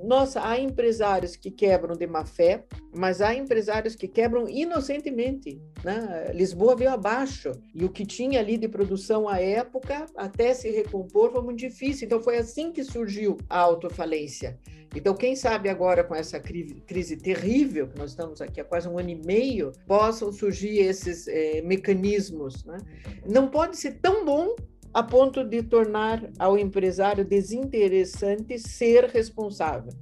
nossa, 0.04 0.48
há 0.48 0.60
empresários 0.60 1.36
que 1.36 1.52
quebram 1.52 1.96
de 1.96 2.08
má 2.08 2.26
fé, 2.26 2.66
mas 2.96 3.22
há 3.22 3.34
empresários 3.34 3.96
que 3.96 4.08
quebram 4.08 4.48
inocentemente. 4.48 5.62
Né? 5.84 6.32
Lisboa 6.34 6.76
veio 6.76 6.92
abaixo 6.92 7.52
e 7.74 7.84
o 7.84 7.90
que 7.90 8.06
tinha 8.06 8.40
ali 8.40 8.58
de 8.58 8.68
produção 8.68 9.28
à 9.28 9.40
época, 9.40 10.06
até 10.16 10.54
se 10.54 10.70
recompor, 10.70 11.32
foi 11.32 11.42
muito 11.42 11.60
difícil. 11.60 12.06
Então, 12.06 12.22
foi 12.22 12.38
assim 12.38 12.72
que 12.72 12.84
surgiu 12.84 13.38
a 13.50 13.60
autofalência. 13.60 14.58
Então, 14.94 15.16
quem 15.16 15.36
sabe 15.36 15.70
agora 15.70 16.04
com 16.04 16.14
essa 16.14 16.40
crise, 16.40 17.16
terrível, 17.16 17.88
que 17.88 17.98
nós 17.98 18.12
estamos 18.12 18.42
aqui 18.42 18.60
há 18.60 18.66
quase 18.66 18.90
um 18.90 19.00
ano 19.00 19.10
e 19.10 19.16
meio, 19.16 19.72
possam 19.88 20.34
surgir 20.34 20.80
esses 20.80 21.28
eh, 21.30 21.62
mecanismos. 21.62 22.66
Né? 22.66 22.78
Não 23.26 23.48
pode 23.48 23.78
ser 23.78 24.00
tão 24.02 24.26
bom 24.26 24.54
a 24.94 25.02
ponto 25.02 25.44
de 25.44 25.64
tornar 25.64 26.30
ao 26.38 26.58
empresário 26.58 27.24
desinteressante 27.24 28.60
ser 28.60 29.06
responsável. 29.06 29.94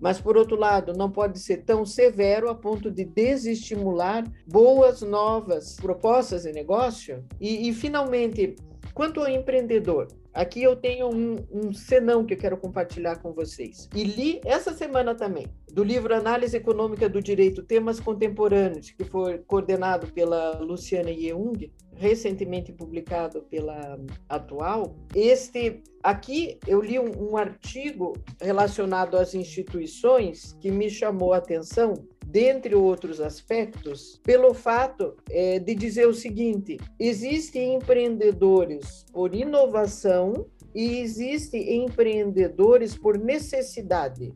Mas, 0.00 0.20
por 0.20 0.36
outro 0.36 0.56
lado, 0.56 0.92
não 0.92 1.10
pode 1.10 1.38
ser 1.38 1.58
tão 1.58 1.86
severo 1.86 2.48
a 2.50 2.54
ponto 2.56 2.90
de 2.90 3.04
desestimular 3.04 4.24
boas, 4.44 5.00
novas 5.00 5.76
propostas 5.76 6.42
de 6.42 6.52
negócio. 6.52 7.24
E, 7.40 7.68
e 7.68 7.72
finalmente, 7.72 8.56
quanto 8.92 9.20
ao 9.20 9.28
empreendedor, 9.28 10.08
Aqui 10.34 10.62
eu 10.62 10.74
tenho 10.74 11.08
um, 11.08 11.36
um 11.52 11.74
senão 11.74 12.24
que 12.24 12.32
eu 12.34 12.38
quero 12.38 12.56
compartilhar 12.56 13.16
com 13.16 13.32
vocês. 13.32 13.88
E 13.94 14.02
li 14.02 14.40
essa 14.44 14.72
semana 14.72 15.14
também, 15.14 15.46
do 15.70 15.84
livro 15.84 16.14
Análise 16.14 16.56
Econômica 16.56 17.08
do 17.08 17.20
Direito, 17.20 17.62
Temas 17.62 18.00
Contemporâneos, 18.00 18.90
que 18.90 19.04
foi 19.04 19.38
coordenado 19.38 20.06
pela 20.08 20.58
Luciana 20.58 21.10
Yeung, 21.10 21.70
recentemente 21.94 22.72
publicado 22.72 23.42
pela 23.42 23.98
Atual. 24.28 24.96
Este 25.14 25.82
aqui 26.02 26.58
eu 26.66 26.80
li 26.80 26.98
um, 26.98 27.30
um 27.30 27.36
artigo 27.36 28.14
relacionado 28.40 29.16
às 29.16 29.34
instituições 29.34 30.56
que 30.60 30.70
me 30.70 30.88
chamou 30.88 31.34
a 31.34 31.38
atenção 31.38 31.94
dentre 32.32 32.74
outros 32.74 33.20
aspectos, 33.20 34.18
pelo 34.24 34.54
fato 34.54 35.14
é, 35.30 35.58
de 35.58 35.74
dizer 35.74 36.08
o 36.08 36.14
seguinte: 36.14 36.78
existem 36.98 37.74
empreendedores 37.74 39.04
por 39.12 39.34
inovação 39.34 40.46
e 40.74 40.98
existem 41.00 41.84
empreendedores 41.84 42.96
por 42.96 43.18
necessidade. 43.18 44.32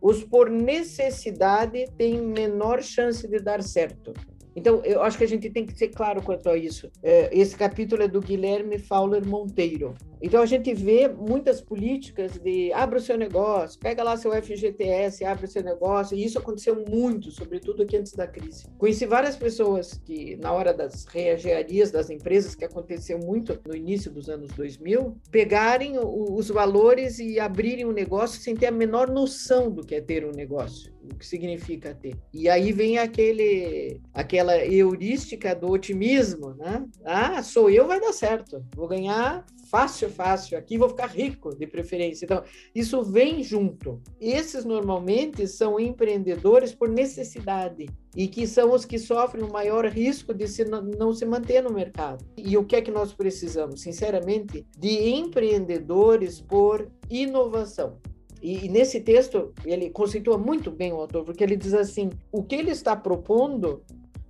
Os 0.00 0.22
por 0.22 0.50
necessidade 0.50 1.86
têm 1.96 2.20
menor 2.20 2.82
chance 2.82 3.26
de 3.26 3.40
dar 3.40 3.62
certo. 3.62 4.12
Então, 4.54 4.82
eu 4.84 5.02
acho 5.02 5.16
que 5.16 5.24
a 5.24 5.28
gente 5.28 5.48
tem 5.50 5.64
que 5.64 5.76
ser 5.76 5.88
claro 5.88 6.20
quanto 6.20 6.48
a 6.48 6.56
isso. 6.56 6.90
É, 7.00 7.30
esse 7.32 7.56
capítulo 7.56 8.02
é 8.02 8.08
do 8.08 8.20
Guilherme 8.20 8.76
Fowler 8.78 9.24
Monteiro. 9.24 9.94
Então 10.20 10.42
a 10.42 10.46
gente 10.46 10.74
vê 10.74 11.08
muitas 11.08 11.60
políticas 11.60 12.32
de 12.38 12.72
abra 12.72 12.98
o 12.98 13.02
seu 13.02 13.16
negócio, 13.16 13.78
pega 13.78 14.02
lá 14.02 14.16
seu 14.16 14.32
FGTS, 14.32 15.24
abre 15.24 15.44
o 15.44 15.48
seu 15.48 15.62
negócio, 15.62 16.16
e 16.16 16.24
isso 16.24 16.38
aconteceu 16.38 16.84
muito, 16.88 17.30
sobretudo 17.30 17.82
aqui 17.82 17.96
antes 17.96 18.12
da 18.12 18.26
crise. 18.26 18.66
Conheci 18.78 19.06
várias 19.06 19.36
pessoas 19.36 20.00
que, 20.04 20.36
na 20.36 20.52
hora 20.52 20.74
das 20.74 21.04
reengenharias 21.06 21.90
das 21.90 22.10
empresas, 22.10 22.54
que 22.54 22.64
aconteceu 22.64 23.18
muito 23.18 23.58
no 23.66 23.74
início 23.74 24.10
dos 24.10 24.28
anos 24.28 24.50
2000, 24.52 25.16
pegarem 25.30 25.94
os 25.98 26.48
valores 26.48 27.18
e 27.18 27.38
abrirem 27.38 27.86
um 27.86 27.92
negócio 27.92 28.40
sem 28.40 28.54
ter 28.54 28.66
a 28.66 28.72
menor 28.72 29.10
noção 29.10 29.70
do 29.70 29.84
que 29.84 29.94
é 29.94 30.00
ter 30.00 30.24
um 30.24 30.32
negócio, 30.32 30.92
o 31.02 31.14
que 31.14 31.26
significa 31.26 31.94
ter. 31.94 32.16
E 32.32 32.48
aí 32.48 32.72
vem 32.72 32.98
aquele, 32.98 34.00
aquela 34.12 34.64
heurística 34.64 35.54
do 35.54 35.70
otimismo, 35.70 36.54
né? 36.54 36.84
Ah, 37.04 37.42
sou 37.42 37.70
eu, 37.70 37.86
vai 37.86 38.00
dar 38.00 38.12
certo, 38.12 38.64
vou 38.74 38.88
ganhar 38.88 39.44
fácil, 39.70 40.10
fácil, 40.10 40.58
aqui 40.58 40.78
vou 40.78 40.88
ficar 40.88 41.06
rico 41.06 41.54
de 41.54 41.66
preferência. 41.66 42.24
Então, 42.24 42.42
isso 42.74 43.02
vem 43.02 43.42
junto. 43.42 44.00
Esses 44.20 44.64
normalmente 44.64 45.46
são 45.46 45.78
empreendedores 45.78 46.74
por 46.74 46.88
necessidade 46.88 47.86
e 48.16 48.26
que 48.26 48.46
são 48.46 48.72
os 48.72 48.84
que 48.84 48.98
sofrem 48.98 49.44
o 49.44 49.52
maior 49.52 49.86
risco 49.86 50.34
de 50.34 50.48
se 50.48 50.64
não 50.64 51.12
se 51.12 51.24
manter 51.24 51.62
no 51.62 51.72
mercado. 51.72 52.24
E 52.36 52.56
o 52.56 52.64
que 52.64 52.76
é 52.76 52.82
que 52.82 52.90
nós 52.90 53.12
precisamos, 53.12 53.80
sinceramente, 53.80 54.66
de 54.78 55.10
empreendedores 55.10 56.40
por 56.40 56.90
inovação. 57.10 57.98
E, 58.42 58.66
e, 58.66 58.68
nesse 58.68 59.00
texto, 59.00 59.52
ele 59.64 59.90
conceitua 59.90 60.38
muito 60.38 60.70
bem 60.70 60.92
o 60.92 60.96
autor, 60.96 61.24
porque 61.24 61.42
ele 61.42 61.56
diz 61.56 61.74
assim: 61.74 62.10
o 62.30 62.42
que 62.42 62.54
ele 62.54 62.70
está 62.70 62.94
propondo 62.94 63.82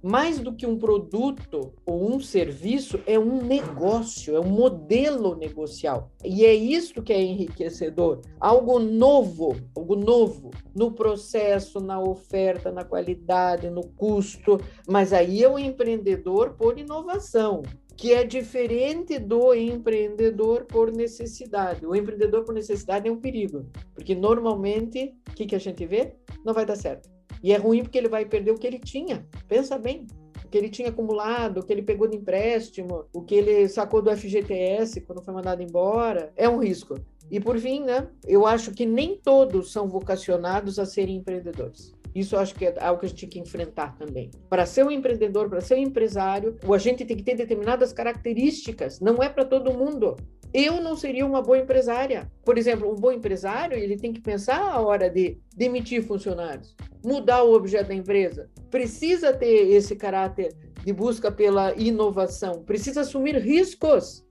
mais 0.03 0.38
do 0.38 0.55
que 0.55 0.66
um 0.66 0.78
produto 0.78 1.72
ou 1.84 2.14
um 2.14 2.20
serviço, 2.20 3.01
é 3.07 3.18
um 3.18 3.42
negócio, 3.42 4.36
é 4.36 4.40
um 4.40 4.49
modelo 4.49 5.36
negocial. 5.36 6.11
E 6.24 6.44
é 6.44 6.55
isso 6.55 7.03
que 7.03 7.12
é 7.12 7.20
enriquecedor. 7.20 8.20
Algo 8.40 8.78
novo, 8.78 9.57
algo 9.76 9.96
novo 9.96 10.51
no 10.74 10.92
processo, 10.92 11.80
na 11.80 12.01
oferta, 12.01 12.70
na 12.70 12.84
qualidade, 12.84 13.70
no 13.70 13.82
custo. 13.82 14.61
Mas 14.86 15.12
aí 15.12 15.42
é 15.42 15.49
o 15.49 15.59
empreendedor 15.59 16.55
por 16.55 16.78
inovação 16.78 17.62
que 17.99 18.12
é 18.12 18.22
diferente 18.22 19.18
do 19.18 19.53
empreendedor 19.53 20.64
por 20.66 20.92
necessidade. 20.92 21.84
O 21.84 21.96
empreendedor 21.96 22.44
por 22.44 22.55
necessidade 22.55 23.09
é 23.09 23.11
um 23.11 23.20
perigo, 23.20 23.66
porque 23.92 24.14
normalmente 24.14 25.16
o 25.28 25.34
que, 25.34 25.46
que 25.46 25.57
a 25.57 25.59
gente 25.59 25.84
vê? 25.84 26.14
Não 26.44 26.55
vai 26.55 26.64
dar 26.64 26.76
certo. 26.76 27.17
E 27.43 27.53
é 27.53 27.57
ruim 27.57 27.82
porque 27.82 27.99
ele 27.99 28.09
vai 28.09 28.24
perder 28.24 28.51
o 28.51 28.59
que 28.59 28.66
ele 28.66 28.78
tinha. 28.78 29.26
Pensa 29.47 29.78
bem. 29.78 30.07
O 30.45 30.49
que 30.49 30.57
ele 30.57 30.70
tinha 30.70 30.89
acumulado, 30.89 31.59
o 31.59 31.62
que 31.62 31.72
ele 31.72 31.82
pegou 31.82 32.09
de 32.09 32.16
empréstimo, 32.16 33.05
o 33.12 33.22
que 33.22 33.34
ele 33.34 33.68
sacou 33.68 34.01
do 34.01 34.14
FGTS 34.16 35.01
quando 35.03 35.22
foi 35.22 35.34
mandado 35.34 35.62
embora. 35.62 36.32
É 36.36 36.49
um 36.49 36.59
risco. 36.59 36.95
E 37.30 37.39
por 37.39 37.59
fim, 37.59 37.84
né, 37.84 38.09
eu 38.26 38.47
acho 38.47 38.72
que 38.72 38.86
nem 38.86 39.16
todos 39.16 39.70
são 39.70 39.86
vocacionados 39.86 40.78
a 40.78 40.86
serem 40.86 41.16
empreendedores. 41.16 41.93
Isso 42.14 42.34
eu 42.34 42.41
acho 42.41 42.55
que 42.55 42.66
é 42.66 42.74
algo 42.80 43.01
que 43.01 43.07
a 43.07 43.09
gente 43.09 43.20
tem 43.20 43.28
que 43.28 43.39
enfrentar 43.39 43.95
também. 43.97 44.30
Para 44.49 44.66
ser 44.66 44.84
um 44.84 44.91
empreendedor, 44.91 45.49
para 45.49 45.61
ser 45.61 45.74
um 45.74 45.82
empresário, 45.82 46.57
o 46.66 46.74
agente 46.74 47.05
tem 47.05 47.16
que 47.16 47.22
ter 47.22 47.36
determinadas 47.36 47.93
características. 47.93 48.99
Não 49.01 49.22
é 49.22 49.28
para 49.28 49.45
todo 49.45 49.74
mundo. 49.74 50.16
Eu 50.53 50.80
não 50.80 50.96
seria 50.96 51.26
uma 51.26 51.42
boa 51.42 51.59
empresária. 51.59 52.30
Por 52.44 52.57
exemplo, 52.57 52.90
um 52.90 52.94
bom 52.94 53.12
empresário, 53.12 53.76
ele 53.76 53.96
tem 53.96 54.12
que 54.12 54.20
pensar 54.20 54.61
a 54.61 54.80
hora 54.80 55.11
de 55.11 55.38
demitir 55.55 56.03
funcionários, 56.03 56.74
mudar 57.05 57.42
o 57.42 57.53
objeto 57.53 57.88
da 57.88 57.94
empresa. 57.94 58.49
Precisa 58.70 59.32
ter 59.32 59.68
esse 59.70 59.94
caráter 59.94 60.55
de 60.84 60.92
busca 60.92 61.30
pela 61.30 61.74
inovação, 61.74 62.62
precisa 62.62 63.03
assumir 63.03 63.36
riscos. 63.36 64.24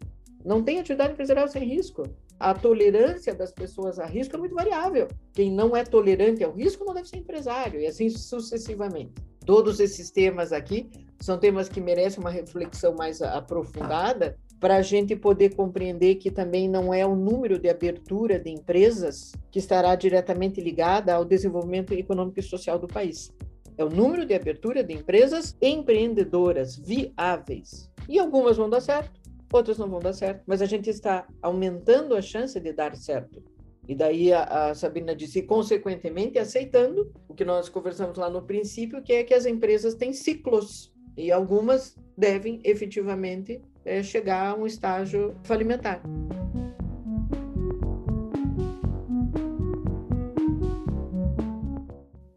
Não 0.44 0.64
tem 0.64 0.80
atividade 0.80 1.14
empresarial 1.14 1.48
sem 1.48 1.64
risco. 1.64 2.04
A 2.40 2.54
tolerância 2.54 3.34
das 3.34 3.52
pessoas 3.52 4.00
a 4.00 4.06
risco 4.06 4.36
é 4.36 4.40
muito 4.40 4.56
variável. 4.56 5.08
Quem 5.34 5.52
não 5.52 5.76
é 5.76 5.84
tolerante 5.84 6.44
ao 6.44 6.54
risco 6.54 6.86
não 6.86 6.94
deve 6.94 7.10
ser 7.10 7.18
empresário, 7.18 7.80
e 7.80 7.88
assim 7.88 8.10
sucessivamente. 8.10 9.14
Todos 9.46 9.80
esses 9.80 10.12
temas 10.12 10.52
aqui 10.52 10.90
são 11.20 11.38
temas 11.38 11.70
que 11.70 11.82
merecem 11.82 12.20
uma 12.20 12.30
reflexão 12.30 12.94
mais 12.96 13.22
aprofundada 13.22 14.38
para 14.60 14.78
a 14.78 14.82
gente 14.82 15.16
poder 15.16 15.56
compreender 15.56 16.16
que 16.16 16.32
também 16.32 16.68
não 16.68 16.94
é 16.94 17.06
o 17.06 17.16
número 17.16 17.60
de 17.60 17.70
abertura 17.70 18.40
de 18.40 18.50
empresas 18.50 19.32
que 19.52 19.60
estará 19.60 19.96
diretamente 19.96 20.60
ligada 20.60 21.14
ao 21.14 21.24
desenvolvimento 21.24 21.94
econômico 21.94 22.40
e 22.40 22.44
social 22.44 22.80
do 22.80 22.88
país. 22.88 23.32
É 23.78 23.86
o 23.86 23.90
número 23.90 24.26
de 24.26 24.34
abertura 24.34 24.84
de 24.84 24.94
empresas 24.94 25.56
empreendedoras 25.62 26.76
viáveis. 26.76 27.90
E 28.10 28.18
algumas 28.18 28.58
vão 28.58 28.70
dar 28.70 28.82
certo, 28.82 29.20
outras 29.54 29.78
não 29.78 29.88
vão 29.88 30.00
dar 30.00 30.14
certo, 30.14 30.42
mas 30.48 30.62
a 30.62 30.66
gente 30.66 30.90
está 30.90 31.28
aumentando 31.42 32.16
a 32.16 32.22
chance 32.22 32.60
de 32.60 32.74
dar 32.74 32.96
certo. 32.96 33.44
E 33.88 33.96
daí 33.96 34.34
a, 34.34 34.70
a 34.70 34.76
Sabrina 34.76 35.16
disse, 35.16 35.44
consequentemente, 35.44 36.40
aceitando 36.40 37.12
o 37.28 37.34
que 37.34 37.46
nós 37.46 37.70
conversamos 37.70 38.18
lá 38.18 38.30
no 38.30 38.42
princípio, 38.42 39.02
que 39.04 39.14
é 39.14 39.24
que 39.24 39.34
as 39.34 39.46
empresas 39.46 39.94
têm 39.94 40.12
ciclos 40.12 40.92
e 41.16 41.32
algumas 41.32 41.96
devem 42.18 42.60
efetivamente 42.64 43.62
é, 43.88 44.04
chegar 44.04 44.52
a 44.52 44.56
um 44.56 44.68
estágio 44.68 45.34
falimentar. 45.44 46.02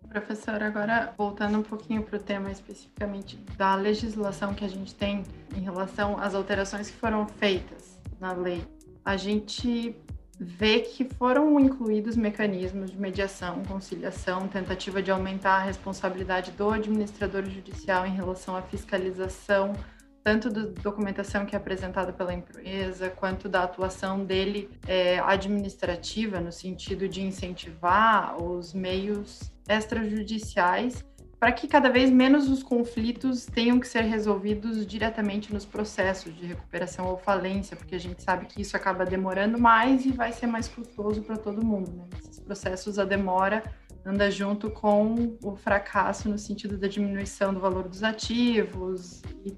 Professora, 0.09 0.67
agora 0.67 1.13
voltando 1.19 1.59
um 1.59 1.63
pouquinho 1.63 2.03
para 2.03 2.17
o 2.17 2.21
tema 2.21 2.51
especificamente 2.51 3.37
da 3.57 3.75
legislação 3.75 4.55
que 4.55 4.65
a 4.65 4.69
gente 4.69 4.95
tem 4.95 5.25
em 5.57 5.61
relação 5.61 6.19
às 6.21 6.35
alterações 6.35 6.89
que 6.89 6.97
foram 6.97 7.27
feitas 7.27 7.99
na 8.21 8.33
lei, 8.33 8.63
a 9.05 9.17
gente 9.17 9.97
vê 10.39 10.81
que 10.81 11.05
foram 11.05 11.59
incluídos 11.59 12.17
mecanismos 12.17 12.91
de 12.91 12.99
mediação, 12.99 13.63
conciliação, 13.65 14.49
tentativa 14.49 15.03
de 15.03 15.11
aumentar 15.11 15.57
a 15.57 15.63
responsabilidade 15.65 16.53
do 16.53 16.71
administrador 16.71 17.45
judicial 17.45 18.07
em 18.07 18.15
relação 18.15 18.57
à 18.57 18.63
fiscalização 18.63 19.75
tanto 20.23 20.51
da 20.51 20.63
documentação 20.83 21.47
que 21.47 21.55
é 21.55 21.59
apresentada 21.59 22.13
pela 22.13 22.33
empresa, 22.33 23.11
quanto 23.11 23.49
da 23.49 23.65
atuação 23.65 24.25
dele 24.25 24.71
é, 24.87 25.19
administrativa, 25.21 26.41
no 26.41 26.53
sentido 26.53 27.09
de 27.09 27.23
incentivar 27.23 28.41
os 28.43 28.75
meios 28.75 29.53
extrajudiciais 29.69 31.05
para 31.41 31.53
que 31.53 31.67
cada 31.67 31.89
vez 31.89 32.11
menos 32.11 32.51
os 32.51 32.63
conflitos 32.63 33.47
tenham 33.47 33.81
que 33.81 33.89
ser 33.89 34.03
resolvidos 34.03 34.87
diretamente 34.87 35.51
nos 35.55 35.65
processos 35.65 36.37
de 36.37 36.45
recuperação 36.45 37.07
ou 37.07 37.17
falência, 37.17 37.75
porque 37.75 37.95
a 37.95 37.99
gente 37.99 38.23
sabe 38.23 38.45
que 38.45 38.61
isso 38.61 38.77
acaba 38.77 39.07
demorando 39.07 39.59
mais 39.59 40.05
e 40.05 40.13
vai 40.13 40.33
ser 40.33 40.47
mais 40.47 40.69
custoso 40.69 41.23
para 41.23 41.39
todo 41.39 41.65
mundo. 41.65 41.91
Né? 41.93 42.05
Esses 42.23 42.41
processos, 42.41 42.99
a 42.99 43.07
demora 43.07 43.63
anda 44.05 44.31
junto 44.31 44.71
com 44.71 45.39
o 45.43 45.57
fracasso 45.57 46.29
no 46.29 46.37
sentido 46.37 46.77
da 46.77 46.89
diminuição 46.89 47.55
do 47.55 47.61
valor 47.61 47.89
dos 47.89 48.03
ativos 48.03 49.23
e 49.43 49.53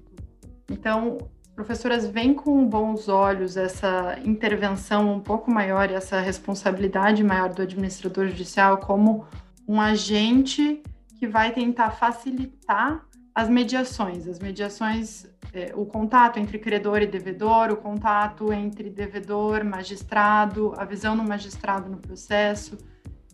então, 0.69 1.17
professoras 1.55 2.07
veem 2.07 2.33
com 2.33 2.65
bons 2.67 3.07
olhos 3.07 3.57
essa 3.57 4.17
intervenção 4.23 5.13
um 5.13 5.19
pouco 5.19 5.51
maior 5.51 5.89
e 5.89 5.93
essa 5.93 6.19
responsabilidade 6.19 7.23
maior 7.23 7.49
do 7.49 7.61
administrador 7.61 8.27
judicial 8.27 8.77
como 8.77 9.25
um 9.67 9.79
agente 9.79 10.81
que 11.17 11.27
vai 11.27 11.51
tentar 11.51 11.91
facilitar 11.91 13.05
as 13.35 13.49
mediações, 13.49 14.27
as 14.27 14.39
mediações, 14.39 15.25
é, 15.53 15.71
o 15.75 15.85
contato 15.85 16.37
entre 16.37 16.59
credor 16.59 17.01
e 17.01 17.07
devedor, 17.07 17.71
o 17.71 17.77
contato 17.77 18.53
entre 18.53 18.89
devedor, 18.89 19.63
magistrado, 19.63 20.73
a 20.77 20.85
visão 20.85 21.17
do 21.17 21.23
magistrado 21.23 21.89
no 21.89 21.97
processo, 21.97 22.77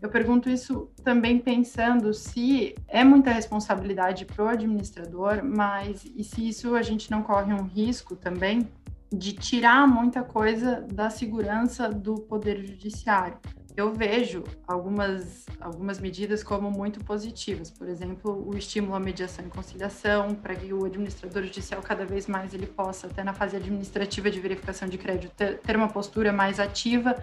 eu 0.02 0.10
pergunto 0.10 0.50
isso 0.50 0.90
também 1.04 1.40
pensando 1.40 2.14
se 2.14 2.74
é 2.88 3.04
muita 3.04 3.32
responsabilidade 3.32 4.26
para 4.26 4.46
o 4.46 4.48
administrador, 4.48 5.44
mas 5.44 6.06
e 6.16 6.24
se 6.24 6.48
isso 6.48 6.76
a 6.76 6.82
gente 6.82 7.12
não 7.12 7.22
corre 7.22 7.54
um 7.54 7.64
risco 7.64 8.16
também 8.16 8.68
de 9.12 9.34
tirar 9.34 9.88
muita 9.88 10.24
coisa 10.24 10.86
da 10.92 11.10
segurança 11.10 11.90
do 11.90 12.16
poder 12.16 12.66
judiciário. 12.66 13.38
Eu 13.76 13.94
vejo 13.94 14.44
algumas, 14.68 15.46
algumas 15.60 16.00
medidas 16.00 16.44
como 16.44 16.70
muito 16.70 17.04
positivas, 17.04 17.72
por 17.72 17.88
exemplo, 17.88 18.46
o 18.48 18.58
estímulo 18.58 18.96
à 18.96 19.00
mediação 19.00 19.46
e 19.46 19.50
conciliação, 19.50 20.36
para 20.36 20.54
que 20.56 20.74
o 20.74 20.86
administrador 20.86 21.44
judicial 21.44 21.82
cada 21.82 22.06
vez 22.06 22.28
mais 22.28 22.54
ele 22.54 22.68
possa, 22.68 23.08
até 23.08 23.24
na 23.24 23.34
fase 23.34 23.56
administrativa 23.56 24.30
de 24.30 24.40
verificação 24.40 24.88
de 24.88 24.98
crédito, 24.98 25.34
ter, 25.34 25.60
ter 25.60 25.78
uma 25.78 25.88
postura 25.88 26.34
mais 26.34 26.60
ativa 26.60 27.16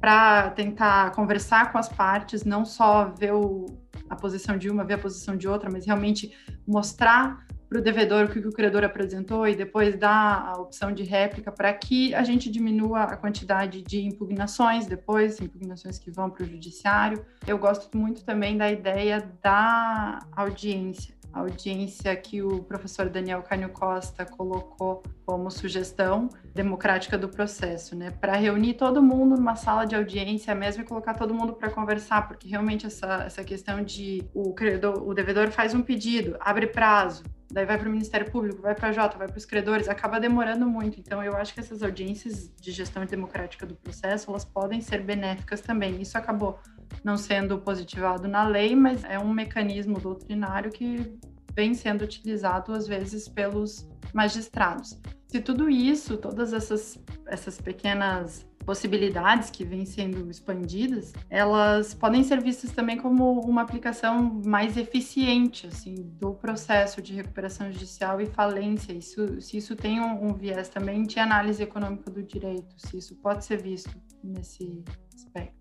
para 0.00 0.50
tentar 0.50 1.12
conversar 1.12 1.72
com 1.72 1.78
as 1.78 1.88
partes, 1.88 2.44
não 2.44 2.64
só 2.64 3.06
ver 3.06 3.32
o, 3.32 3.66
a 4.08 4.16
posição 4.16 4.56
de 4.56 4.70
uma, 4.70 4.84
ver 4.84 4.94
a 4.94 4.98
posição 4.98 5.36
de 5.36 5.48
outra, 5.48 5.68
mas 5.70 5.86
realmente 5.86 6.32
mostrar 6.66 7.46
para 7.68 7.78
o 7.78 7.82
devedor 7.82 8.24
o 8.24 8.28
que 8.28 8.38
o 8.38 8.52
credor 8.52 8.82
apresentou 8.82 9.46
e 9.46 9.54
depois 9.54 9.94
dar 9.98 10.48
a 10.48 10.58
opção 10.58 10.90
de 10.90 11.02
réplica 11.02 11.52
para 11.52 11.72
que 11.74 12.14
a 12.14 12.24
gente 12.24 12.50
diminua 12.50 13.02
a 13.02 13.16
quantidade 13.16 13.82
de 13.82 14.00
impugnações 14.00 14.86
depois, 14.86 15.38
impugnações 15.40 15.98
que 15.98 16.10
vão 16.10 16.30
para 16.30 16.44
o 16.44 16.46
judiciário. 16.46 17.24
Eu 17.46 17.58
gosto 17.58 17.96
muito 17.96 18.24
também 18.24 18.56
da 18.56 18.70
ideia 18.70 19.30
da 19.42 20.18
audiência 20.32 21.17
audiência 21.38 22.14
que 22.16 22.42
o 22.42 22.62
professor 22.62 23.08
Daniel 23.08 23.42
Cânio 23.42 23.68
Costa 23.70 24.24
colocou 24.24 25.02
como 25.24 25.50
sugestão 25.50 26.28
democrática 26.54 27.18
do 27.18 27.28
processo, 27.28 27.94
né? 27.94 28.10
Para 28.10 28.36
reunir 28.36 28.74
todo 28.74 29.02
mundo 29.02 29.36
numa 29.36 29.56
sala 29.56 29.84
de 29.84 29.94
audiência 29.94 30.54
mesmo 30.54 30.82
e 30.82 30.86
colocar 30.86 31.14
todo 31.14 31.34
mundo 31.34 31.52
para 31.52 31.70
conversar, 31.70 32.26
porque 32.26 32.48
realmente 32.48 32.86
essa, 32.86 33.24
essa 33.24 33.44
questão 33.44 33.82
de 33.82 34.24
o, 34.34 34.52
credor, 34.54 35.06
o 35.06 35.14
devedor 35.14 35.50
faz 35.50 35.74
um 35.74 35.82
pedido, 35.82 36.36
abre 36.40 36.66
prazo, 36.66 37.24
daí 37.50 37.64
vai 37.64 37.78
para 37.78 37.88
o 37.88 37.92
Ministério 37.92 38.30
Público, 38.30 38.60
vai 38.60 38.74
para 38.74 38.88
a 38.88 38.92
Jota, 38.92 39.16
vai 39.16 39.26
para 39.26 39.38
os 39.38 39.44
credores, 39.44 39.88
acaba 39.88 40.20
demorando 40.20 40.66
muito. 40.66 41.00
Então, 41.00 41.22
eu 41.22 41.36
acho 41.36 41.54
que 41.54 41.60
essas 41.60 41.82
audiências 41.82 42.52
de 42.60 42.70
gestão 42.70 43.04
democrática 43.04 43.64
do 43.64 43.74
processo, 43.74 44.30
elas 44.30 44.44
podem 44.44 44.80
ser 44.80 45.02
benéficas 45.02 45.60
também. 45.60 46.00
Isso 46.00 46.18
acabou 46.18 46.58
não 47.04 47.16
sendo 47.16 47.58
positivado 47.58 48.26
na 48.28 48.46
lei, 48.46 48.74
mas 48.74 49.04
é 49.04 49.18
um 49.18 49.32
mecanismo 49.32 49.98
doutrinário 49.98 50.70
que 50.70 51.18
vem 51.54 51.74
sendo 51.74 52.02
utilizado 52.02 52.72
às 52.72 52.86
vezes 52.86 53.28
pelos 53.28 53.88
magistrados. 54.14 54.98
Se 55.26 55.40
tudo 55.40 55.68
isso, 55.68 56.16
todas 56.16 56.52
essas, 56.52 56.98
essas 57.26 57.60
pequenas 57.60 58.46
possibilidades 58.68 59.48
que 59.48 59.64
vêm 59.64 59.86
sendo 59.86 60.30
expandidas, 60.30 61.14
elas 61.30 61.94
podem 61.94 62.22
ser 62.22 62.42
vistas 62.42 62.70
também 62.70 62.98
como 62.98 63.40
uma 63.40 63.62
aplicação 63.62 64.42
mais 64.44 64.76
eficiente 64.76 65.66
assim 65.66 65.94
do 66.20 66.34
processo 66.34 67.00
de 67.00 67.14
recuperação 67.14 67.72
judicial 67.72 68.20
e 68.20 68.26
falência. 68.26 68.92
Isso, 68.92 69.40
se 69.40 69.56
isso 69.56 69.74
tem 69.74 69.98
um, 70.00 70.28
um 70.28 70.34
viés 70.34 70.68
também 70.68 71.02
de 71.04 71.18
análise 71.18 71.62
econômica 71.62 72.10
do 72.10 72.22
direito, 72.22 72.74
se 72.76 72.98
isso 72.98 73.16
pode 73.16 73.42
ser 73.42 73.62
visto 73.62 73.90
nesse 74.22 74.84
aspecto. 75.14 75.57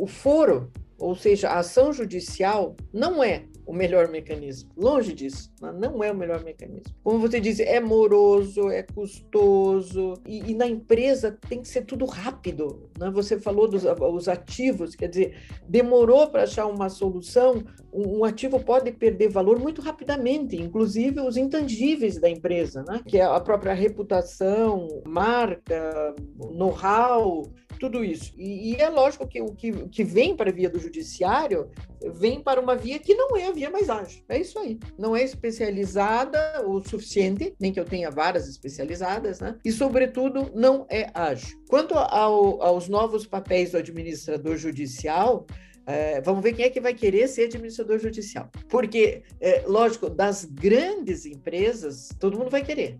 O 0.00 0.06
foro, 0.06 0.70
ou 0.98 1.14
seja, 1.14 1.48
a 1.48 1.58
ação 1.58 1.92
judicial, 1.92 2.76
não 2.92 3.22
é 3.22 3.44
o 3.64 3.72
melhor 3.72 4.08
mecanismo. 4.08 4.70
Longe 4.76 5.12
disso, 5.12 5.52
não 5.60 6.02
é 6.02 6.10
o 6.10 6.16
melhor 6.16 6.42
mecanismo. 6.42 6.92
Como 7.02 7.18
você 7.18 7.40
disse, 7.40 7.62
é 7.62 7.80
moroso, 7.80 8.68
é 8.70 8.82
custoso, 8.82 10.14
e, 10.26 10.50
e 10.50 10.54
na 10.54 10.66
empresa 10.66 11.38
tem 11.48 11.60
que 11.60 11.68
ser 11.68 11.82
tudo 11.82 12.04
rápido. 12.04 12.90
Né? 12.98 13.10
Você 13.10 13.38
falou 13.38 13.68
dos 13.68 13.84
os 13.84 14.28
ativos, 14.28 14.94
quer 14.94 15.08
dizer, 15.08 15.36
demorou 15.68 16.28
para 16.28 16.42
achar 16.42 16.66
uma 16.66 16.88
solução, 16.88 17.62
um, 17.92 18.18
um, 18.18 18.24
ativo 18.24 18.58
pode 18.58 18.90
perder 18.92 19.28
valor 19.28 19.58
muito 19.58 19.80
rapidamente, 19.80 20.56
inclusive 20.56 21.20
os 21.20 21.36
intangíveis 21.36 22.18
da 22.18 22.28
empresa, 22.28 22.82
né? 22.82 23.00
que 23.06 23.18
é 23.18 23.24
a 23.24 23.40
própria 23.40 23.74
reputação, 23.74 24.88
marca, 25.06 26.14
know-how, 26.52 27.44
tudo 27.78 28.04
isso. 28.04 28.32
E, 28.36 28.72
e, 28.72 28.76
é 28.76 28.88
lógico 28.88 29.26
que 29.26 29.40
o 29.40 29.54
que, 29.54 29.72
que 29.88 30.04
vem 30.04 30.36
para 30.36 30.50
a 30.50 30.52
via 30.52 30.70
do 30.70 30.78
judiciário 30.78 31.68
vem 32.10 32.40
para 32.40 32.60
uma 32.60 32.74
via 32.76 32.98
que 32.98 33.14
não 33.14 33.36
é 33.36 33.46
a 33.46 33.52
via 33.52 33.70
mais 33.70 33.88
ágil. 33.90 34.22
É 34.28 34.38
isso 34.38 34.58
aí. 34.58 34.78
Não 34.98 35.14
é 35.14 35.22
especializada 35.22 36.64
o 36.66 36.80
suficiente, 36.80 37.54
nem 37.60 37.72
que 37.72 37.80
eu 37.80 37.84
tenha 37.84 38.10
várias 38.10 38.48
especializadas, 38.48 39.40
né? 39.40 39.56
E, 39.64 39.70
sobretudo, 39.70 40.50
não 40.54 40.86
é 40.90 41.10
ágil. 41.14 41.58
Quanto 41.68 41.94
ao, 41.94 42.62
aos 42.62 42.88
novos 42.88 43.26
papéis 43.26 43.72
do 43.72 43.78
administrador 43.78 44.56
judicial, 44.56 45.46
é, 45.86 46.20
vamos 46.20 46.42
ver 46.42 46.52
quem 46.52 46.64
é 46.64 46.70
que 46.70 46.80
vai 46.80 46.94
querer 46.94 47.28
ser 47.28 47.44
administrador 47.44 47.98
judicial. 47.98 48.50
Porque, 48.68 49.22
é, 49.40 49.64
lógico, 49.66 50.08
das 50.08 50.44
grandes 50.44 51.26
empresas, 51.26 52.08
todo 52.20 52.38
mundo 52.38 52.50
vai 52.50 52.64
querer. 52.64 52.98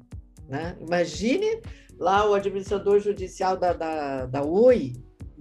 Né? 0.48 0.76
Imagine 0.80 1.60
lá 1.98 2.28
o 2.28 2.34
administrador 2.34 2.98
judicial 2.98 3.56
da, 3.56 3.72
da, 3.72 4.26
da 4.26 4.44
Oi, 4.44 4.92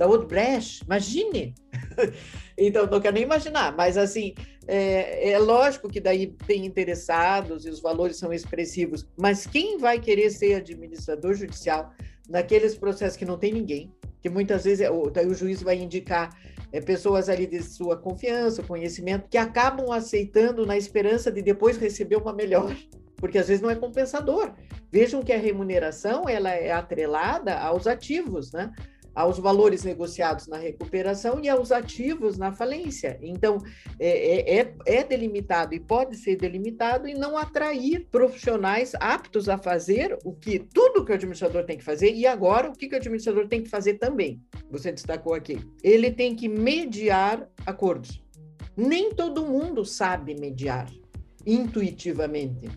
da 0.01 0.07
Odebrecht, 0.07 0.83
imagine! 0.83 1.53
então, 2.57 2.87
não 2.87 2.99
quero 2.99 3.13
nem 3.13 3.23
imaginar, 3.23 3.75
mas 3.77 3.97
assim, 3.97 4.33
é, 4.67 5.29
é, 5.29 5.37
lógico 5.37 5.87
que 5.87 5.99
daí 5.99 6.35
tem 6.47 6.65
interessados 6.65 7.67
e 7.67 7.69
os 7.69 7.79
valores 7.79 8.17
são 8.17 8.33
expressivos, 8.33 9.07
mas 9.15 9.45
quem 9.45 9.77
vai 9.77 9.99
querer 9.99 10.31
ser 10.31 10.55
administrador 10.55 11.35
judicial 11.35 11.93
naqueles 12.27 12.75
processos 12.75 13.15
que 13.15 13.25
não 13.25 13.37
tem 13.37 13.53
ninguém, 13.53 13.93
que 14.19 14.27
muitas 14.27 14.63
vezes 14.63 14.81
é, 14.81 14.89
daí 15.13 15.27
o 15.27 15.35
juiz 15.35 15.61
vai 15.61 15.75
indicar 15.75 16.35
é, 16.73 16.81
pessoas 16.81 17.29
ali 17.29 17.45
de 17.45 17.61
sua 17.61 17.95
confiança, 17.95 18.63
conhecimento, 18.63 19.29
que 19.29 19.37
acabam 19.37 19.91
aceitando 19.91 20.65
na 20.65 20.75
esperança 20.75 21.31
de 21.31 21.43
depois 21.43 21.77
receber 21.77 22.15
uma 22.15 22.33
melhor 22.33 22.75
porque 23.21 23.37
às 23.37 23.47
vezes 23.47 23.61
não 23.61 23.69
é 23.69 23.75
compensador. 23.75 24.51
Vejam 24.91 25.21
que 25.21 25.31
a 25.31 25.37
remuneração 25.37 26.27
ela 26.27 26.49
é 26.49 26.71
atrelada 26.71 27.55
aos 27.59 27.85
ativos, 27.85 28.51
né? 28.51 28.73
Aos 29.13 29.37
valores 29.39 29.83
negociados 29.83 30.47
na 30.47 30.57
recuperação 30.57 31.39
e 31.43 31.49
aos 31.49 31.71
ativos 31.71 32.37
na 32.37 32.51
falência. 32.51 33.17
Então, 33.21 33.57
é, 33.99 34.09
é, 34.09 34.59
é, 34.59 34.75
é 34.85 35.03
delimitado 35.03 35.73
e 35.73 35.79
pode 35.79 36.15
ser 36.17 36.37
delimitado 36.37 37.07
e 37.07 37.13
não 37.13 37.37
atrair 37.37 38.07
profissionais 38.11 38.93
aptos 38.99 39.49
a 39.49 39.57
fazer 39.57 40.17
o 40.23 40.33
que 40.33 40.59
tudo 40.59 41.03
que 41.03 41.11
o 41.11 41.15
administrador 41.15 41.65
tem 41.65 41.77
que 41.77 41.83
fazer 41.83 42.13
e 42.13 42.25
agora 42.25 42.69
o 42.69 42.73
que, 42.73 42.87
que 42.87 42.95
o 42.95 42.97
administrador 42.97 43.47
tem 43.47 43.61
que 43.61 43.69
fazer 43.69 43.95
também. 43.95 44.41
Você 44.69 44.91
destacou 44.91 45.33
aqui. 45.33 45.59
Ele 45.83 46.11
tem 46.11 46.35
que 46.35 46.47
mediar 46.47 47.49
acordos. 47.65 48.23
Nem 48.75 49.13
todo 49.13 49.45
mundo 49.45 49.83
sabe 49.83 50.33
mediar 50.39 50.89
intuitivamente. 51.45 52.69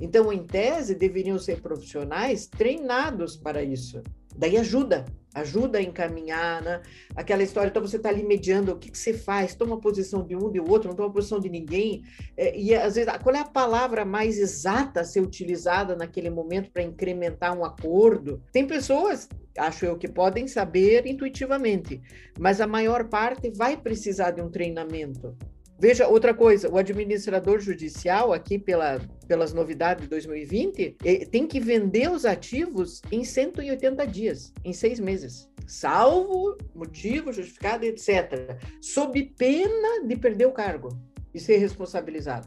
Então, 0.00 0.32
em 0.32 0.44
tese, 0.44 0.94
deveriam 0.94 1.38
ser 1.38 1.60
profissionais 1.60 2.46
treinados 2.46 3.36
para 3.36 3.62
isso. 3.62 4.02
Daí 4.36 4.56
ajuda, 4.56 5.04
ajuda 5.34 5.78
a 5.78 5.82
encaminhar, 5.82 6.62
né? 6.62 6.82
Aquela 7.16 7.42
história, 7.42 7.68
então 7.68 7.82
você 7.82 7.96
está 7.96 8.08
ali 8.08 8.22
mediando, 8.22 8.72
o 8.72 8.78
que, 8.78 8.90
que, 8.90 8.98
você 8.98 9.12
faz? 9.12 9.54
Toma 9.54 9.80
posição 9.80 10.26
de 10.26 10.36
um, 10.36 10.50
de 10.50 10.60
outro, 10.60 10.88
não 10.88 10.96
toma 10.96 11.12
posição 11.12 11.40
de 11.40 11.48
ninguém. 11.48 12.04
É, 12.36 12.56
e 12.58 12.74
às 12.74 12.94
vezes, 12.94 13.10
qual 13.22 13.34
é 13.34 13.40
a 13.40 13.44
palavra 13.44 14.04
mais 14.04 14.38
exata 14.38 15.00
a 15.00 15.04
ser 15.04 15.20
utilizada 15.20 15.96
naquele 15.96 16.30
momento 16.30 16.70
para 16.70 16.82
incrementar 16.82 17.56
um 17.56 17.64
acordo? 17.64 18.42
Tem 18.52 18.66
pessoas, 18.66 19.28
acho 19.58 19.86
eu, 19.86 19.96
que 19.96 20.08
podem 20.08 20.46
saber 20.46 21.06
intuitivamente, 21.06 22.00
mas 22.38 22.60
a 22.60 22.66
maior 22.66 23.08
parte 23.08 23.50
vai 23.50 23.76
precisar 23.76 24.32
de 24.32 24.42
um 24.42 24.50
treinamento. 24.50 25.36
Veja, 25.82 26.06
outra 26.06 26.32
coisa, 26.32 26.70
o 26.70 26.78
administrador 26.78 27.58
judicial, 27.58 28.32
aqui 28.32 28.56
pela, 28.56 29.00
pelas 29.26 29.52
novidades 29.52 30.04
de 30.04 30.10
2020, 30.10 30.96
eh, 31.04 31.26
tem 31.26 31.44
que 31.44 31.58
vender 31.58 32.08
os 32.08 32.24
ativos 32.24 33.02
em 33.10 33.24
180 33.24 34.06
dias, 34.06 34.52
em 34.64 34.72
seis 34.72 35.00
meses, 35.00 35.50
salvo 35.66 36.56
motivo 36.72 37.32
justificado, 37.32 37.84
etc., 37.84 38.56
sob 38.80 39.34
pena 39.36 40.06
de 40.06 40.14
perder 40.14 40.46
o 40.46 40.52
cargo 40.52 40.88
e 41.34 41.40
ser 41.40 41.56
responsabilizado. 41.56 42.46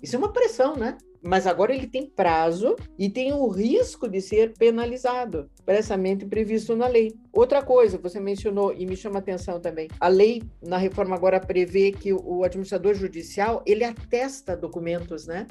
Isso 0.00 0.14
é 0.14 0.18
uma 0.20 0.32
pressão, 0.32 0.76
né? 0.76 0.96
Mas 1.26 1.46
agora 1.46 1.74
ele 1.74 1.86
tem 1.86 2.06
prazo 2.06 2.76
e 2.98 3.08
tem 3.08 3.32
o 3.32 3.48
risco 3.48 4.08
de 4.08 4.20
ser 4.20 4.54
penalizado, 4.54 5.50
expressamente 5.54 6.24
previsto 6.24 6.76
na 6.76 6.86
lei. 6.86 7.14
Outra 7.32 7.62
coisa, 7.62 7.98
você 7.98 8.20
mencionou 8.20 8.72
e 8.72 8.86
me 8.86 8.96
chama 8.96 9.18
atenção 9.18 9.60
também, 9.60 9.88
a 10.00 10.08
lei 10.08 10.42
na 10.62 10.76
reforma 10.76 11.16
agora 11.16 11.40
prevê 11.40 11.92
que 11.92 12.12
o 12.12 12.44
administrador 12.44 12.94
judicial, 12.94 13.62
ele 13.66 13.84
atesta 13.84 14.56
documentos, 14.56 15.26
né? 15.26 15.46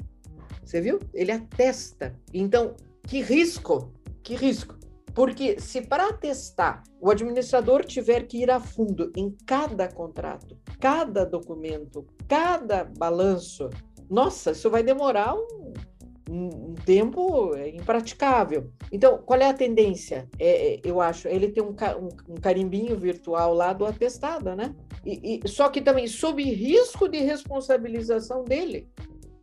Você 0.64 0.80
viu? 0.80 0.98
Ele 1.14 1.30
atesta. 1.30 2.18
Então, 2.34 2.74
que 3.06 3.20
risco? 3.20 3.92
Que 4.22 4.34
risco? 4.34 4.76
Porque 5.14 5.58
se 5.60 5.80
para 5.80 6.08
atestar 6.08 6.82
o 7.00 7.10
administrador 7.10 7.84
tiver 7.84 8.26
que 8.26 8.38
ir 8.38 8.50
a 8.50 8.60
fundo 8.60 9.12
em 9.16 9.34
cada 9.46 9.88
contrato, 9.88 10.58
cada 10.80 11.24
documento, 11.24 12.06
cada 12.28 12.84
balanço, 12.84 13.70
nossa, 14.08 14.52
isso 14.52 14.70
vai 14.70 14.82
demorar 14.82 15.34
um, 15.34 15.72
um 16.28 16.74
tempo 16.74 17.56
impraticável. 17.56 18.70
Então, 18.90 19.18
qual 19.18 19.40
é 19.40 19.48
a 19.48 19.54
tendência? 19.54 20.28
É, 20.38 20.74
é 20.74 20.80
eu 20.84 21.00
acho, 21.00 21.28
ele 21.28 21.48
tem 21.48 21.62
um, 21.62 21.70
um, 21.70 22.34
um, 22.34 22.34
carimbinho 22.36 22.96
virtual 22.98 23.54
lá 23.54 23.72
do 23.72 23.84
atestado, 23.84 24.54
né? 24.54 24.74
E, 25.04 25.40
e, 25.44 25.48
só 25.48 25.68
que 25.68 25.80
também 25.80 26.06
sob 26.06 26.42
risco 26.42 27.08
de 27.08 27.18
responsabilização 27.18 28.44
dele. 28.44 28.88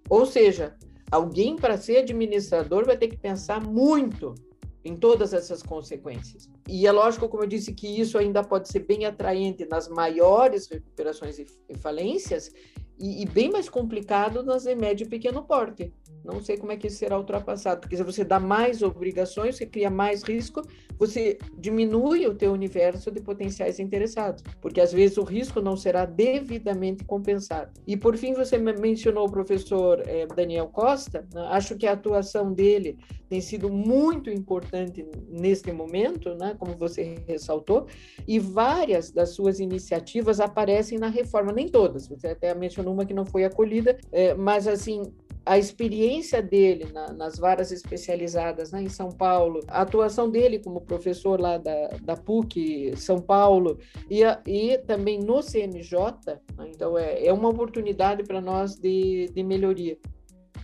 Ou 0.10 0.26
seja, 0.26 0.76
alguém 1.12 1.56
para 1.56 1.78
ser 1.78 1.98
administrador 1.98 2.86
vai 2.86 2.98
ter 2.98 3.08
que 3.08 3.18
pensar 3.18 3.62
muito 3.62 4.36
em 4.84 4.96
todas 4.96 5.34
essas 5.34 5.64
consequências. 5.64 6.50
E 6.68 6.86
é 6.86 6.92
lógico, 6.92 7.30
como 7.30 7.44
eu 7.44 7.48
disse, 7.48 7.74
que 7.74 7.88
isso 7.88 8.18
ainda 8.18 8.44
pode 8.44 8.70
ser 8.70 8.80
bem 8.80 9.06
atraente 9.06 9.66
nas 9.66 9.88
maiores 9.88 10.68
recuperações 10.68 11.40
e 11.40 11.48
falências 11.78 12.52
e, 13.00 13.24
e 13.24 13.26
bem 13.26 13.50
mais 13.50 13.70
complicado 13.70 14.44
nas 14.44 14.64
de 14.64 14.76
médio 14.76 15.06
e 15.06 15.10
pequeno 15.10 15.44
porte. 15.44 15.94
Não 16.24 16.42
sei 16.42 16.58
como 16.58 16.72
é 16.72 16.78
que 16.78 16.88
isso 16.88 16.98
será 16.98 17.18
ultrapassado, 17.18 17.82
porque 17.82 17.98
se 17.98 18.04
você 18.04 18.24
dá 18.24 18.40
mais 18.40 18.82
obrigações, 18.82 19.58
você 19.58 19.66
cria 19.66 19.90
mais 19.90 20.24
risco, 20.24 20.62
você 20.98 21.38
diminui 21.58 22.26
o 22.28 22.34
teu 22.34 22.52
universo 22.52 23.12
de 23.12 23.22
potenciais 23.22 23.80
interessados, 23.80 24.44
porque 24.62 24.80
às 24.80 24.94
vezes 24.94 25.18
o 25.18 25.24
risco 25.24 25.62
não 25.62 25.76
será 25.76 26.06
devidamente 26.06 27.04
compensado. 27.04 27.72
E 27.86 27.98
por 27.98 28.16
fim, 28.16 28.34
você 28.34 28.58
mencionou 28.58 29.28
o 29.28 29.32
professor 29.32 30.02
eh, 30.08 30.28
Daniel 30.28 30.68
Costa, 30.68 31.28
né? 31.34 31.42
acho 31.50 31.76
que 31.76 31.86
a 31.86 31.94
atuação 31.94 32.54
dele 32.54 32.98
tem 33.28 33.42
sido 33.42 33.70
muito 33.70 34.30
importante 34.30 35.06
neste 35.30 35.72
momento, 35.72 36.36
né? 36.36 36.56
como 36.58 36.78
você 36.78 37.18
ressaltou, 37.28 37.88
e 38.28 38.40
várias 38.40 39.12
das 39.12 39.30
suas 39.32 39.60
iniciativas 39.60 40.40
aparecem 40.40 40.98
na 40.98 41.10
reforma, 41.10 41.52
nem 41.52 41.68
todas, 41.68 42.08
você 42.08 42.28
até 42.28 42.54
mencionou 42.54 42.94
uma 42.94 43.06
que 43.06 43.14
não 43.14 43.26
foi 43.26 43.44
acolhida, 43.44 43.98
eh, 44.12 44.34
mas 44.36 44.68
assim, 44.68 45.02
a 45.46 45.58
experiência 45.58 46.42
dele 46.42 46.86
na, 46.92 47.12
nas 47.12 47.38
varas 47.38 47.72
especializadas 47.72 48.72
né, 48.72 48.82
em 48.82 48.90
São 48.90 49.10
Paulo, 49.10 49.60
a 49.68 49.82
atuação 49.82 50.30
dele 50.30 50.60
como 50.60 50.82
professor 50.82 51.40
lá 51.40 51.58
da, 51.58 51.90
da 52.02 52.16
PUC 52.16 52.94
São 52.96 53.20
Paulo 53.20 53.80
e, 54.10 54.24
a, 54.24 54.42
e 54.48 54.78
também 54.80 55.20
no 55.20 55.42
CNJ, 55.42 56.00
né, 56.58 56.72
então 56.74 56.98
é, 56.98 57.26
é 57.26 57.34
uma 57.34 57.50
oportunidade 57.50 58.24
para 58.24 58.40
nós 58.40 58.76
de, 58.76 59.30
de 59.34 59.44
melhoria. 59.44 59.98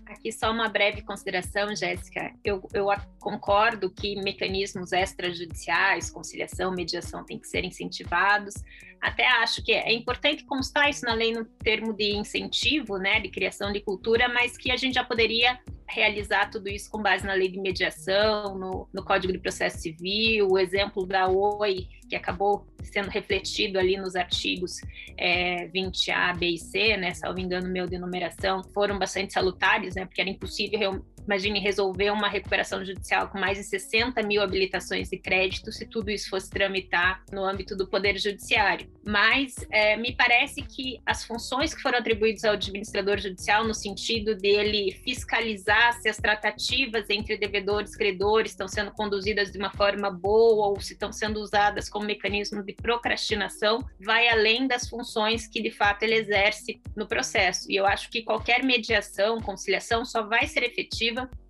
Aqui 0.09 0.31
só 0.31 0.51
uma 0.51 0.67
breve 0.67 1.03
consideração, 1.03 1.75
Jéssica. 1.75 2.33
Eu, 2.43 2.67
eu 2.73 2.87
concordo 3.19 3.91
que 3.91 4.15
mecanismos 4.15 4.91
extrajudiciais, 4.91 6.09
conciliação, 6.09 6.71
mediação, 6.71 7.23
têm 7.23 7.37
que 7.37 7.47
ser 7.47 7.63
incentivados. 7.63 8.55
Até 9.01 9.25
acho 9.27 9.63
que 9.63 9.71
é 9.71 9.93
importante 9.93 10.43
constar 10.43 10.89
isso 10.89 11.05
na 11.05 11.13
lei 11.13 11.31
no 11.31 11.45
termo 11.45 11.93
de 11.93 12.15
incentivo, 12.15 12.97
né, 12.97 13.19
de 13.19 13.29
criação 13.29 13.71
de 13.71 13.79
cultura, 13.79 14.27
mas 14.27 14.57
que 14.57 14.71
a 14.71 14.77
gente 14.77 14.95
já 14.95 15.03
poderia 15.03 15.59
realizar 15.87 16.49
tudo 16.49 16.69
isso 16.69 16.89
com 16.89 17.01
base 17.01 17.25
na 17.25 17.33
lei 17.33 17.49
de 17.49 17.59
mediação, 17.59 18.57
no, 18.57 18.87
no 18.93 19.03
Código 19.03 19.33
de 19.33 19.39
Processo 19.39 19.79
Civil, 19.79 20.47
o 20.49 20.57
exemplo 20.57 21.05
da 21.05 21.27
OI, 21.27 21.87
que 22.07 22.15
acabou 22.15 22.67
sendo 22.83 23.09
refletido 23.09 23.79
ali 23.79 23.97
nos 23.97 24.15
artigos 24.15 24.81
é, 25.17 25.67
20A, 25.67 26.37
B 26.37 26.49
e 26.49 26.57
C, 26.57 26.97
né, 26.97 27.13
salvo 27.13 27.39
engano 27.39 27.67
meu 27.69 27.87
de 27.87 27.97
numeração, 27.97 28.63
foram 28.73 28.99
bastante 28.99 29.33
salutares, 29.33 29.95
né, 29.95 30.05
porque 30.05 30.21
era 30.21 30.29
impossível 30.29 31.05
Imagine 31.25 31.59
resolver 31.59 32.11
uma 32.11 32.27
recuperação 32.27 32.83
judicial 32.83 33.27
com 33.29 33.39
mais 33.39 33.57
de 33.57 33.63
60 33.63 34.21
mil 34.23 34.41
habilitações 34.41 35.09
de 35.09 35.17
crédito 35.17 35.71
se 35.71 35.85
tudo 35.85 36.09
isso 36.09 36.29
fosse 36.29 36.49
tramitar 36.49 37.23
no 37.31 37.43
âmbito 37.43 37.75
do 37.75 37.87
Poder 37.87 38.17
Judiciário. 38.17 38.89
Mas 39.05 39.55
é, 39.71 39.95
me 39.97 40.13
parece 40.15 40.61
que 40.61 40.99
as 41.05 41.23
funções 41.23 41.73
que 41.73 41.81
foram 41.81 41.99
atribuídas 41.99 42.43
ao 42.43 42.53
administrador 42.53 43.17
judicial, 43.17 43.65
no 43.65 43.73
sentido 43.73 44.35
dele 44.35 44.91
fiscalizar 45.03 45.93
se 46.01 46.09
as 46.09 46.17
tratativas 46.17 47.09
entre 47.09 47.37
devedores 47.37 47.93
e 47.93 47.97
credores 47.97 48.51
estão 48.51 48.67
sendo 48.67 48.91
conduzidas 48.91 49.51
de 49.51 49.57
uma 49.57 49.71
forma 49.71 50.11
boa 50.11 50.67
ou 50.67 50.79
se 50.79 50.93
estão 50.93 51.11
sendo 51.11 51.39
usadas 51.39 51.89
como 51.89 52.05
mecanismo 52.05 52.63
de 52.63 52.73
procrastinação, 52.73 53.79
vai 53.99 54.27
além 54.29 54.67
das 54.67 54.87
funções 54.87 55.47
que 55.47 55.61
de 55.61 55.71
fato 55.71 56.03
ele 56.03 56.15
exerce 56.15 56.81
no 56.95 57.07
processo. 57.07 57.71
E 57.71 57.75
eu 57.75 57.85
acho 57.85 58.09
que 58.09 58.21
qualquer 58.21 58.63
mediação, 58.63 59.41
conciliação 59.41 60.05
só 60.05 60.23
vai 60.23 60.47
ser 60.47 60.63
efetiva 60.63 61.08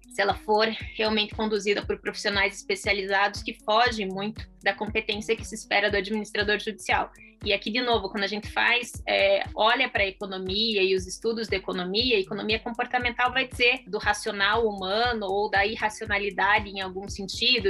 se 0.10 0.22
ela 0.22 0.34
for 0.34 0.68
realmente 0.96 1.36
conduzida 1.36 1.86
por 1.86 2.00
profissionais 2.00 2.56
especializados 2.56 3.44
que 3.44 3.54
fogem 3.64 4.08
muito 4.08 4.50
da 4.64 4.74
competência 4.74 5.36
que 5.36 5.46
se 5.46 5.56
espera 5.56 5.90
do 5.90 5.98
administrador 5.98 6.60
judicial. 6.60 7.12
E 7.44 7.54
aqui, 7.54 7.72
de 7.72 7.82
novo, 7.82 8.10
quando 8.10 8.26
a 8.26 8.28
gente 8.28 8.52
faz, 8.52 8.92
é, 9.08 9.46
olha 9.56 9.88
para 9.88 10.04
a 10.04 10.08
economia 10.08 10.84
e 10.84 10.94
os 10.94 11.08
estudos 11.08 11.48
da 11.48 11.56
economia, 11.56 12.18
a 12.18 12.20
economia 12.20 12.60
comportamental 12.60 13.32
vai 13.32 13.48
dizer 13.48 13.84
do 13.88 13.98
racional 13.98 14.68
humano 14.68 15.26
ou 15.26 15.50
da 15.50 15.66
irracionalidade 15.66 16.70
em 16.70 16.82
algum 16.82 17.08
sentido, 17.08 17.70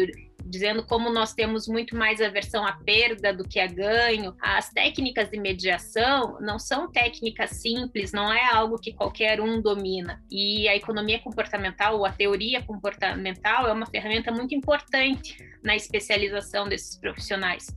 dizendo 0.49 0.83
como 0.83 1.11
nós 1.11 1.33
temos 1.33 1.67
muito 1.67 1.95
mais 1.95 2.19
aversão 2.19 2.65
à 2.65 2.73
perda 2.73 3.31
do 3.31 3.47
que 3.47 3.59
a 3.59 3.67
ganho. 3.67 4.35
As 4.41 4.69
técnicas 4.69 5.29
de 5.29 5.39
mediação 5.39 6.39
não 6.41 6.57
são 6.57 6.91
técnicas 6.91 7.51
simples, 7.51 8.11
não 8.11 8.33
é 8.33 8.51
algo 8.51 8.79
que 8.79 8.91
qualquer 8.91 9.39
um 9.39 9.61
domina. 9.61 10.23
E 10.29 10.67
a 10.67 10.75
economia 10.75 11.19
comportamental, 11.19 11.97
ou 11.97 12.05
a 12.05 12.11
teoria 12.11 12.63
comportamental, 12.63 13.67
é 13.67 13.71
uma 13.71 13.85
ferramenta 13.85 14.31
muito 14.31 14.55
importante 14.55 15.37
na 15.63 15.75
especialização 15.75 16.67
desses 16.67 16.97
profissionais. 16.97 17.67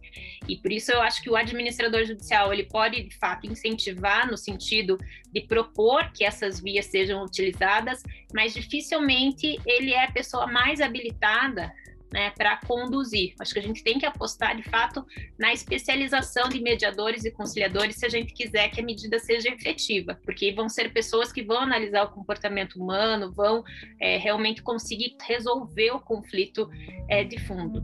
E 0.49 0.57
por 0.57 0.73
isso 0.73 0.93
eu 0.93 1.03
acho 1.03 1.21
que 1.23 1.29
o 1.29 1.37
administrador 1.37 2.05
judicial 2.05 2.53
ele 2.53 2.65
pode 2.65 3.03
de 3.03 3.17
fato 3.19 3.47
incentivar 3.47 4.31
no 4.31 4.37
sentido 4.37 4.97
de 5.31 5.41
propor 5.43 6.11
que 6.13 6.25
essas 6.25 6.61
vias 6.61 6.87
sejam 6.87 7.23
utilizadas, 7.23 8.03
mas 8.33 8.55
dificilmente 8.55 9.61
ele 9.67 9.93
é 9.93 10.05
a 10.05 10.13
pessoa 10.13 10.47
mais 10.47 10.81
habilitada 10.81 11.73
né, 12.13 12.31
para 12.31 12.57
conduzir. 12.59 13.35
Acho 13.41 13.55
que 13.55 13.59
a 13.59 13.63
gente 13.63 13.83
tem 13.83 13.99
que 13.99 14.07
apostar, 14.07 14.57
de 14.57 14.63
fato, 14.63 15.07
na 15.39 15.53
especialização 15.53 16.49
de 16.49 16.61
mediadores 16.61 17.25
e 17.25 17.31
conciliadores 17.31 17.97
se 17.97 18.07
a 18.07 18.09
gente 18.09 18.33
quiser 18.33 18.69
que 18.69 18.81
a 18.81 18.85
medida 18.85 19.19
seja 19.19 19.49
efetiva, 19.49 20.19
porque 20.25 20.53
vão 20.53 20.69
ser 20.69 20.93
pessoas 20.93 21.33
que 21.33 21.43
vão 21.43 21.61
analisar 21.61 22.05
o 22.05 22.11
comportamento 22.11 22.75
humano, 22.75 23.33
vão 23.33 23.65
é, 24.01 24.19
realmente 24.19 24.63
conseguir 24.63 25.17
resolver 25.27 25.93
o 25.93 26.01
conflito 26.01 26.71
é, 27.09 27.25
de 27.25 27.39
fundo. 27.39 27.83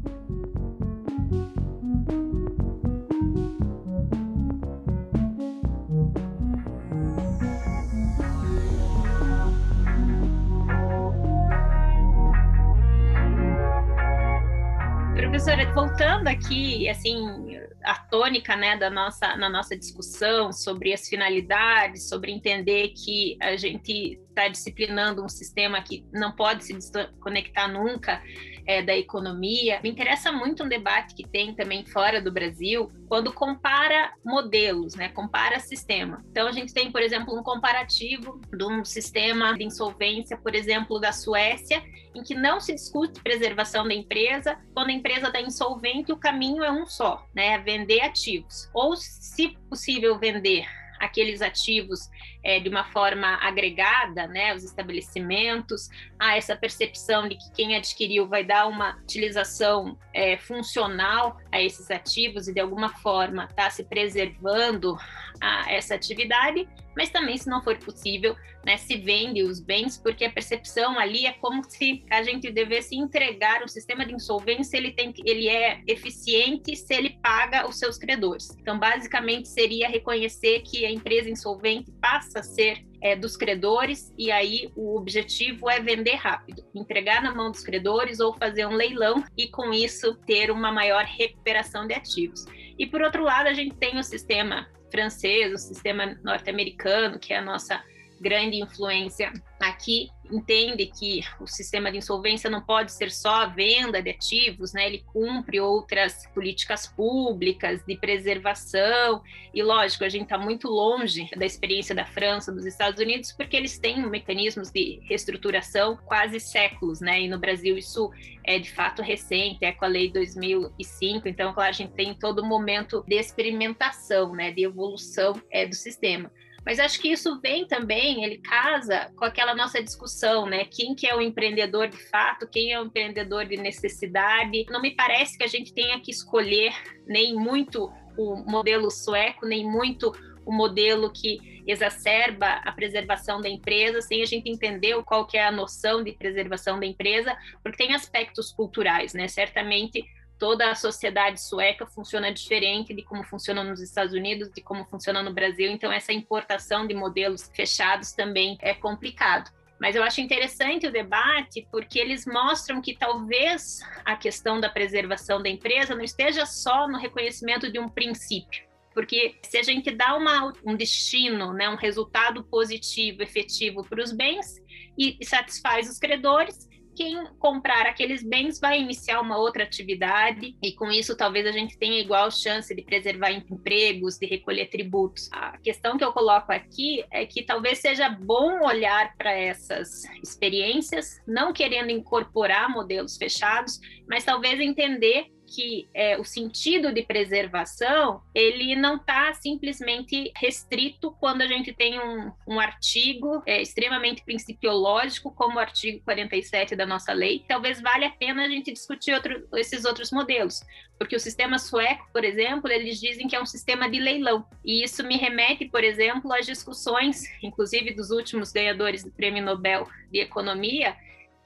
Professora, 15.49 15.72
voltando 15.72 16.28
aqui, 16.28 16.88
assim, 16.88 17.59
a 17.82 17.94
tônica, 17.94 18.55
né, 18.55 18.76
da 18.76 18.90
nossa, 18.90 19.34
na 19.36 19.49
nossa 19.49 19.76
discussão 19.76 20.53
sobre 20.53 20.92
as 20.92 21.09
finalidades, 21.09 22.09
sobre 22.09 22.32
entender 22.32 22.88
que 22.88 23.38
a 23.40 23.57
gente 23.57 24.20
está 24.39 24.49
disciplinando 24.49 25.24
um 25.24 25.28
sistema 25.28 25.82
que 25.82 26.05
não 26.12 26.30
pode 26.30 26.64
se 26.64 26.72
desconectar 26.72 27.70
nunca 27.70 28.22
é, 28.64 28.80
da 28.80 28.97
economia. 28.97 29.80
Me 29.82 29.91
interessa 29.91 30.30
muito 30.30 30.62
um 30.62 30.68
debate 30.68 31.14
que 31.14 31.26
tem 31.26 31.55
também 31.55 31.84
fora 31.84 32.22
do 32.22 32.30
Brasil, 32.30 32.91
quando 33.09 33.32
compara 33.32 34.12
modelos, 34.24 34.95
né, 34.95 35.09
compara 35.09 35.59
sistema. 35.59 36.24
Então, 36.30 36.47
a 36.47 36.53
gente 36.53 36.72
tem, 36.72 36.93
por 36.93 37.03
exemplo, 37.03 37.36
um 37.36 37.43
comparativo 37.43 38.41
de 38.55 38.64
um 38.64 38.84
sistema 38.84 39.57
de 39.57 39.64
insolvência, 39.64 40.36
por 40.36 40.55
exemplo, 40.55 41.01
da 41.01 41.12
Suécia, 41.12 41.82
em 42.14 42.22
que 42.22 42.34
não 42.34 42.61
se 42.61 42.74
discute 42.74 43.20
preservação 43.20 43.86
da 43.86 43.95
empresa, 43.95 44.59
quando 44.72 44.91
a 44.91 44.93
empresa 44.93 45.26
está 45.26 45.41
insolvente, 45.41 46.12
o 46.12 46.16
caminho 46.16 46.62
é 46.62 46.70
um 46.70 46.86
só, 46.86 47.26
né, 47.34 47.55
é 47.55 47.59
vender 47.59 48.03
ativos. 48.03 48.68
Ou, 48.72 48.95
se 48.97 49.57
possível, 49.68 50.18
vender 50.18 50.66
aqueles 51.01 51.42
ativos 51.42 52.09
é, 52.42 52.61
de 52.61 52.68
uma 52.68 52.84
forma 52.84 53.38
agregada, 53.40 54.26
né, 54.26 54.55
os 54.55 54.64
estabelecimentos, 54.64 55.88
há 56.18 56.36
essa 56.36 56.57
percepção 56.57 57.28
de 57.28 57.36
que 57.36 57.51
quem 57.53 57.76
adquiriu 57.76 58.28
vai 58.28 58.44
dar 58.44 58.66
uma 58.66 58.96
utilização 59.03 59.99
é, 60.12 60.36
funcional 60.36 61.38
a 61.51 61.61
esses 61.61 61.90
ativos 61.90 62.49
e 62.49 62.55
de 62.55 62.61
alguma 62.61 62.88
forma 62.88 63.44
está 63.44 63.68
se 63.70 63.84
preservando 63.84 64.96
a 65.41 65.72
essa 65.72 65.95
atividade, 65.95 66.68
mas 66.97 67.11
também, 67.11 67.36
se 67.36 67.49
não 67.49 67.62
for 67.62 67.78
possível, 67.78 68.34
né, 68.66 68.76
se 68.76 68.97
vende 68.97 69.43
os 69.43 69.61
bens, 69.61 69.97
porque 69.97 70.24
a 70.24 70.32
percepção 70.32 70.99
ali 70.99 71.26
é 71.26 71.32
como 71.32 71.62
se 71.62 72.05
a 72.11 72.24
gente 72.24 72.51
devesse 72.51 72.97
entregar 72.97 73.62
um 73.62 73.68
sistema 73.68 74.05
de 74.05 74.12
insolvência, 74.12 74.76
ele, 74.76 74.91
tem, 74.91 75.14
ele 75.24 75.49
é 75.49 75.80
eficiente 75.86 76.74
se 76.74 76.93
ele 76.93 77.18
paga 77.22 77.68
os 77.68 77.78
seus 77.78 77.97
credores. 77.97 78.51
Então, 78.61 78.78
basicamente, 78.78 79.49
seria 79.49 79.89
reconhecer 79.89 80.62
que 80.62 80.84
a 80.84 80.91
empresa 80.91 81.30
insolvente 81.30 81.93
passa 82.01 82.41
a 82.41 82.43
ser 82.43 82.84
é, 83.01 83.14
dos 83.14 83.36
credores, 83.36 84.12
e 84.18 84.32
aí 84.32 84.72
o 84.74 84.97
objetivo 84.97 85.70
é 85.70 85.80
vender 85.80 86.16
rápido, 86.16 86.64
entregar 86.74 87.22
na 87.22 87.32
mão 87.32 87.53
dos 87.53 87.62
credores 87.62 88.18
ou 88.18 88.34
fazer 88.34 88.66
um 88.66 88.74
leilão 88.74 89.24
e, 89.36 89.49
com 89.49 89.72
isso, 89.72 90.16
ter 90.26 90.51
uma 90.51 90.72
maior 90.72 91.05
recuperação 91.05 91.86
de 91.86 91.95
ativos. 91.95 92.45
E, 92.76 92.86
por 92.86 93.03
outro 93.03 93.22
lado, 93.22 93.47
a 93.47 93.55
gente 93.55 93.76
tem 93.76 93.99
o 93.99 94.03
sistema 94.03 94.68
francês, 94.91 95.53
o 95.53 95.59
sistema 95.59 96.18
norte-americano, 96.22 97.18
que 97.18 97.32
é 97.32 97.39
a 97.39 97.43
nossa 97.43 97.82
grande 98.20 98.61
influência 98.61 99.32
aqui 99.61 100.09
entende 100.30 100.86
que 100.86 101.20
o 101.40 101.46
sistema 101.46 101.90
de 101.90 101.98
insolvência 101.98 102.50
não 102.50 102.60
pode 102.60 102.92
ser 102.92 103.10
só 103.10 103.42
a 103.42 103.46
venda 103.46 104.02
de 104.02 104.10
ativos, 104.10 104.72
né? 104.72 104.86
Ele 104.86 105.04
cumpre 105.12 105.60
outras 105.60 106.26
políticas 106.34 106.86
públicas 106.86 107.82
de 107.86 107.96
preservação 107.96 109.22
e 109.52 109.62
lógico 109.62 110.04
a 110.04 110.08
gente 110.08 110.24
está 110.24 110.38
muito 110.38 110.68
longe 110.68 111.28
da 111.36 111.46
experiência 111.46 111.94
da 111.94 112.04
França, 112.04 112.52
dos 112.52 112.66
Estados 112.66 113.00
Unidos, 113.00 113.32
porque 113.32 113.56
eles 113.56 113.78
têm 113.78 114.08
mecanismos 114.08 114.70
de 114.70 115.00
reestruturação 115.04 115.96
quase 116.04 116.40
séculos, 116.40 117.00
né? 117.00 117.22
E 117.22 117.28
no 117.28 117.38
Brasil 117.38 117.76
isso 117.76 118.10
é 118.44 118.58
de 118.58 118.70
fato 118.70 119.02
recente, 119.02 119.64
é 119.64 119.72
com 119.72 119.84
a 119.84 119.88
lei 119.88 120.10
2005. 120.10 121.28
Então, 121.28 121.52
claro, 121.52 121.70
a 121.70 121.72
gente 121.72 121.92
tem 121.92 122.14
todo 122.14 122.44
momento 122.44 123.04
de 123.06 123.16
experimentação, 123.16 124.34
né? 124.34 124.50
De 124.50 124.64
evolução 124.64 125.40
é, 125.50 125.66
do 125.66 125.74
sistema. 125.74 126.30
Mas 126.68 126.78
acho 126.78 127.00
que 127.00 127.08
isso 127.08 127.40
vem 127.40 127.66
também, 127.66 128.22
ele 128.22 128.36
casa 128.36 129.10
com 129.16 129.24
aquela 129.24 129.54
nossa 129.54 129.82
discussão, 129.82 130.44
né? 130.44 130.66
Quem 130.66 130.94
que 130.94 131.06
é 131.06 131.16
o 131.16 131.22
empreendedor 131.22 131.88
de 131.88 131.96
fato, 131.96 132.46
quem 132.46 132.74
é 132.74 132.78
o 132.78 132.84
empreendedor 132.84 133.46
de 133.46 133.56
necessidade. 133.56 134.66
Não 134.68 134.82
me 134.82 134.90
parece 134.90 135.38
que 135.38 135.44
a 135.44 135.46
gente 135.46 135.72
tenha 135.72 135.98
que 135.98 136.10
escolher 136.10 136.74
nem 137.06 137.34
muito 137.34 137.90
o 138.18 138.36
modelo 138.46 138.90
sueco, 138.90 139.46
nem 139.46 139.64
muito 139.64 140.12
o 140.44 140.52
modelo 140.52 141.10
que 141.10 141.62
exacerba 141.66 142.60
a 142.62 142.70
preservação 142.70 143.40
da 143.40 143.48
empresa, 143.48 144.02
sem 144.02 144.20
a 144.20 144.26
gente 144.26 144.50
entender 144.50 145.02
qual 145.04 145.26
que 145.26 145.38
é 145.38 145.46
a 145.46 145.50
noção 145.50 146.04
de 146.04 146.12
preservação 146.12 146.78
da 146.78 146.84
empresa, 146.84 147.34
porque 147.62 147.78
tem 147.78 147.94
aspectos 147.94 148.52
culturais, 148.52 149.14
né? 149.14 149.26
Certamente 149.26 150.04
toda 150.39 150.70
a 150.70 150.74
sociedade 150.74 151.41
sueca 151.41 151.86
funciona 151.86 152.32
diferente 152.32 152.95
de 152.95 153.03
como 153.03 153.24
funciona 153.24 153.64
nos 153.64 153.80
Estados 153.80 154.14
Unidos, 154.14 154.51
de 154.51 154.62
como 154.62 154.84
funciona 154.84 155.22
no 155.22 155.32
Brasil, 155.32 155.70
então 155.70 155.91
essa 155.91 156.12
importação 156.12 156.86
de 156.86 156.95
modelos 156.95 157.51
fechados 157.55 158.12
também 158.12 158.57
é 158.61 158.74
complicado. 158.74 159.51
Mas 159.80 159.95
eu 159.95 160.03
acho 160.03 160.20
interessante 160.20 160.86
o 160.86 160.93
debate 160.93 161.66
porque 161.70 161.99
eles 161.99 162.26
mostram 162.26 162.80
que 162.80 162.97
talvez 162.97 163.80
a 164.05 164.16
questão 164.16 164.61
da 164.61 164.68
preservação 164.68 165.41
da 165.41 165.49
empresa 165.49 165.95
não 165.95 166.03
esteja 166.03 166.45
só 166.45 166.89
no 166.89 166.99
reconhecimento 166.99 167.70
de 167.70 167.78
um 167.78 167.89
princípio. 167.89 168.66
Porque 168.93 169.36
se 169.45 169.57
a 169.57 169.62
gente 169.62 169.93
dá 169.93 170.16
uma, 170.16 170.53
um 170.64 170.74
destino, 170.74 171.53
né, 171.53 171.68
um 171.68 171.76
resultado 171.76 172.43
positivo, 172.43 173.22
efetivo 173.22 173.84
para 173.84 174.03
os 174.03 174.11
bens 174.11 174.57
e, 174.99 175.16
e 175.20 175.24
satisfaz 175.24 175.89
os 175.89 175.99
credores, 176.01 176.68
quem 176.99 177.24
comprar 177.38 177.86
aqueles 177.86 178.24
bens 178.24 178.59
vai 178.59 178.80
iniciar 178.80 179.20
uma 179.20 179.38
outra 179.38 179.62
atividade 179.62 180.57
e 180.61 180.72
com 180.72 180.90
isso 180.90 181.16
talvez 181.16 181.46
a 181.46 181.53
gente 181.53 181.78
tenha 181.78 182.01
igual 182.01 182.28
chance 182.28 182.74
de 182.74 182.82
preservar 182.82 183.30
empregos, 183.30 184.18
de 184.18 184.26
recolher 184.26 184.66
tributos. 184.66 185.30
A 185.32 185.57
questão 185.59 185.96
que 185.96 186.03
eu 186.03 186.12
coloco 186.12 186.51
aqui 186.51 187.05
é 187.12 187.24
que 187.24 187.44
talvez 187.44 187.78
seja 187.78 188.09
bom 188.09 188.66
olhar 188.66 189.14
para 189.16 189.32
essas 189.32 190.07
experiências, 190.20 191.22
não 191.24 191.53
querendo 191.53 191.90
incorporar 191.90 192.68
modelos 192.68 193.16
fechados, 193.16 193.78
mas 194.09 194.24
talvez 194.24 194.59
entender 194.59 195.26
que 195.49 195.88
é, 195.94 196.18
o 196.18 196.24
sentido 196.24 196.92
de 196.92 197.03
preservação 197.03 198.22
ele 198.34 198.76
não 198.76 198.96
está 198.96 199.32
simplesmente 199.34 200.30
restrito 200.36 201.11
quando 201.18 201.42
a 201.42 201.46
gente 201.46 201.72
tem 201.72 201.99
um, 201.99 202.30
um 202.46 202.61
artigo 202.61 203.42
é, 203.46 203.62
extremamente 203.62 204.22
principiológico 204.24 205.32
como 205.32 205.57
o 205.57 205.59
artigo 205.59 206.03
47 206.05 206.76
da 206.76 206.84
nossa 206.84 207.12
lei. 207.12 207.44
Talvez 207.49 207.80
valha 207.80 208.09
a 208.09 208.11
pena 208.11 208.44
a 208.44 208.49
gente 208.49 208.72
discutir 208.72 209.14
outro, 209.14 209.49
esses 209.55 209.84
outros 209.84 210.11
modelos, 210.12 210.61
porque 210.99 211.16
o 211.16 211.20
sistema 211.20 211.59
sueco, 211.59 212.09
por 212.12 212.24
exemplo, 212.24 212.70
eles 212.70 213.01
dizem 213.01 213.26
que 213.26 213.36
é 213.36 213.40
um 213.40 213.46
sistema 213.46 213.88
de 213.88 213.99
leilão 213.99 214.44
e 214.64 214.84
isso 214.84 215.03
me 215.05 215.16
remete, 215.16 215.64
por 215.66 215.82
exemplo, 215.82 216.32
às 216.32 216.46
discussões, 216.46 217.24
inclusive 217.42 217.94
dos 217.94 218.11
últimos 218.11 218.53
ganhadores 218.53 219.03
do 219.03 219.11
Prêmio 219.11 219.42
Nobel 219.42 219.88
de 220.11 220.20
Economia 220.20 220.96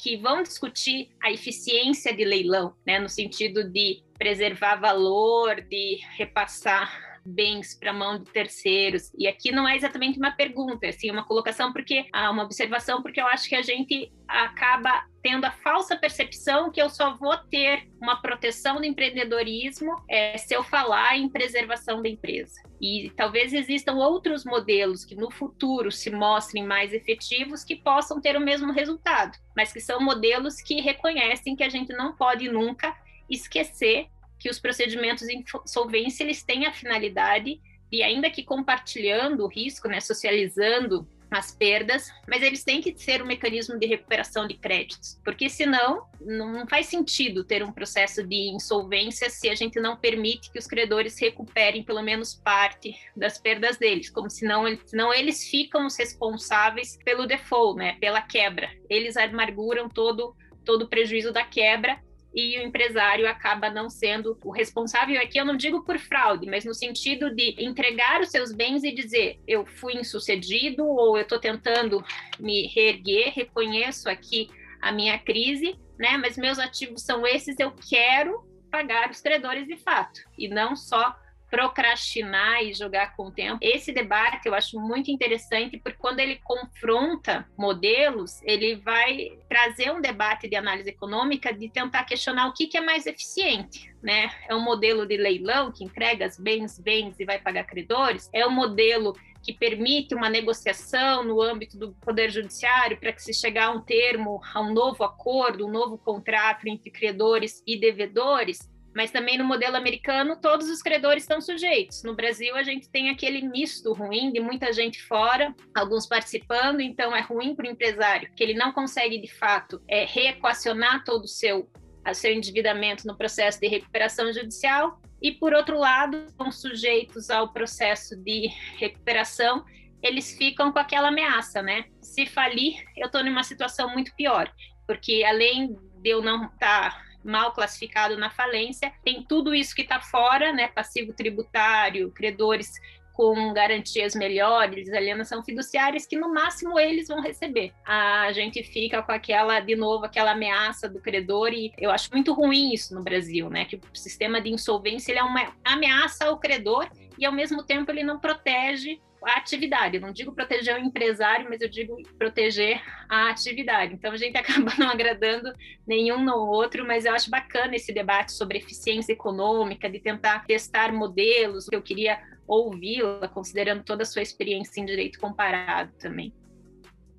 que 0.03 0.17
vão 0.17 0.43
discutir 0.43 1.11
a 1.23 1.31
eficiência 1.31 2.13
de 2.13 2.25
leilão, 2.25 2.75
né, 2.85 2.99
no 2.99 3.09
sentido 3.09 3.63
de 3.63 4.03
preservar 4.19 4.75
valor, 4.75 5.61
de 5.61 6.01
repassar 6.17 7.12
bens 7.25 7.75
para 7.75 7.93
mão 7.93 8.19
de 8.19 8.31
terceiros. 8.31 9.13
E 9.17 9.27
aqui 9.27 9.53
não 9.53 9.67
é 9.67 9.77
exatamente 9.77 10.19
uma 10.19 10.31
pergunta, 10.31 10.87
é 10.87 10.89
assim, 10.91 11.11
uma 11.11 11.25
colocação 11.25 11.73
porque 11.73 12.07
há 12.13 12.31
uma 12.31 12.45
observação 12.45 13.03
porque 13.03 13.21
eu 13.21 13.27
acho 13.27 13.49
que 13.49 13.55
a 13.55 13.63
gente 13.63 14.13
acaba 14.27 15.05
tendo 15.23 15.45
a 15.45 15.51
falsa 15.51 15.97
percepção 15.97 16.71
que 16.71 16.83
eu 16.83 16.91
só 16.91 17.17
vou 17.17 17.37
ter 17.37 17.89
uma 18.01 18.21
proteção 18.21 18.77
do 18.77 18.85
empreendedorismo 18.85 19.95
é, 20.09 20.37
se 20.37 20.55
eu 20.55 20.65
falar 20.65 21.17
em 21.17 21.29
preservação 21.29 22.03
da 22.03 22.09
empresa. 22.09 22.61
E 22.81 23.13
talvez 23.17 23.53
existam 23.53 23.95
outros 23.95 24.45
modelos 24.45 25.05
que 25.05 25.15
no 25.15 25.31
futuro 25.31 25.93
se 25.93 26.11
mostrem 26.11 26.67
mais 26.67 26.93
efetivos 26.93 27.63
que 27.63 27.77
possam 27.77 28.21
ter 28.21 28.37
o 28.37 28.41
mesmo 28.41 28.73
resultado, 28.73 29.39
mas 29.57 29.73
que 29.73 29.81
são 29.81 30.01
modelos 30.01 30.61
que 30.61 30.81
reconhecem 30.81 31.55
que 31.55 31.63
a 31.63 31.69
gente 31.69 31.93
não 31.93 32.17
pode 32.17 32.49
nunca 32.49 32.97
esquecer 33.31 34.09
que 34.43 34.51
os 34.51 34.59
procedimentos 34.59 35.27
de 35.27 35.45
insolvência 35.65 36.25
eles 36.25 36.43
têm 36.43 36.67
a 36.67 36.73
finalidade 36.73 37.61
e 37.93 38.03
ainda 38.03 38.29
que 38.29 38.43
compartilhando 38.43 39.45
o 39.45 39.49
risco, 39.49 39.87
né, 39.87 40.01
socializando 40.01 41.07
as 41.31 41.51
perdas, 41.51 42.11
mas 42.29 42.43
eles 42.43 42.63
têm 42.63 42.83
que 42.83 42.95
ser 42.95 43.23
um 43.23 43.27
mecanismo 43.27 43.79
de 43.79 43.87
recuperação 43.87 44.47
de 44.47 44.55
créditos, 44.55 45.19
porque 45.25 45.49
senão 45.49 46.07
não 46.21 46.67
faz 46.67 46.87
sentido 46.87 47.43
ter 47.43 47.63
um 47.63 47.73
processo 47.73 48.23
de 48.23 48.51
insolvência 48.51 49.31
se 49.31 49.49
a 49.49 49.55
gente 49.55 49.81
não 49.81 49.97
permite 49.97 50.51
que 50.51 50.59
os 50.59 50.67
credores 50.67 51.19
recuperem 51.19 51.85
pelo 51.85 52.03
menos 52.03 52.35
parte 52.35 52.95
das 53.17 53.39
perdas 53.39 53.79
deles, 53.79 54.11
como 54.11 54.29
senão, 54.29 54.65
senão 54.85 55.15
eles 55.15 55.49
ficam 55.49 55.87
os 55.87 55.97
responsáveis 55.97 56.99
pelo 57.03 57.27
default, 57.27 57.79
né, 57.79 57.97
pela 57.99 58.21
quebra. 58.21 58.71
Eles 58.91 59.17
amarguram 59.17 59.89
todo 59.89 60.35
todo 60.65 60.83
o 60.83 60.89
prejuízo 60.89 61.33
da 61.33 61.45
quebra 61.45 62.01
e 62.35 62.59
o 62.59 62.63
empresário 62.63 63.29
acaba 63.29 63.71
não 63.71 63.91
sendo 63.91 64.39
o 64.45 64.51
responsável. 64.51 65.21
Aqui 65.21 65.39
eu 65.39 65.45
não 65.45 65.57
digo 65.57 65.85
por 65.85 65.99
fraude, 65.99 66.47
mas 66.47 66.65
no 66.65 66.75
sentido 66.75 67.35
de 67.35 67.55
entregar 67.59 68.21
os 68.21 68.31
seus 68.31 68.53
bens 68.53 68.85
e 68.85 68.93
dizer 68.93 69.39
eu 69.47 69.67
fui 69.67 69.95
insucedido 69.95 70.87
ou 70.87 71.17
eu 71.17 71.23
estou 71.23 71.39
tentando 71.39 72.05
me 72.39 72.67
reerguer, 72.67 73.33
reconheço 73.35 74.09
aqui 74.09 74.49
a 74.81 74.91
minha 74.91 75.19
crise, 75.19 75.79
né? 75.99 76.17
Mas 76.17 76.37
meus 76.37 76.59
ativos 76.59 77.03
são 77.03 77.27
esses, 77.27 77.59
eu 77.59 77.73
quero 77.89 78.45
pagar 78.71 79.11
os 79.11 79.21
credores 79.21 79.67
de 79.67 79.77
fato 79.77 80.21
e 80.37 80.49
não 80.49 80.75
só 80.75 81.15
procrastinar 81.53 82.63
e 82.63 82.73
jogar 82.73 83.15
com 83.15 83.27
o 83.27 83.31
tempo. 83.31 83.59
Esse 83.61 83.93
debate 83.93 84.47
eu 84.47 84.55
acho 84.55 84.81
muito 84.81 85.11
interessante, 85.11 85.77
porque 85.77 85.99
quando 85.99 86.19
ele 86.19 86.41
confronta 86.43 87.47
modelos, 87.59 88.41
ele 88.45 88.77
vai 88.77 89.33
trazer 89.51 89.93
um 89.93 90.01
debate 90.01 90.49
de 90.49 90.57
análise 90.57 90.89
econômica 90.89 91.53
de 91.53 91.69
tentar 91.69 92.05
questionar 92.05 92.49
o 92.49 92.55
que, 92.55 92.69
que 92.69 92.79
é 92.79 92.81
mais 92.81 93.05
eficiente. 93.05 93.95
Né? 94.03 94.31
É 94.49 94.55
um 94.55 94.65
modelo 94.65 95.07
de 95.07 95.19
leilão 95.19 95.71
que 95.71 95.85
entrega 95.85 96.27
os 96.27 96.39
bens, 96.39 96.79
bens 96.79 97.21
e 97.21 97.25
vai 97.27 97.39
pagar 97.39 97.65
credores? 97.65 98.31
É 98.33 98.47
um 98.47 98.51
modelo 98.51 99.15
que 99.43 99.53
permite 99.53 100.15
uma 100.15 100.31
negociação 100.31 101.23
no 101.23 101.43
âmbito 101.43 101.77
do 101.77 101.93
Poder 101.95 102.31
Judiciário 102.31 102.97
para 102.97 103.13
que 103.13 103.23
se 103.23 103.35
chegar 103.35 103.67
a 103.67 103.71
um 103.73 103.81
termo, 103.83 104.41
a 104.55 104.61
um 104.61 104.73
novo 104.73 105.05
acordo, 105.05 105.67
um 105.67 105.71
novo 105.71 105.99
contrato 105.99 106.67
entre 106.67 106.91
credores 106.91 107.63
e 107.67 107.79
devedores? 107.79 108.72
Mas 108.95 109.11
também 109.11 109.39
no 109.39 109.45
modelo 109.45 109.77
americano, 109.77 110.39
todos 110.41 110.69
os 110.69 110.83
credores 110.83 111.23
estão 111.23 111.41
sujeitos. 111.41 112.03
No 112.03 112.15
Brasil, 112.15 112.55
a 112.55 112.63
gente 112.63 112.91
tem 112.91 113.11
aquele 113.11 113.43
misto 113.43 113.93
ruim 113.93 114.31
de 114.33 114.41
muita 114.41 114.73
gente 114.73 115.03
fora, 115.03 115.55
alguns 115.75 116.07
participando, 116.07 116.81
então 116.81 117.15
é 117.15 117.21
ruim 117.21 117.55
para 117.55 117.67
o 117.67 117.71
empresário, 117.71 118.31
que 118.37 118.43
ele 118.43 118.55
não 118.55 118.73
consegue, 118.73 119.19
de 119.19 119.33
fato, 119.33 119.83
é, 119.89 120.05
reequacionar 120.05 121.05
todo 121.05 121.25
o 121.25 121.29
seu, 121.29 121.71
seu 122.13 122.33
endividamento 122.33 123.07
no 123.07 123.17
processo 123.17 123.61
de 123.61 123.69
recuperação 123.69 124.33
judicial. 124.33 125.01
E, 125.23 125.33
por 125.33 125.55
outro 125.55 125.79
lado, 125.79 126.27
são 126.37 126.51
sujeitos 126.51 127.31
ao 127.31 127.53
processo 127.53 128.17
de 128.17 128.49
recuperação, 128.77 129.65
eles 130.03 130.37
ficam 130.37 130.73
com 130.73 130.79
aquela 130.79 131.09
ameaça, 131.09 131.63
né? 131.63 131.85
Se 132.01 132.27
falir, 132.27 132.83
eu 132.97 133.07
estou 133.07 133.23
numa 133.23 133.45
situação 133.45 133.89
muito 133.91 134.13
pior, 134.17 134.53
porque 134.87 135.23
além 135.25 135.77
de 136.03 136.11
eu 136.11 136.21
não 136.21 136.47
estar 136.47 136.91
tá 136.91 137.12
mal 137.25 137.53
classificado 137.53 138.17
na 138.17 138.31
falência, 138.31 138.93
tem 139.05 139.23
tudo 139.23 139.55
isso 139.55 139.75
que 139.75 139.83
está 139.83 140.01
fora, 140.01 140.53
né? 140.53 140.69
Passivo 140.69 141.13
tributário, 141.13 142.11
credores 142.11 142.73
com 143.13 143.53
garantias 143.53 144.15
melhores, 144.15 144.91
alienação 144.93 145.43
fiduciárias, 145.45 146.07
que 146.07 146.17
no 146.17 146.33
máximo 146.33 146.79
eles 146.79 147.09
vão 147.09 147.21
receber. 147.21 147.73
A 147.85 148.33
gente 148.33 148.63
fica 148.63 149.03
com 149.03 149.13
aquela, 149.13 149.61
de 149.61 149.77
novo, 149.77 150.05
aquela 150.05 150.33
ameaça 150.33 150.89
do 150.89 150.99
credor, 150.99 151.53
e 151.53 151.73
eu 151.79 151.91
acho 151.91 152.09
muito 152.13 152.33
ruim 152.33 152.73
isso 152.73 152.95
no 152.95 153.03
Brasil, 153.03 153.51
né? 153.51 153.65
Que 153.67 153.77
o 153.77 153.81
sistema 153.93 154.41
de 154.41 154.51
insolvência 154.51 155.13
ele 155.13 155.19
é 155.19 155.23
uma 155.23 155.53
ameaça 155.65 156.25
ao 156.25 156.39
credor 156.39 156.89
e, 157.19 157.27
ao 157.27 157.33
mesmo 157.33 157.63
tempo, 157.63 157.91
ele 157.91 158.03
não 158.03 158.19
protege 158.19 159.01
a 159.27 159.39
atividade. 159.39 159.97
Eu 159.97 160.01
não 160.01 160.13
digo 160.13 160.33
proteger 160.33 160.75
o 160.77 160.79
empresário, 160.79 161.49
mas 161.49 161.61
eu 161.61 161.69
digo 161.69 161.97
proteger 162.19 162.83
a 163.09 163.31
atividade. 163.31 163.95
Então 163.95 164.13
a 164.13 164.17
gente 164.17 164.37
acaba 164.39 164.73
não 164.79 164.89
agradando 164.89 165.53
nenhum 165.87 166.23
no 166.23 166.37
outro, 166.37 166.87
mas 166.87 167.05
eu 167.05 167.13
acho 167.15 167.31
bacana 167.31 167.77
esse 167.77 167.93
debate 167.93 168.33
sobre 168.33 168.59
eficiência 168.59 169.13
econômica, 169.13 169.89
de 169.89 170.01
tentar 170.01 170.45
testar 170.47 170.93
modelos. 170.93 171.67
Eu 171.71 171.83
queria 171.83 172.21
ouvi-la, 172.47 173.29
considerando 173.29 173.83
toda 173.83 174.03
a 174.03 174.07
sua 174.07 174.23
experiência 174.23 174.81
em 174.81 174.85
direito 174.85 175.19
comparado 175.19 175.93
também. 175.99 176.33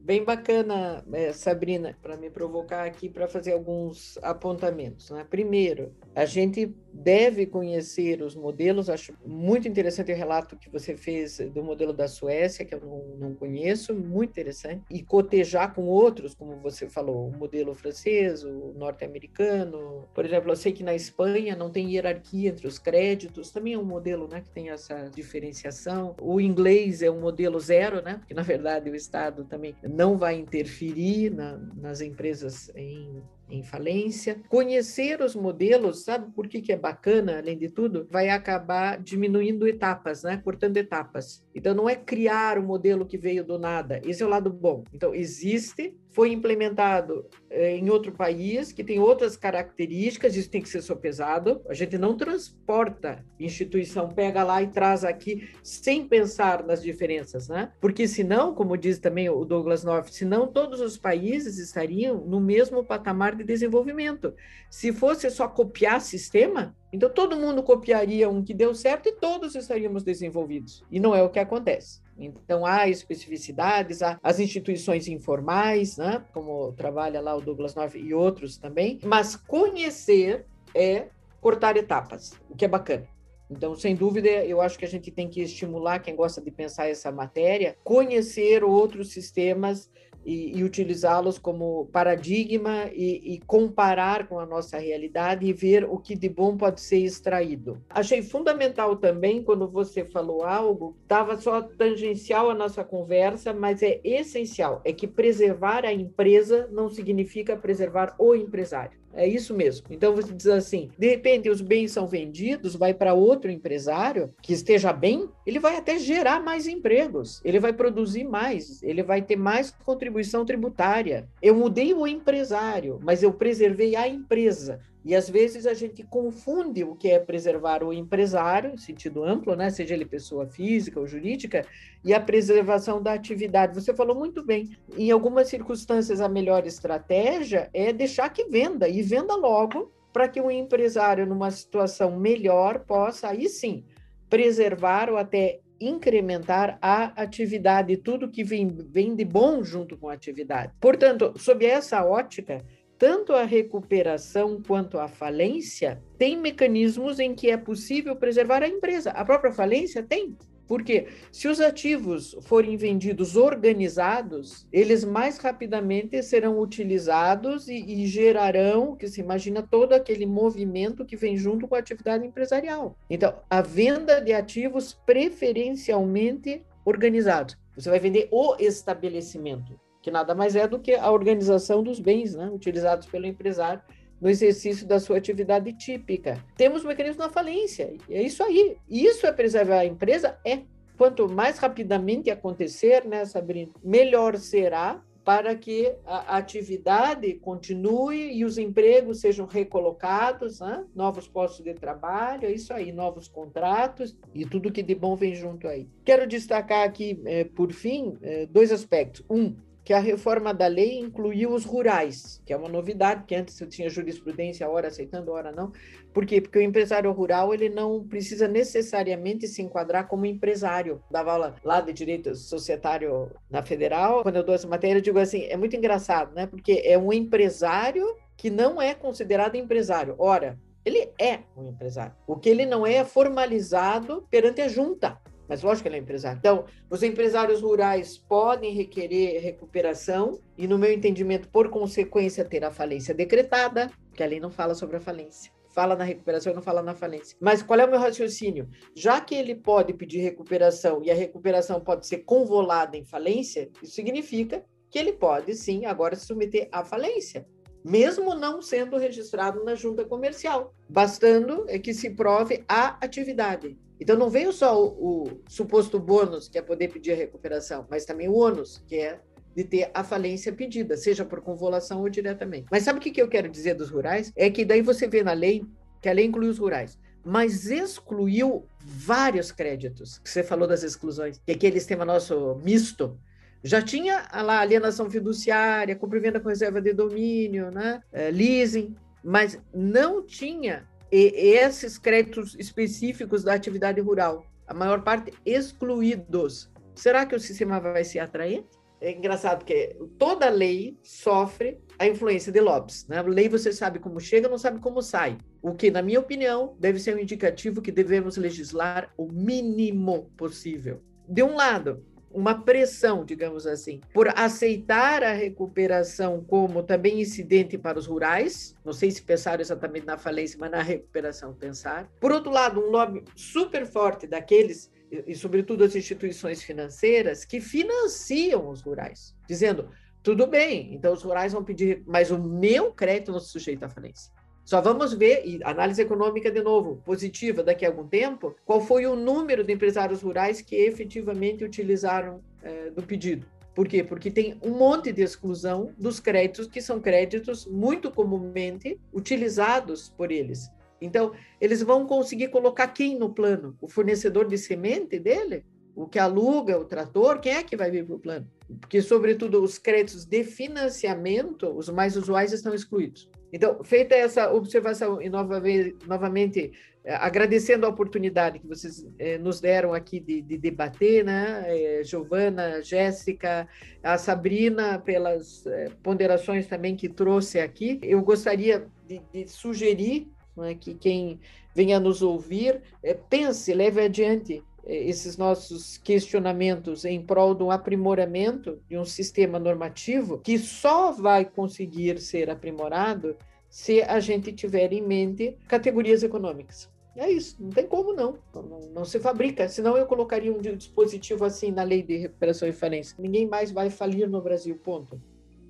Bem 0.04 0.22
bacana, 0.26 1.02
é, 1.14 1.32
Sabrina, 1.32 1.98
para 2.02 2.18
me 2.18 2.30
provocar 2.30 2.84
aqui 2.84 3.08
para 3.08 3.26
fazer 3.26 3.54
alguns 3.54 4.20
apontamentos. 4.22 5.10
Né? 5.10 5.26
Primeiro, 5.30 5.94
a 6.14 6.26
gente 6.26 6.76
deve 6.92 7.46
conhecer 7.46 8.22
os 8.22 8.36
modelos. 8.36 8.90
Acho 8.90 9.14
muito 9.26 9.66
interessante 9.66 10.12
o 10.12 10.16
relato 10.16 10.58
que 10.58 10.70
você 10.70 10.98
fez 10.98 11.38
do 11.38 11.64
modelo 11.64 11.94
da 11.94 12.10
Suécia, 12.10 12.66
que 12.66 12.76
eu 12.76 12.82
não, 12.82 13.30
não 13.30 13.34
conheço, 13.34 13.96
muito 13.96 14.32
interessante. 14.32 14.84
E 14.92 15.02
cotejar 15.02 15.74
com 15.74 15.84
outros, 15.86 16.36
como 16.36 16.58
você 16.58 16.90
falou, 16.90 17.30
o 17.30 17.38
modelo 17.38 17.74
francês, 17.74 18.44
o 18.44 18.74
norte-americano. 18.76 20.10
Por 20.14 20.26
exemplo, 20.26 20.52
eu 20.52 20.56
sei 20.58 20.74
que 20.74 20.84
na 20.84 20.94
Espanha 20.94 21.56
não 21.56 21.70
tem 21.70 21.94
hierarquia 21.94 22.50
entre 22.50 22.68
os 22.68 22.78
créditos, 22.78 23.52
também 23.52 23.76
é 23.76 23.80
um 23.80 23.86
modelo 23.86 24.28
né, 24.28 24.42
que 24.42 24.50
tem 24.50 24.70
essa 24.70 25.10
diferenciação. 25.10 26.14
O 26.20 26.42
inglês 26.42 27.02
é 27.02 27.10
um 27.10 27.22
modelo 27.22 27.58
zero, 27.58 28.02
né? 28.02 28.16
porque 28.18 28.34
na 28.34 28.44
verdade 28.44 28.90
o 28.90 28.96
Estado 28.96 29.46
também 29.46 29.74
não 29.94 30.18
vai 30.18 30.36
interferir 30.36 31.30
na, 31.30 31.58
nas 31.76 32.02
empresas 32.02 32.72
em 32.76 33.22
em 33.54 33.62
falência. 33.62 34.42
Conhecer 34.50 35.22
os 35.22 35.36
modelos, 35.36 36.04
sabe 36.04 36.32
por 36.32 36.48
que, 36.48 36.62
que 36.62 36.72
é 36.72 36.78
bacana, 36.78 37.38
além 37.38 37.58
de 37.58 37.70
tudo? 37.70 38.08
Vai 38.10 38.30
acabar 38.30 39.00
diminuindo 39.00 39.68
etapas, 39.68 40.24
né? 40.24 40.42
Cortando 40.44 40.78
etapas. 40.78 41.44
Então, 41.54 41.74
não 41.74 41.88
é 41.88 41.96
criar 41.96 42.58
um 42.58 42.64
modelo 42.64 43.06
que 43.06 43.18
veio 43.18 43.44
do 43.44 43.60
nada. 43.60 44.02
Esse 44.04 44.24
é 44.24 44.26
o 44.26 44.30
lado 44.30 44.50
bom. 44.52 44.84
Então, 44.92 45.14
existe, 45.14 45.96
foi 46.14 46.32
implementado 46.32 47.28
eh, 47.50 47.76
em 47.76 47.90
outro 47.90 48.12
país, 48.12 48.72
que 48.72 48.84
tem 48.84 49.00
outras 49.00 49.36
características, 49.36 50.36
isso 50.36 50.50
tem 50.50 50.62
que 50.62 50.70
ser 50.70 50.82
sopesado. 50.82 51.62
A 51.68 51.74
gente 51.74 51.98
não 51.98 52.16
transporta 52.16 53.26
instituição, 53.40 54.08
pega 54.08 54.44
lá 54.44 54.62
e 54.62 54.68
traz 54.68 55.04
aqui 55.04 55.50
sem 55.64 56.08
pensar 56.08 56.64
nas 56.64 56.82
diferenças, 56.84 57.50
né? 57.50 57.72
Porque 57.82 58.08
senão, 58.08 58.54
como 58.54 58.78
diz 58.78 59.00
também 59.00 59.28
o 59.28 59.44
Douglas 59.44 59.84
North, 59.84 60.10
senão 60.10 60.48
todos 60.48 60.80
os 60.80 60.98
países 60.98 61.58
estariam 61.58 62.24
no 62.26 62.40
mesmo 62.40 62.84
patamar 62.84 63.36
de 63.36 63.44
desenvolvimento. 63.44 64.36
Se 64.70 64.94
fosse 64.94 65.30
só 65.32 65.48
copiar 65.48 66.00
sistema, 66.00 66.76
então 66.94 67.10
todo 67.10 67.36
mundo 67.36 67.64
copiaria 67.64 68.30
um 68.30 68.44
que 68.44 68.54
deu 68.54 68.76
certo 68.76 69.10
e 69.10 69.14
todos 69.14 69.56
estaríamos 69.56 70.04
desenvolvidos. 70.04 70.84
E 70.92 71.00
não 71.00 71.16
é 71.16 71.24
o 71.24 71.30
que 71.30 71.40
acontece. 71.40 72.02
Então, 72.16 72.64
há 72.64 72.88
especificidades, 72.88 74.04
há 74.04 74.20
as 74.22 74.40
instituições 74.40 75.08
informais, 75.08 75.98
né, 75.98 76.24
como 76.32 76.72
trabalha 76.74 77.20
lá 77.20 77.36
o 77.36 77.42
Douglas 77.42 77.74
North 77.74 77.96
e 77.96 78.14
outros 78.14 78.58
também, 78.58 79.00
mas 79.04 79.36
conhecer 79.36 80.46
é 80.76 81.08
cortar 81.42 81.76
etapas, 81.76 82.40
o 82.48 82.56
que 82.56 82.66
é 82.66 82.68
bacana. 82.68 83.08
Então, 83.50 83.76
sem 83.76 83.96
dúvida, 83.96 84.30
eu 84.30 84.62
acho 84.62 84.78
que 84.78 84.86
a 84.86 84.88
gente 84.88 85.12
tem 85.12 85.28
que 85.28 85.42
estimular 85.42 86.00
quem 86.00 86.16
gosta 86.16 86.40
de 86.42 86.52
pensar 86.52 86.88
essa 86.88 87.12
matéria, 87.12 87.76
conhecer 87.84 88.64
outros 88.64 89.12
sistemas 89.12 89.90
e, 90.26 90.58
e 90.58 90.64
utilizá-los 90.64 91.38
como 91.38 91.88
paradigma 91.92 92.90
e, 92.94 93.36
e, 93.36 93.40
comparar 93.46 94.28
com 94.28 94.40
a 94.40 94.46
nossa 94.46 94.78
realidade 94.78 95.46
e 95.46 95.54
ver 95.54 95.84
o 95.86 95.98
que 95.98 96.16
de 96.16 96.30
bom 96.30 96.58
pode 96.58 96.82
ser 96.82 97.00
extraído. 97.00 97.82
Achei 97.90 98.22
fundamental 98.22 98.96
também 98.96 99.44
quando 99.44 99.68
você 99.68 100.06
falou 100.06 100.44
algo, 100.44 100.96
estava 101.04 101.38
só 101.38 101.62
tangencial 101.62 102.50
à 102.50 102.54
nossa 102.54 102.84
conversa, 102.84 103.54
mas 103.54 103.82
é 103.84 104.00
essencial, 104.04 104.82
é 104.86 104.94
que 104.94 105.08
preservar 105.08 105.86
a 105.86 105.94
empresa 105.94 106.68
não 106.72 106.90
significa 106.90 107.56
preservar 107.56 108.16
o 108.18 108.36
empresário. 108.36 109.03
É 109.14 109.28
isso 109.28 109.54
mesmo. 109.54 109.86
Então 109.90 110.16
você 110.16 110.34
diz 110.34 110.48
assim: 110.48 110.90
de 110.98 111.08
repente 111.08 111.50
os 111.50 111.62
bens 111.62 111.92
são 111.92 112.08
vendidos, 112.08 112.76
vai 112.76 112.94
para 112.94 113.14
outro 113.14 113.52
empresário 113.52 114.34
que 114.42 114.54
esteja 114.54 114.92
bem, 114.92 115.30
ele 115.46 115.60
vai 115.60 115.78
até 115.78 115.98
gerar 116.00 116.42
mais 116.42 116.68
empregos, 116.68 117.42
ele 117.46 117.60
vai 117.60 117.74
produzir 117.74 118.24
mais, 118.24 118.82
ele 118.82 119.04
vai 119.04 119.22
ter 119.22 119.36
mais 119.36 119.72
contribuição 119.86 120.46
tributária. 120.46 121.28
Eu 121.42 121.56
mudei 121.56 121.94
o 121.94 122.08
empresário, 122.08 123.00
mas 123.04 123.22
eu 123.22 123.32
preservei 123.34 123.96
a 123.96 124.08
empresa. 124.08 124.80
E 125.04 125.16
às 125.16 125.30
vezes 125.30 125.66
a 125.66 125.74
gente 125.74 126.04
confunde 126.04 126.84
o 126.84 126.96
que 126.96 127.10
é 127.10 127.20
preservar 127.20 127.84
o 127.84 127.92
empresário, 127.92 128.72
em 128.74 128.78
sentido 128.78 129.24
amplo, 129.24 129.56
né? 129.56 129.70
seja 129.70 129.94
ele 129.94 130.06
pessoa 130.06 130.46
física 130.46 131.00
ou 131.00 131.06
jurídica, 131.06 131.66
e 132.04 132.14
a 132.14 132.20
preservação 132.20 133.02
da 133.02 133.14
atividade. 133.14 133.76
Você 133.76 133.94
falou 133.94 134.16
muito 134.16 134.44
bem. 134.44 134.70
Em 134.98 135.12
algumas 135.12 135.50
circunstâncias, 135.50 136.22
a 136.22 136.30
melhor 136.30 136.66
estratégia 136.66 137.70
é 137.74 137.92
deixar 137.92 138.30
que 138.30 138.46
venda, 138.46 138.88
e 138.88 139.02
venda 139.02 139.36
logo, 139.36 139.92
para 140.14 140.28
que 140.28 140.40
o 140.40 140.52
empresário, 140.52 141.26
numa 141.26 141.52
situação 141.52 142.18
melhor, 142.18 142.80
possa, 142.86 143.30
aí 143.30 143.50
sim, 143.50 143.84
preservar 144.30 145.10
ou 145.10 145.18
até 145.18 145.60
incrementar 145.80 146.78
a 146.82 147.06
atividade, 147.22 147.98
tudo 147.98 148.30
que 148.30 148.44
vem, 148.44 148.68
vem 148.68 149.16
de 149.16 149.26
bom 149.26 149.64
junto 149.64 149.98
com 149.98 150.08
a 150.08 150.14
atividade. 150.14 150.72
Portanto, 150.80 151.34
sob 151.36 151.66
essa 151.66 152.06
ótica, 152.06 152.64
tanto 153.04 153.34
a 153.34 153.44
recuperação 153.44 154.64
quanto 154.66 154.98
a 154.98 155.10
falência 155.10 156.02
tem 156.18 156.38
mecanismos 156.38 157.20
em 157.20 157.36
que 157.36 157.52
é 157.52 157.58
possível 157.58 158.16
preservar 158.16 158.64
a 158.64 158.68
empresa. 158.70 159.12
A 159.12 159.26
própria 159.26 159.52
falência 159.52 160.02
tem. 160.02 160.38
Porque 160.66 161.08
se 161.30 161.50
os 161.50 161.60
ativos 161.60 162.34
forem 162.44 162.78
vendidos 162.78 163.36
organizados, 163.36 164.66
eles 164.72 165.04
mais 165.04 165.38
rapidamente 165.38 166.24
serão 166.24 166.58
utilizados 166.62 167.68
e, 167.68 167.76
e, 167.76 168.08
gerarão, 168.08 168.96
que 168.96 169.10
se 169.10 169.20
imagina, 169.20 169.62
todo 169.62 169.92
aquele 169.92 170.26
movimento 170.26 171.04
que 171.04 171.18
vem 171.18 171.36
junto 171.36 171.68
com 171.68 171.76
a 171.76 171.80
atividade 171.80 172.26
empresarial. 172.26 172.98
Então, 173.10 173.36
a 173.50 173.62
venda 173.62 174.22
de 174.22 174.32
ativos 174.32 174.94
preferencialmente 175.06 176.64
organizados. 176.86 177.58
Você 177.76 177.90
vai 177.90 178.00
vender 178.00 178.30
o 178.32 178.56
estabelecimento 178.58 179.83
que 180.04 180.12
nada 180.12 180.36
mais 180.36 180.54
é 180.56 180.68
do 180.68 180.78
que 180.78 180.94
a 180.94 181.10
organização 181.10 181.82
dos 181.82 181.98
bens 181.98 182.36
né, 182.36 182.50
utilizados 182.54 183.08
pelo 183.08 183.26
empresário 183.26 183.82
no 184.20 184.30
exercício 184.30 184.86
da 184.86 185.00
sua 185.00 185.18
atividade 185.18 185.72
típica. 185.74 186.44
Temos 186.58 186.84
mecanismos 186.84 187.26
na 187.26 187.32
falência, 187.32 187.96
é 188.10 188.22
isso 188.22 188.44
aí. 188.44 188.78
Isso 188.90 189.26
é 189.26 189.32
preservar 189.32 189.80
a 189.80 189.86
empresa? 189.86 190.38
É. 190.46 190.60
Quanto 190.98 191.28
mais 191.28 191.58
rapidamente 191.58 192.30
acontecer, 192.30 193.06
né, 193.06 193.26
Sabrina, 193.26 193.72
melhor 193.84 194.38
será 194.38 195.02
para 195.24 195.56
que 195.56 195.96
a 196.06 196.38
atividade 196.38 197.34
continue 197.36 198.34
e 198.34 198.44
os 198.44 198.58
empregos 198.58 199.22
sejam 199.22 199.46
recolocados, 199.46 200.60
né? 200.60 200.86
novos 200.94 201.30
postos 201.30 201.64
de 201.64 201.74
trabalho, 201.74 202.46
é 202.46 202.52
isso 202.52 202.74
aí, 202.74 202.92
novos 202.92 203.30
contratos 203.30 204.14
e 204.34 204.46
tudo 204.46 204.72
que 204.72 204.84
de 204.84 204.94
bom 204.94 205.16
vem 205.16 205.34
junto 205.34 205.66
aí. 205.66 205.88
Quero 206.04 206.28
destacar 206.28 206.86
aqui, 206.86 207.22
eh, 207.26 207.46
por 207.46 207.72
fim, 207.72 208.18
eh, 208.22 208.46
dois 208.48 208.70
aspectos. 208.70 209.24
Um, 209.30 209.56
que 209.84 209.94
a 209.94 210.00
reforma 210.00 210.54
da 210.54 210.68
lei 210.68 210.98
incluiu 210.98 211.52
os 211.52 211.66
rurais, 211.66 212.42
que 212.46 212.54
é 212.54 212.58
uma 212.58 212.70
novidade, 212.70 213.22
porque 213.22 213.36
antes 213.36 213.60
eu 213.60 213.68
tinha 213.68 213.90
jurisprudência, 213.90 214.70
hora 214.70 214.88
aceitando, 214.88 215.32
hora 215.32 215.52
não. 215.52 215.72
Por 216.14 216.26
quê? 216.26 216.40
Porque 216.40 216.58
o 216.58 216.62
empresário 216.62 217.12
rural, 217.12 217.54
ele 217.54 217.70
não 217.70 218.08
precisa 218.08 218.48
necessariamente 218.48 219.48
se 219.48 219.62
enquadrar 219.62 220.08
como 220.08 220.26
empresário. 220.26 221.04
Dava 221.12 221.34
aula 221.34 221.56
lá 221.64 221.82
de 221.82 221.92
direito 221.92 222.34
societário 222.36 223.32
na 223.50 223.62
federal, 223.62 224.24
quando 224.24 224.38
eu 224.38 224.44
dou 224.44 224.56
essa 224.56 224.68
matéria, 224.68 225.00
eu 225.00 225.04
digo 225.04 225.20
assim, 225.20 225.44
é 225.46 225.58
muito 225.58 225.76
engraçado, 225.76 226.34
né? 226.34 226.48
Porque 226.48 226.82
é 226.86 226.98
um 226.98 227.12
empresário 227.12 228.06
que 228.38 228.50
não 228.50 228.82
é 228.82 228.94
considerado 228.94 229.56
empresário. 229.56 230.16
Ora, 230.18 230.58
ele 230.86 231.10
é 231.20 231.40
um 231.58 231.68
empresário. 231.68 232.14
O 232.28 232.38
que 232.38 232.50
ele 232.50 232.66
não 232.66 232.86
é 232.86 232.94
é 232.96 233.06
formalizado 233.06 234.26
perante 234.30 234.62
a 234.62 234.68
junta 234.68 235.18
mas 235.54 235.62
lógico 235.62 235.84
que 235.84 235.90
ele 235.90 235.98
é 235.98 236.00
empresário. 236.00 236.40
Então, 236.40 236.66
os 236.90 237.04
empresários 237.04 237.62
rurais 237.62 238.18
podem 238.18 238.74
requerer 238.74 239.40
recuperação 239.40 240.40
e, 240.58 240.66
no 240.66 240.80
meu 240.80 240.92
entendimento, 240.92 241.48
por 241.48 241.70
consequência, 241.70 242.44
ter 242.44 242.66
a 242.66 242.72
falência 242.72 243.14
decretada, 243.14 243.92
que 244.16 244.24
a 244.24 244.26
lei 244.26 244.40
não 244.40 244.50
fala 244.50 244.74
sobre 244.74 244.98
a 244.98 245.00
falência. 245.00 245.52
Fala 245.70 245.96
na 245.96 246.04
recuperação 246.04 246.52
e 246.52 246.56
não 246.56 246.62
fala 246.64 246.82
na 246.82 246.96
falência. 246.96 247.38
Mas 247.40 247.62
qual 247.62 247.80
é 247.80 247.86
o 247.86 247.90
meu 247.90 248.00
raciocínio? 248.00 248.68
Já 248.96 249.22
que 249.22 249.36
ele 249.36 249.54
pode 249.54 249.94
pedir 249.94 250.22
recuperação 250.22 251.04
e 251.04 251.12
a 251.12 251.16
recuperação 251.16 251.80
pode 251.80 252.08
ser 252.08 252.24
convolada 252.24 252.98
em 252.98 253.06
falência, 253.06 253.70
isso 253.84 253.94
significa 253.94 254.66
que 254.90 254.98
ele 254.98 255.14
pode 255.14 255.54
sim 255.54 255.86
agora 255.86 256.16
se 256.16 256.26
submeter 256.26 256.68
à 256.72 256.84
falência 256.84 257.46
mesmo 257.84 258.34
não 258.34 258.62
sendo 258.62 258.98
registrado 258.98 259.62
na 259.66 259.76
junta 259.76 260.06
comercial, 260.06 260.74
bastando 260.88 261.66
é 261.68 261.78
que 261.78 261.94
se 261.94 262.12
prove 262.12 262.64
a 262.66 262.98
atividade. 263.04 263.78
Então 264.04 264.18
não 264.18 264.30
veio 264.30 264.52
só 264.52 264.78
o, 264.78 265.24
o 265.24 265.42
suposto 265.48 265.98
bônus, 265.98 266.50
que 266.50 266.58
é 266.58 266.62
poder 266.62 266.90
pedir 266.90 267.14
a 267.14 267.16
recuperação, 267.16 267.88
mas 267.90 268.04
também 268.04 268.28
o 268.28 268.36
ônus, 268.36 268.84
que 268.86 268.98
é 268.98 269.22
de 269.56 269.64
ter 269.64 269.90
a 269.94 270.04
falência 270.04 270.52
pedida, 270.52 270.98
seja 270.98 271.24
por 271.24 271.40
convolução 271.40 272.02
ou 272.02 272.10
diretamente. 272.10 272.68
Mas 272.70 272.84
sabe 272.84 273.00
o 273.00 273.02
que 273.02 273.22
eu 273.22 273.30
quero 273.30 273.48
dizer 273.48 273.76
dos 273.76 273.90
rurais? 273.90 274.34
É 274.36 274.50
que 274.50 274.66
daí 274.66 274.82
você 274.82 275.08
vê 275.08 275.24
na 275.24 275.32
lei 275.32 275.64
que 276.02 276.10
a 276.10 276.12
lei 276.12 276.26
inclui 276.26 276.50
os 276.50 276.60
rurais, 276.60 277.00
mas 277.24 277.72
excluiu 277.72 278.68
vários 278.78 279.54
créditos. 279.54 280.20
Você 280.22 280.44
falou 280.44 280.68
das 280.68 280.84
exclusões, 280.84 281.40
que 281.46 281.54
aquele 281.54 281.80
sistema 281.80 282.04
nosso 282.04 282.56
misto 282.62 283.18
já 283.64 283.82
tinha 283.82 284.28
lá 284.34 284.60
alienação 284.60 285.10
fiduciária, 285.10 285.96
compra 285.96 286.42
com 286.42 286.50
reserva 286.50 286.82
de 286.82 286.92
domínio, 286.92 287.72
né? 287.72 288.02
É, 288.12 288.30
leasing, 288.30 288.94
mas 289.24 289.58
não 289.74 290.26
tinha 290.26 290.86
esses 291.16 291.98
créditos 291.98 292.56
específicos 292.58 293.44
da 293.44 293.54
atividade 293.54 294.02
rural, 294.02 294.46
a 294.68 294.74
maior 294.74 295.04
parte 295.04 295.34
excluídos. 295.46 296.72
Será 296.96 297.26
que 297.26 297.36
o 297.36 297.40
sistema 297.40 297.80
vai 297.80 298.04
ser 298.04 298.20
atraente? 298.20 298.68
É 299.00 299.12
engraçado 299.12 299.60
porque 299.60 299.98
toda 300.18 300.50
lei 300.50 300.98
sofre 301.04 301.78
a 302.00 302.08
influência 302.08 302.52
de 302.52 302.62
lobbies. 302.62 303.06
Né? 303.08 303.18
A 303.18 303.22
lei 303.22 303.50
você 303.50 303.74
sabe 303.74 304.00
como 304.00 304.20
chega, 304.20 304.48
não 304.48 304.58
sabe 304.58 304.80
como 304.80 305.02
sai. 305.02 305.38
O 305.62 305.74
que, 305.74 305.92
na 305.92 306.02
minha 306.02 306.20
opinião, 306.20 306.76
deve 306.80 307.00
ser 307.00 307.16
um 307.16 307.20
indicativo 307.20 307.82
que 307.82 307.92
devemos 307.92 308.38
legislar 308.38 309.14
o 309.18 309.30
mínimo 309.30 310.32
possível. 310.38 311.04
De 311.28 311.44
um 311.44 311.54
lado, 311.54 312.06
uma 312.34 312.64
pressão, 312.64 313.24
digamos 313.24 313.68
assim, 313.68 314.02
por 314.14 314.28
aceitar 314.38 315.24
a 315.24 315.34
recuperação 315.34 316.44
como 316.44 316.84
também 316.84 317.22
incidente 317.22 317.78
para 317.78 318.00
os 318.00 318.08
rurais. 318.08 318.76
Não 318.84 318.94
sei 318.94 319.12
se 319.12 319.22
pensaram 319.22 319.62
exatamente 319.62 320.06
na 320.06 320.18
falência, 320.18 320.58
mas 320.60 320.72
na 320.72 320.82
recuperação 320.82 321.54
pensar. 321.54 322.10
Por 322.20 322.32
outro 322.32 322.52
lado, 322.52 322.82
um 322.82 322.90
lobby 322.90 323.24
super 323.36 323.86
forte 323.86 324.28
daqueles 324.28 324.92
e 325.28 325.36
sobretudo 325.36 325.84
as 325.84 325.96
instituições 325.96 326.64
financeiras 326.64 327.46
que 327.46 327.62
financiam 327.62 328.68
os 328.70 328.82
rurais, 328.82 329.36
dizendo 329.48 329.90
tudo 330.24 330.48
bem, 330.48 330.96
então 330.96 331.14
os 331.14 331.22
rurais 331.22 331.54
vão 331.54 331.64
pedir, 331.64 332.02
mas 332.08 332.32
o 332.32 332.40
meu 332.40 332.92
crédito 332.94 333.32
não 333.32 333.40
se 333.40 333.50
sujeita 333.50 333.86
à 333.86 333.90
falência. 333.90 334.32
Só 334.64 334.80
vamos 334.80 335.14
ver, 335.14 335.44
e 335.46 335.60
análise 335.64 336.02
econômica 336.02 336.50
de 336.50 336.62
novo, 336.62 337.02
positiva 337.06 337.62
daqui 337.62 337.86
a 337.86 337.90
algum 337.90 338.08
tempo, 338.08 338.56
qual 338.66 338.80
foi 338.80 339.06
o 339.06 339.16
número 339.16 339.64
de 339.64 339.74
empresários 339.74 340.22
rurais 340.22 340.62
que 340.62 340.76
efetivamente 340.76 341.64
utilizaram 341.64 342.42
é, 342.62 342.90
do 342.90 343.04
pedido. 343.04 343.46
Por 343.76 343.88
quê? 343.88 344.04
Porque 344.04 344.30
tem 344.30 344.58
um 344.62 344.72
monte 344.72 345.12
de 345.12 345.22
exclusão 345.22 345.92
dos 345.98 346.20
créditos, 346.20 346.68
que 346.68 346.82
são 346.82 347.02
créditos 347.02 347.66
muito 347.66 348.12
comumente 348.12 349.00
utilizados 349.12 350.10
por 350.10 350.32
eles. 350.32 350.70
Então, 351.02 351.34
eles 351.60 351.82
vão 351.82 352.06
conseguir 352.06 352.48
colocar 352.50 352.88
quem 352.88 353.18
no 353.18 353.34
plano? 353.34 353.76
O 353.82 353.90
fornecedor 353.90 354.48
de 354.48 354.58
semente 354.58 355.20
dele? 355.20 355.66
O 355.96 356.08
que 356.08 356.20
aluga 356.20 356.80
o 356.80 356.86
trator? 356.86 357.40
Quem 357.40 357.54
é 357.54 357.64
que 357.64 357.76
vai 357.76 357.92
vir 357.92 358.06
para 358.06 358.16
o 358.16 358.20
plano? 358.20 358.48
porque, 358.80 359.02
sobretudo, 359.02 359.62
os 359.64 359.78
créditos 359.78 360.26
de 360.26 360.44
financiamento, 360.44 361.70
os 361.70 361.90
mais 361.90 362.16
usuais, 362.16 362.54
estão 362.54 362.74
excluídos. 362.74 363.30
Então, 363.54 363.84
feita 363.84 364.16
essa 364.16 364.52
observação, 364.52 365.22
e 365.22 365.30
novamente, 365.30 365.96
novamente 366.08 366.72
eh, 367.06 367.14
agradecendo 367.14 367.86
a 367.86 367.90
oportunidade 367.90 368.58
que 368.58 368.66
vocês 368.66 369.06
eh, 369.20 369.38
nos 369.38 369.62
deram 369.62 369.94
aqui 369.94 370.20
de, 370.20 370.42
de 370.42 370.58
debater, 370.58 371.24
né? 371.24 371.64
Eh, 371.68 372.04
Giovana, 372.04 372.82
Jéssica, 372.82 373.68
a 374.02 374.18
Sabrina, 374.18 374.98
pelas 374.98 375.68
eh, 375.68 375.92
ponderações 376.02 376.66
também 376.66 376.96
que 376.96 377.08
trouxe 377.08 377.60
aqui, 377.60 378.00
eu 378.02 378.24
gostaria 378.24 378.88
de, 379.08 379.22
de 379.32 379.48
sugerir 379.48 380.28
né, 380.58 380.74
que 380.74 380.96
quem 380.96 381.40
venha 381.76 382.00
nos 382.00 382.24
ouvir 382.24 382.82
eh, 383.04 383.18
pense, 383.30 383.72
leve 383.72 384.02
adiante 384.02 384.64
esses 384.86 385.38
nossos 385.38 385.98
questionamentos 385.98 387.06
em 387.06 387.22
prol 387.22 387.56
do 387.56 387.72
aprimoramento 387.72 388.82
de 388.90 388.98
um 388.98 389.06
sistema 389.06 389.58
normativo 389.58 390.40
que 390.40 390.58
só 390.58 391.12
vai 391.12 391.46
conseguir 391.46 392.20
ser 392.20 392.50
aprimorado 392.50 393.36
se 393.70 394.02
a 394.02 394.20
gente 394.20 394.52
tiver 394.52 394.92
em 394.94 395.02
mente 395.02 395.58
categorias 395.68 396.22
econômicas. 396.22 396.92
É 397.16 397.30
isso, 397.30 397.56
não 397.60 397.70
tem 397.70 397.86
como 397.86 398.12
não. 398.14 398.38
não. 398.54 398.80
Não, 398.94 399.06
se 399.06 399.20
fabrica. 399.20 399.70
Senão 399.70 399.96
eu 399.96 400.06
colocaria 400.06 400.52
um 400.52 400.60
dispositivo 400.60 401.46
assim 401.46 401.72
na 401.72 401.84
lei 401.84 402.02
de 402.02 402.18
recuperação 402.18 402.68
e 402.68 402.72
falência. 402.72 403.16
Ninguém 403.20 403.48
mais 403.48 403.72
vai 403.72 403.90
falir 403.90 404.28
no 404.28 404.42
Brasil, 404.42 404.76
ponto. 404.76 405.22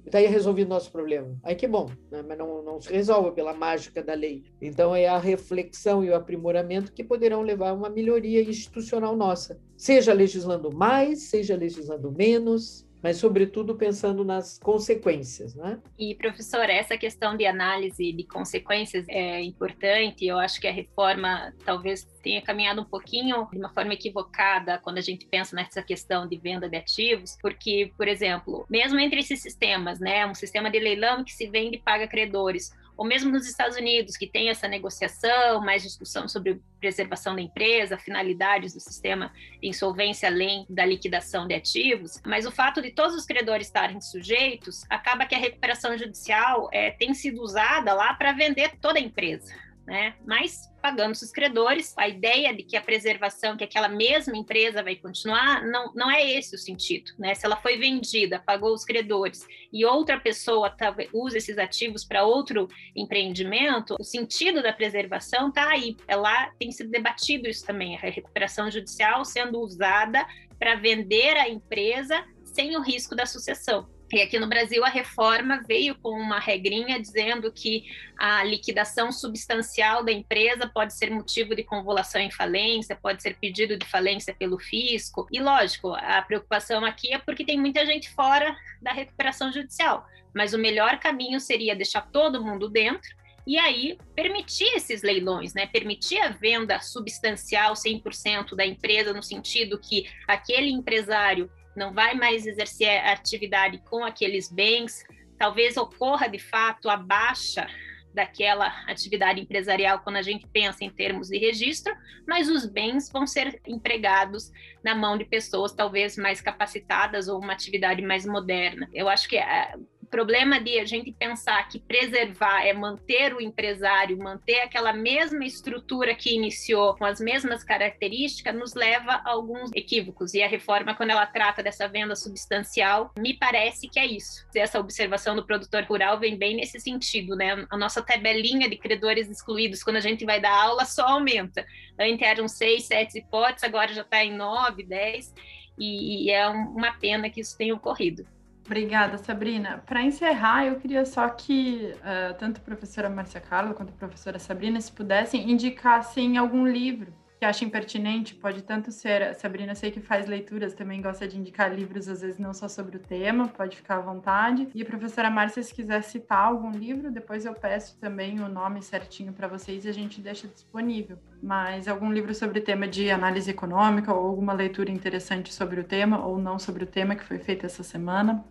Estaria 0.06 0.30
resolvido 0.30 0.68
nosso 0.68 0.92
problema. 0.92 1.36
Aí 1.44 1.56
que 1.56 1.68
bom, 1.68 1.90
né? 2.12 2.24
mas 2.28 2.38
não, 2.38 2.62
não 2.64 2.82
se 2.82 2.92
resolve 2.92 3.32
pela 3.32 3.54
mágica 3.54 4.04
da 4.04 4.14
lei. 4.14 4.44
Então 4.62 4.96
é 4.96 5.08
a 5.08 5.18
reflexão 5.18 6.04
e 6.04 6.10
o 6.10 6.16
aprimoramento 6.16 6.92
que 6.92 7.04
poderão 7.04 7.42
levar 7.42 7.70
a 7.70 7.74
uma 7.74 7.90
melhoria 7.90 8.42
institucional 8.42 9.16
nossa, 9.16 9.60
seja 9.78 10.14
legislando 10.14 10.76
mais, 10.76 11.30
seja 11.30 11.56
legislando 11.56 12.12
menos, 12.12 12.86
mas 13.04 13.18
sobretudo 13.18 13.76
pensando 13.76 14.24
nas 14.24 14.58
consequências, 14.58 15.54
né? 15.54 15.78
E 16.00 16.16
professor, 16.16 16.70
essa 16.70 16.98
questão 16.98 17.36
de 17.36 17.46
análise 17.46 18.14
de 18.14 18.24
consequências 18.24 19.06
é 19.10 19.42
importante. 19.42 20.26
Eu 20.26 20.40
acho 20.40 20.62
que 20.62 20.68
a 20.68 20.72
reforma 20.72 21.54
talvez 21.66 22.08
tenha 22.24 22.42
caminhado 22.42 22.82
um 22.82 22.86
pouquinho 22.86 23.48
de 23.52 23.58
uma 23.60 23.70
forma 23.70 23.94
equivocada 23.94 24.80
quando 24.82 25.00
a 25.00 25.02
gente 25.02 25.26
pensa 25.26 25.54
nessa 25.54 25.84
questão 25.84 26.26
de 26.26 26.38
venda 26.38 26.70
de 26.70 26.78
ativos, 26.78 27.38
porque, 27.42 27.92
por 27.98 28.08
exemplo, 28.08 28.66
mesmo 28.70 28.98
entre 28.98 29.20
esses 29.20 29.42
sistemas, 29.42 30.00
né, 30.00 30.26
um 30.26 30.34
sistema 30.34 30.72
de 30.72 30.80
leilão 30.80 31.26
que 31.26 31.34
se 31.34 31.48
vende 31.48 31.76
e 31.76 31.82
paga 31.82 32.08
credores, 32.08 32.72
ou 32.96 33.06
mesmo 33.06 33.32
nos 33.32 33.48
Estados 33.48 33.78
Unidos, 33.78 34.18
que 34.18 34.28
tem 34.28 34.50
essa 34.50 34.68
negociação, 34.68 35.62
mais 35.62 35.84
discussão 35.84 36.28
sobre 36.28 36.62
preservação 36.80 37.36
da 37.36 37.42
empresa, 37.42 37.98
finalidades 37.98 38.74
do 38.74 38.80
sistema 38.80 39.32
de 39.62 39.68
insolvência 39.68 40.28
além 40.28 40.66
da 40.70 40.86
liquidação 40.86 41.48
de 41.48 41.56
ativos, 41.56 42.22
mas 42.26 42.46
o 42.46 42.52
fato 42.52 42.82
de 42.82 42.92
todos 42.92 43.16
os 43.16 43.26
credores 43.26 43.68
estarem 43.68 44.02
sujeitos, 44.02 44.84
acaba 44.90 45.26
que 45.26 45.36
a 45.36 45.40
recuperação 45.40 45.98
judicial 45.98 46.70
é, 46.72 46.92
tem 46.92 47.14
sido 47.14 47.42
usada 47.42 47.94
lá 47.94 48.14
para 48.14 48.32
vender 48.34 48.78
toda 48.80 49.00
a 49.00 49.02
empresa 49.02 49.54
né? 49.86 50.16
Mas 50.26 50.72
pagando 50.82 51.16
seus 51.16 51.32
credores, 51.32 51.94
a 51.98 52.08
ideia 52.08 52.54
de 52.54 52.64
que 52.64 52.76
a 52.76 52.82
preservação, 52.82 53.56
que 53.56 53.64
aquela 53.64 53.88
mesma 53.88 54.36
empresa 54.36 54.84
vai 54.84 54.96
continuar, 54.96 55.66
não, 55.66 55.94
não 55.94 56.12
é 56.12 56.30
esse 56.30 56.56
o 56.56 56.58
sentido, 56.58 57.12
né? 57.18 57.34
Se 57.36 57.46
ela 57.46 57.56
foi 57.56 57.78
vendida, 57.78 58.40
pagou 58.40 58.74
os 58.74 58.84
credores 58.84 59.46
e 59.72 59.86
outra 59.86 60.20
pessoa 60.20 60.76
usa 61.14 61.38
esses 61.38 61.58
ativos 61.58 62.04
para 62.04 62.24
outro 62.24 62.68
empreendimento, 62.96 63.96
o 64.00 64.04
sentido 64.04 64.62
da 64.62 64.74
preservação 64.74 65.50
está 65.50 65.70
aí. 65.70 65.96
Ela 66.08 66.52
tem 66.60 66.72
sido 66.72 66.90
debatido 66.90 67.48
isso 67.48 67.66
também, 67.66 67.96
a 67.96 68.00
recuperação 68.00 68.70
judicial 68.70 69.24
sendo 69.24 69.60
usada 69.60 70.26
para 70.60 70.76
vender 70.76 71.36
a 71.38 71.48
empresa 71.50 72.26
sem 72.44 72.76
o 72.78 72.82
risco 72.82 73.16
da 73.16 73.26
sucessão. 73.26 73.93
E 74.14 74.22
aqui 74.22 74.38
no 74.38 74.46
Brasil 74.46 74.86
a 74.86 74.90
reforma 74.90 75.64
veio 75.68 75.96
com 75.96 76.12
uma 76.12 76.40
regrinha 76.40 77.02
dizendo 77.02 77.52
que 77.52 77.84
a 78.16 78.44
liquidação 78.44 79.12
substancial 79.12 80.06
da 80.06 80.12
empresa 80.12 80.70
pode 80.72 80.94
ser 80.94 81.10
motivo 81.10 81.56
de 81.56 81.64
convolução 81.64 82.22
em 82.22 82.30
falência, 82.30 82.96
pode 82.96 83.24
ser 83.24 83.36
pedido 83.40 83.76
de 83.76 83.88
falência 83.88 84.32
pelo 84.32 84.60
fisco. 84.60 85.28
E 85.32 85.42
lógico, 85.42 85.96
a 85.96 86.22
preocupação 86.22 86.86
aqui 86.86 87.12
é 87.12 87.18
porque 87.18 87.44
tem 87.44 87.60
muita 87.60 87.84
gente 87.88 88.12
fora 88.12 88.56
da 88.80 88.94
recuperação 88.94 89.52
judicial. 89.52 90.06
Mas 90.32 90.54
o 90.54 90.60
melhor 90.60 91.00
caminho 91.00 91.40
seria 91.40 91.76
deixar 91.76 92.02
todo 92.12 92.44
mundo 92.44 92.70
dentro 92.70 93.10
e 93.48 93.58
aí 93.58 93.98
permitir 94.16 94.76
esses 94.76 95.02
leilões, 95.02 95.56
né? 95.56 95.66
Permitir 95.66 96.20
a 96.20 96.30
venda 96.30 96.80
substancial 96.80 97.74
100% 97.74 98.56
da 98.56 98.64
empresa 98.64 99.12
no 99.12 99.24
sentido 99.24 99.80
que 99.80 100.08
aquele 100.28 100.70
empresário 100.70 101.50
não 101.76 101.94
vai 101.94 102.14
mais 102.14 102.46
exercer 102.46 103.00
a 103.00 103.14
atividade 103.14 103.82
com 103.90 104.04
aqueles 104.04 104.52
bens, 104.52 105.04
talvez 105.38 105.78
ocorra 105.78 106.28
de 106.28 106.40
fato 106.40 106.90
a 106.90 106.98
baixa 106.98 107.68
daquela 108.14 108.68
atividade 108.88 109.42
empresarial 109.42 110.00
quando 110.00 110.18
a 110.18 110.22
gente 110.22 110.48
pensa 110.48 110.84
em 110.84 110.90
termos 110.90 111.30
de 111.30 111.38
registro, 111.38 111.94
mas 112.28 112.48
os 112.48 112.66
bens 112.66 113.10
vão 113.12 113.26
ser 113.26 113.60
empregados 113.68 114.52
na 114.84 114.94
mão 114.94 115.18
de 115.18 115.26
pessoas 115.26 115.74
talvez 115.74 116.16
mais 116.16 116.40
capacitadas 116.40 117.28
ou 117.28 117.42
uma 117.42 117.54
atividade 117.54 118.02
mais 118.02 118.26
moderna. 118.26 118.88
Eu 118.94 119.10
acho 119.10 119.28
que 119.28 119.38
eh, 119.38 119.76
problema 120.14 120.60
de 120.60 120.78
a 120.78 120.86
gente 120.86 121.12
pensar 121.12 121.68
que 121.68 121.80
preservar 121.80 122.64
é 122.64 122.72
manter 122.72 123.34
o 123.34 123.42
empresário, 123.42 124.16
manter 124.16 124.60
aquela 124.60 124.94
mesma 124.94 125.44
estrutura 125.44 126.14
que 126.14 126.36
iniciou, 126.36 126.94
com 126.96 127.04
as 127.04 127.20
mesmas 127.20 127.64
características, 127.64 128.54
nos 128.54 128.76
leva 128.76 129.14
a 129.14 129.32
alguns 129.32 129.72
equívocos. 129.74 130.36
E 130.36 130.44
a 130.44 130.48
reforma, 130.48 130.94
quando 130.94 131.10
ela 131.10 131.26
trata 131.26 131.64
dessa 131.64 131.88
venda 131.88 132.16
substancial, 132.16 133.12
me 133.18 133.34
parece 133.34 133.90
que 133.90 134.00
é 134.00 134.06
isso. 134.06 134.46
Essa 134.54 134.80
observação 134.80 135.36
do 135.36 135.44
produtor 135.44 135.84
rural 135.86 136.20
vem 136.20 136.38
bem 136.38 136.58
nesse 136.58 136.80
sentido, 136.80 137.36
né? 137.36 137.66
A 137.72 137.76
nossa 137.76 138.00
tabelinha 138.00 138.70
de 138.70 138.78
credores 138.78 139.28
excluídos, 139.28 139.82
quando 139.82 139.96
a 139.96 140.02
gente 140.02 140.26
vai 140.26 140.40
dar 140.40 140.54
aula, 140.54 140.86
só 140.86 141.08
aumenta. 141.08 141.66
Antes 142.00 142.22
eram 142.22 142.48
seis, 142.48 142.86
sete 142.86 143.18
hipóteses, 143.18 143.64
agora 143.64 143.92
já 143.92 144.04
está 144.04 144.24
em 144.24 144.38
nove, 144.38 144.84
dez. 144.84 145.34
E, 145.76 146.30
é 146.30 146.48
uma 146.48 146.92
pena 147.00 147.32
que 147.32 147.42
isso 147.42 147.58
tenha 147.58 147.74
ocorrido. 147.74 148.28
Obrigada, 148.66 149.18
Sabrina. 149.18 149.84
Para 149.86 150.02
encerrar, 150.02 150.66
eu 150.66 150.80
queria 150.80 151.06
só 151.06 151.28
que 151.30 151.94
uh, 151.98 152.34
tanto 152.40 152.60
a 152.60 152.64
professora 152.64 153.10
Márcia 153.10 153.42
Carla 153.42 153.74
quanto 153.74 153.90
a 153.90 153.98
professora 153.98 154.40
Sabrina, 154.40 154.80
se 154.80 154.92
pudessem, 154.92 155.52
indicassem 155.52 156.38
algum 156.38 156.66
livro 156.66 157.14
que 157.44 157.46
achem 157.46 157.70
pertinente. 157.70 158.34
Pode 158.34 158.62
tanto 158.62 158.90
ser, 158.90 159.36
Sabrina 159.36 159.76
sei 159.76 159.92
que 159.92 160.00
faz 160.00 160.28
leituras, 160.28 160.74
também 160.74 161.02
gosta 161.02 161.28
de 161.28 161.38
indicar 161.38 161.74
livros, 161.76 162.08
às 162.08 162.22
vezes 162.22 162.40
não 162.40 162.54
só 162.54 162.70
sobre 162.70 162.96
o 162.96 163.00
tema, 163.02 163.50
pode 163.50 163.76
ficar 163.76 163.98
à 163.98 164.00
vontade. 164.00 164.70
E 164.74 164.82
a 164.82 164.86
professora 164.86 165.30
Márcia, 165.30 165.62
se 165.62 165.74
quiser 165.74 166.02
citar 166.04 166.46
algum 166.48 166.72
livro, 166.72 167.12
depois 167.12 167.46
eu 167.46 167.54
peço 167.54 168.00
também 168.00 168.40
o 168.40 168.48
nome 168.48 168.82
certinho 168.82 169.34
para 169.34 169.50
vocês 169.50 169.84
e 169.84 169.90
a 169.90 169.92
gente 169.92 170.22
deixa 170.22 170.48
disponível. 170.48 171.18
Mas 171.42 171.90
algum 171.90 172.14
livro 172.14 172.34
sobre 172.34 172.62
tema 172.62 172.88
de 172.88 173.12
análise 173.12 173.52
econômica 173.52 174.14
ou 174.14 174.26
alguma 174.26 174.54
leitura 174.54 174.90
interessante 174.90 175.54
sobre 175.54 175.82
o 175.82 175.84
tema 175.84 176.26
ou 176.26 176.38
não 176.38 176.58
sobre 176.58 176.86
o 176.86 176.88
tema 176.88 177.14
que 177.14 177.26
foi 177.26 177.40
feita 177.40 177.66
essa 177.66 177.84
semana, 177.84 178.46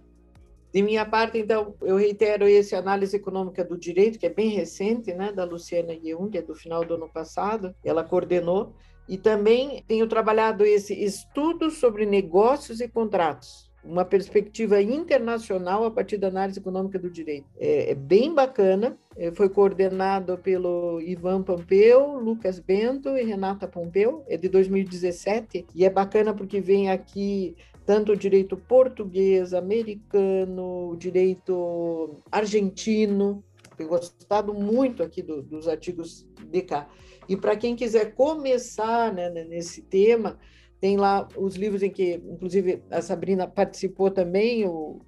de 0.73 0.83
minha 0.83 1.05
parte, 1.05 1.39
então, 1.39 1.75
eu 1.83 1.97
reitero 1.97 2.49
esse 2.49 2.75
análise 2.75 3.15
econômica 3.15 3.63
do 3.63 3.77
direito, 3.77 4.19
que 4.19 4.25
é 4.25 4.31
bem 4.31 4.49
recente, 4.49 5.13
né, 5.13 5.31
da 5.31 5.45
Luciana 5.45 5.93
Jung, 5.93 6.37
é 6.37 6.41
do 6.41 6.55
final 6.55 6.83
do 6.83 6.95
ano 6.95 7.09
passado, 7.09 7.75
ela 7.85 8.03
coordenou, 8.03 8.73
e 9.07 9.19
também 9.19 9.85
tenho 9.87 10.07
trabalhado 10.07 10.65
esse 10.65 10.95
estudo 10.95 11.71
sobre 11.71 12.07
negócios 12.07 12.81
e 12.81 12.89
contratos, 12.89 13.71
uma 13.85 14.05
perspectiva 14.05 14.81
internacional 14.81 15.85
a 15.85 15.91
partir 15.91 16.17
da 16.17 16.29
análise 16.29 16.59
econômica 16.59 16.99
do 16.99 17.11
direito. 17.11 17.47
É, 17.59 17.91
é 17.91 17.95
bem 17.95 18.33
bacana, 18.33 18.97
é, 19.15 19.31
foi 19.31 19.51
coordenado 19.51 20.39
pelo 20.39 21.03
Ivan 21.03 21.43
Pompeu, 21.43 22.19
Lucas 22.19 22.59
Bento 22.59 23.11
e 23.11 23.23
Renata 23.25 23.69
Pompeu, 23.69 24.25
é 24.27 24.39
de 24.39 24.49
2017, 24.49 25.67
e 25.75 25.85
é 25.85 25.91
bacana 25.91 26.33
porque 26.33 26.63
vem 26.63 26.91
aqui 26.91 27.55
tanto 27.85 28.13
o 28.13 28.17
direito 28.17 28.57
português, 28.57 29.53
americano, 29.53 30.91
o 30.91 30.97
direito 30.97 32.23
argentino. 32.31 33.45
Tenho 33.77 33.89
gostado 33.89 34.55
muito 34.55 35.03
aqui 35.03 35.23
do, 35.23 35.43
dos 35.43 35.67
artigos 35.67 36.27
de 36.51 36.63
cá. 36.63 36.89
E 37.29 37.37
para 37.37 37.57
quem 37.57 37.75
quiser 37.75 38.15
começar 38.15 39.13
né, 39.13 39.31
nesse 39.31 39.83
tema, 39.83 40.39
tem 40.81 40.97
lá 40.97 41.29
os 41.37 41.55
livros 41.57 41.83
em 41.83 41.91
que, 41.91 42.15
inclusive, 42.15 42.83
a 42.91 43.01
Sabrina 43.01 43.47
participou 43.47 44.11
também, 44.11 44.67
o, 44.67 45.01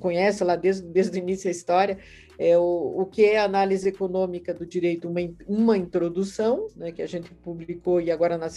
conhece 0.00 0.44
lá 0.44 0.56
desde, 0.56 0.86
desde 0.86 1.18
o 1.18 1.20
início 1.20 1.48
a 1.48 1.50
história, 1.50 1.98
é 2.38 2.58
o, 2.58 3.00
o 3.00 3.06
que 3.06 3.24
é 3.24 3.38
análise 3.38 3.88
econômica 3.88 4.52
do 4.52 4.66
direito, 4.66 5.08
uma, 5.08 5.20
uma 5.46 5.76
introdução, 5.76 6.68
né, 6.76 6.92
que 6.92 7.02
a 7.02 7.06
gente 7.06 7.32
publicou 7.34 8.00
e 8.00 8.10
agora 8.10 8.36
na, 8.36 8.48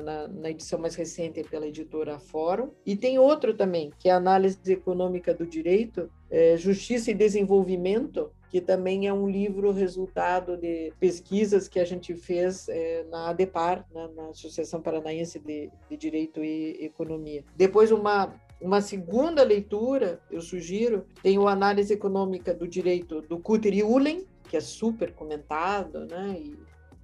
na, 0.00 0.28
na, 0.28 0.50
edição 0.50 0.78
mais 0.78 0.94
recente 0.94 1.42
pela 1.44 1.66
editora 1.66 2.18
Fórum, 2.18 2.70
e 2.84 2.96
tem 2.96 3.18
outro 3.18 3.54
também, 3.54 3.92
que 3.98 4.08
é 4.08 4.12
análise 4.12 4.58
econômica 4.72 5.34
do 5.34 5.46
direito, 5.46 6.10
é, 6.30 6.56
justiça 6.56 7.10
e 7.10 7.14
desenvolvimento, 7.14 8.30
que 8.48 8.60
também 8.60 9.06
é 9.06 9.12
um 9.12 9.28
livro 9.28 9.72
resultado 9.72 10.56
de 10.56 10.92
pesquisas 11.00 11.68
que 11.68 11.80
a 11.80 11.84
gente 11.84 12.14
fez 12.14 12.68
é, 12.68 13.04
na 13.10 13.30
ADEPAR, 13.30 13.84
né, 13.92 14.08
na 14.14 14.28
Associação 14.28 14.80
Paranaense 14.80 15.38
de, 15.38 15.70
de 15.90 15.96
Direito 15.96 16.42
e 16.44 16.84
Economia. 16.84 17.44
Depois, 17.56 17.90
uma 17.90 18.34
Uma 18.60 18.80
segunda 18.80 19.42
leitura, 19.42 20.20
eu 20.30 20.40
sugiro, 20.40 21.04
tem 21.22 21.38
o 21.38 21.46
Análise 21.46 21.92
Econômica 21.92 22.54
do 22.54 22.66
Direito 22.66 23.20
do 23.20 23.38
Cutter 23.38 23.74
e 23.74 23.82
Ulen, 23.82 24.26
que 24.48 24.56
é 24.56 24.60
super 24.60 25.12
comentado 25.12 26.06
né, 26.06 26.40
e, 26.40 26.56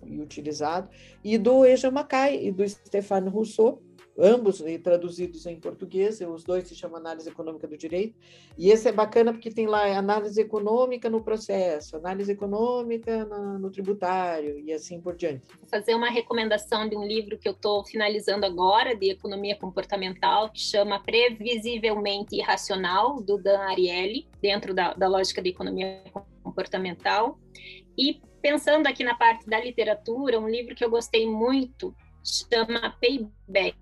e 0.06 0.20
utilizado, 0.20 0.88
e 1.22 1.36
do 1.36 1.64
Eja 1.64 1.90
Macai 1.90 2.42
e 2.42 2.50
do 2.50 2.66
Stefano 2.66 3.30
Rousseau, 3.30 3.82
ambos 4.18 4.62
traduzidos 4.82 5.46
em 5.46 5.58
português, 5.58 6.20
os 6.20 6.44
dois 6.44 6.68
se 6.68 6.74
chamam 6.74 6.96
Análise 6.96 7.28
Econômica 7.28 7.66
do 7.66 7.76
Direito, 7.76 8.18
e 8.58 8.70
esse 8.70 8.88
é 8.88 8.92
bacana 8.92 9.32
porque 9.32 9.50
tem 9.50 9.66
lá 9.66 9.86
análise 9.96 10.40
econômica 10.40 11.08
no 11.08 11.22
processo, 11.22 11.96
análise 11.96 12.30
econômica 12.32 13.24
no, 13.24 13.70
tributário 13.70 14.58
e 14.58 14.72
assim 14.72 15.00
por 15.00 15.16
diante. 15.16 15.46
Vou 15.58 15.68
fazer 15.68 15.94
uma 15.94 16.10
recomendação 16.10 16.88
de 16.88 16.96
um 16.96 17.06
livro 17.06 17.38
que 17.38 17.48
eu 17.48 17.52
estou 17.52 17.84
finalizando 17.84 18.44
agora, 18.44 18.94
de 18.94 19.10
economia 19.10 19.56
comportamental, 19.56 20.50
que 20.50 20.60
chama 20.60 21.02
Previsivelmente 21.02 22.36
Irracional, 22.36 23.22
do 23.22 23.38
Dan 23.38 23.60
Ariely, 23.60 24.28
dentro 24.40 24.74
da, 24.74 24.94
da 24.94 25.08
lógica 25.08 25.40
de 25.40 25.48
economia 25.48 26.02
comportamental. 26.42 27.38
E 27.96 28.20
pensando 28.42 28.86
aqui 28.86 29.04
na 29.04 29.14
parte 29.14 29.48
da 29.48 29.58
literatura, 29.60 30.38
um 30.38 30.48
livro 30.48 30.74
que 30.74 30.84
eu 30.84 30.90
gostei 30.90 31.26
muito 31.26 31.94
chama 32.24 32.96
Payback 33.00 33.81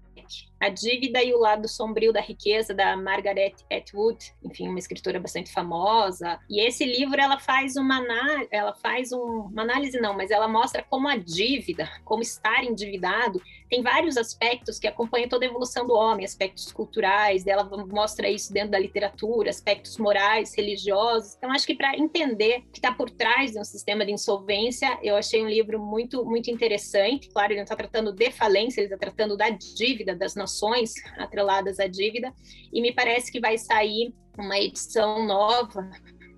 a 0.60 0.68
Dívida 0.68 1.22
e 1.22 1.32
o 1.32 1.38
Lado 1.38 1.66
Sombrio 1.66 2.12
da 2.12 2.20
Riqueza, 2.20 2.74
da 2.74 2.96
Margaret 2.96 3.54
Atwood, 3.70 4.34
enfim, 4.44 4.68
uma 4.68 4.78
escritora 4.78 5.18
bastante 5.18 5.52
famosa. 5.52 6.38
E 6.48 6.60
esse 6.60 6.84
livro, 6.84 7.20
ela 7.20 7.38
faz 7.38 7.76
uma, 7.76 8.04
ela 8.50 8.74
faz 8.74 9.12
um, 9.12 9.48
uma 9.50 9.62
análise, 9.62 10.00
não, 10.00 10.14
mas 10.14 10.30
ela 10.30 10.46
mostra 10.46 10.82
como 10.82 11.08
a 11.08 11.16
dívida, 11.16 11.90
como 12.04 12.22
estar 12.22 12.62
endividado, 12.64 13.40
tem 13.70 13.82
vários 13.82 14.16
aspectos 14.16 14.80
que 14.80 14.88
acompanham 14.88 15.28
toda 15.28 15.44
a 15.44 15.48
evolução 15.48 15.86
do 15.86 15.94
homem, 15.94 16.24
aspectos 16.24 16.72
culturais, 16.72 17.46
ela 17.46 17.64
mostra 17.86 18.28
isso 18.28 18.52
dentro 18.52 18.72
da 18.72 18.78
literatura, 18.78 19.48
aspectos 19.48 19.96
morais, 19.96 20.54
religiosos. 20.56 21.36
Então, 21.36 21.52
acho 21.52 21.64
que 21.64 21.76
para 21.76 21.96
entender 21.96 22.58
o 22.58 22.72
que 22.72 22.78
está 22.78 22.92
por 22.92 23.08
trás 23.08 23.52
de 23.52 23.60
um 23.60 23.64
sistema 23.64 24.04
de 24.04 24.10
insolvência, 24.10 24.98
eu 25.04 25.14
achei 25.14 25.40
um 25.40 25.48
livro 25.48 25.78
muito, 25.78 26.24
muito 26.24 26.50
interessante. 26.50 27.28
Claro, 27.28 27.52
ele 27.52 27.60
não 27.60 27.64
está 27.64 27.76
tratando 27.76 28.12
de 28.12 28.32
falência, 28.32 28.80
ele 28.80 28.88
está 28.92 28.98
tratando 28.98 29.36
da 29.36 29.50
dívida 29.50 30.16
das 30.16 30.34
nações 30.34 30.94
atreladas 31.16 31.78
à 31.78 31.86
dívida, 31.86 32.34
e 32.72 32.82
me 32.82 32.92
parece 32.92 33.30
que 33.30 33.38
vai 33.38 33.56
sair 33.56 34.12
uma 34.36 34.58
edição 34.58 35.24
nova 35.24 35.88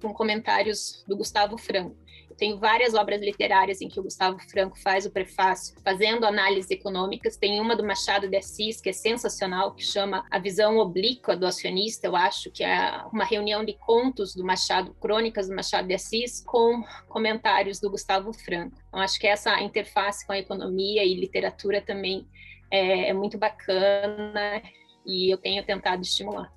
com 0.03 0.13
comentários 0.13 1.03
do 1.09 1.17
Gustavo 1.17 1.57
Franco. 1.57 2.02
Tenho 2.37 2.59
várias 2.59 2.95
obras 2.95 3.21
literárias 3.21 3.81
em 3.81 3.89
que 3.89 4.01
o 4.01 4.03
Gustavo 4.03 4.39
Franco 4.51 4.79
faz 4.79 5.07
o 5.07 5.11
prefácio, 5.11 5.75
fazendo 5.83 6.25
análises 6.25 6.71
econômicas. 6.71 7.37
Tem 7.37 7.61
uma 7.61 7.77
do 7.77 7.85
Machado 7.85 8.29
de 8.29 8.37
Assis, 8.37 8.81
que 8.81 8.91
é 8.91 8.93
sensacional, 8.93 9.75
que 9.75 9.85
chama 9.85 10.27
A 10.31 10.39
Visão 10.39 10.79
Oblíqua 10.79 11.37
do 11.37 11.47
Acionista, 11.47 12.07
eu 12.07 12.17
acho, 12.17 12.51
que 12.51 12.65
é 12.65 13.03
uma 13.13 13.25
reunião 13.25 13.65
de 13.65 13.75
contos 13.75 14.35
do 14.35 14.45
Machado, 14.45 14.95
crônicas 14.95 15.49
do 15.49 15.55
Machado 15.55 15.89
de 15.89 15.95
Assis, 15.95 16.43
com 16.45 16.83
comentários 17.09 17.81
do 17.81 17.91
Gustavo 17.91 18.33
Franco. 18.33 18.77
Então, 18.89 19.01
acho 19.01 19.19
que 19.19 19.27
essa 19.27 19.61
interface 19.61 20.27
com 20.27 20.33
a 20.33 20.39
economia 20.39 21.05
e 21.05 21.15
literatura 21.15 21.81
também 21.81 22.27
é, 22.71 23.11
é 23.11 23.13
muito 23.13 23.39
bacana 23.39 24.63
e 25.05 25.33
eu 25.33 25.39
tenho 25.39 25.65
tentado 25.65 26.03
estimular. 26.03 26.53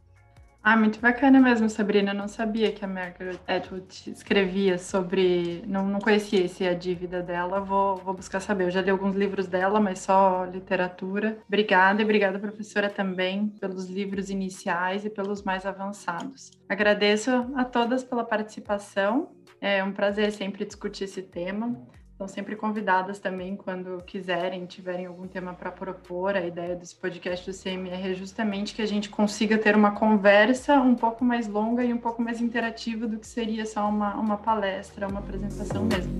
Ah, 0.68 0.76
muito 0.76 1.00
bacana 1.00 1.40
mesmo, 1.40 1.70
Sabrina. 1.70 2.10
Eu 2.10 2.16
não 2.16 2.28
sabia 2.28 2.72
que 2.72 2.84
a 2.84 2.88
Margaret 2.88 3.38
Atwood 3.48 4.10
escrevia 4.10 4.80
sobre. 4.80 5.64
Não, 5.68 5.88
não 5.88 6.00
conhecia 6.00 6.44
esse 6.44 6.68
a 6.68 6.74
dívida 6.74 7.22
dela. 7.22 7.60
Vou, 7.60 7.98
vou 7.98 8.16
buscar 8.16 8.40
saber. 8.40 8.64
Eu 8.64 8.72
já 8.72 8.82
li 8.82 8.90
alguns 8.90 9.14
livros 9.14 9.46
dela, 9.46 9.80
mas 9.80 10.00
só 10.00 10.44
literatura. 10.46 11.38
Obrigada 11.48 12.02
e 12.02 12.04
obrigada, 12.04 12.40
professora, 12.40 12.90
também 12.90 13.50
pelos 13.62 13.86
livros 13.88 14.32
iniciais 14.32 15.06
e 15.06 15.10
pelos 15.12 15.44
mais 15.44 15.68
avançados. 15.68 16.50
Agradeço 16.68 17.30
a 17.56 17.64
todas 17.64 18.04
pela 18.04 18.24
participação. 18.24 19.36
É 19.62 19.84
um 19.84 19.92
prazer 19.92 20.32
sempre 20.32 20.66
discutir 20.66 21.04
esse 21.04 21.22
tema. 21.22 21.80
Estão 22.16 22.30
sempre 22.30 22.56
convidadas 22.56 23.20
também 23.20 23.58
quando 23.58 24.02
quiserem, 24.06 24.66
tiverem 24.66 25.06
algum 25.06 25.28
tema 25.28 25.54
para 25.54 25.70
propor. 25.70 26.34
A 26.34 26.46
ideia 26.46 26.74
desse 26.74 26.96
podcast 26.96 27.52
do 27.52 27.54
CMR 27.54 28.12
é 28.12 28.14
justamente 28.14 28.74
que 28.74 28.82
a 28.82 28.86
gente 28.86 29.10
consiga 29.10 29.58
ter 29.58 29.76
uma 29.76 29.92
conversa 29.92 30.80
um 30.80 30.96
pouco 30.96 31.26
mais 31.26 31.46
longa 31.46 31.84
e 31.84 31.92
um 31.92 31.98
pouco 31.98 32.22
mais 32.22 32.40
interativa 32.40 33.06
do 33.06 33.20
que 33.20 33.28
seria 33.28 33.66
só 33.66 33.90
uma, 33.90 34.16
uma 34.16 34.38
palestra, 34.38 35.10
uma 35.10 35.20
apresentação 35.20 35.84
mesmo. 35.84 36.14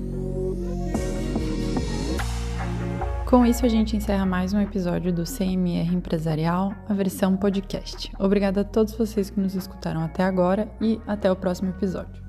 Com 3.26 3.46
isso, 3.46 3.66
a 3.66 3.70
gente 3.70 3.96
encerra 3.96 4.26
mais 4.26 4.52
um 4.52 4.60
episódio 4.60 5.14
do 5.14 5.24
CMR 5.24 5.96
Empresarial, 5.96 6.74
a 6.90 6.94
versão 6.94 7.38
podcast. 7.38 8.12
Obrigada 8.20 8.62
a 8.62 8.66
todos 8.66 8.94
vocês 8.96 9.30
que 9.30 9.40
nos 9.40 9.56
escutaram 9.56 10.02
até 10.02 10.24
agora 10.24 10.70
e 10.82 11.00
até 11.08 11.32
o 11.32 11.38
próximo 11.38 11.70
episódio. 11.70 12.25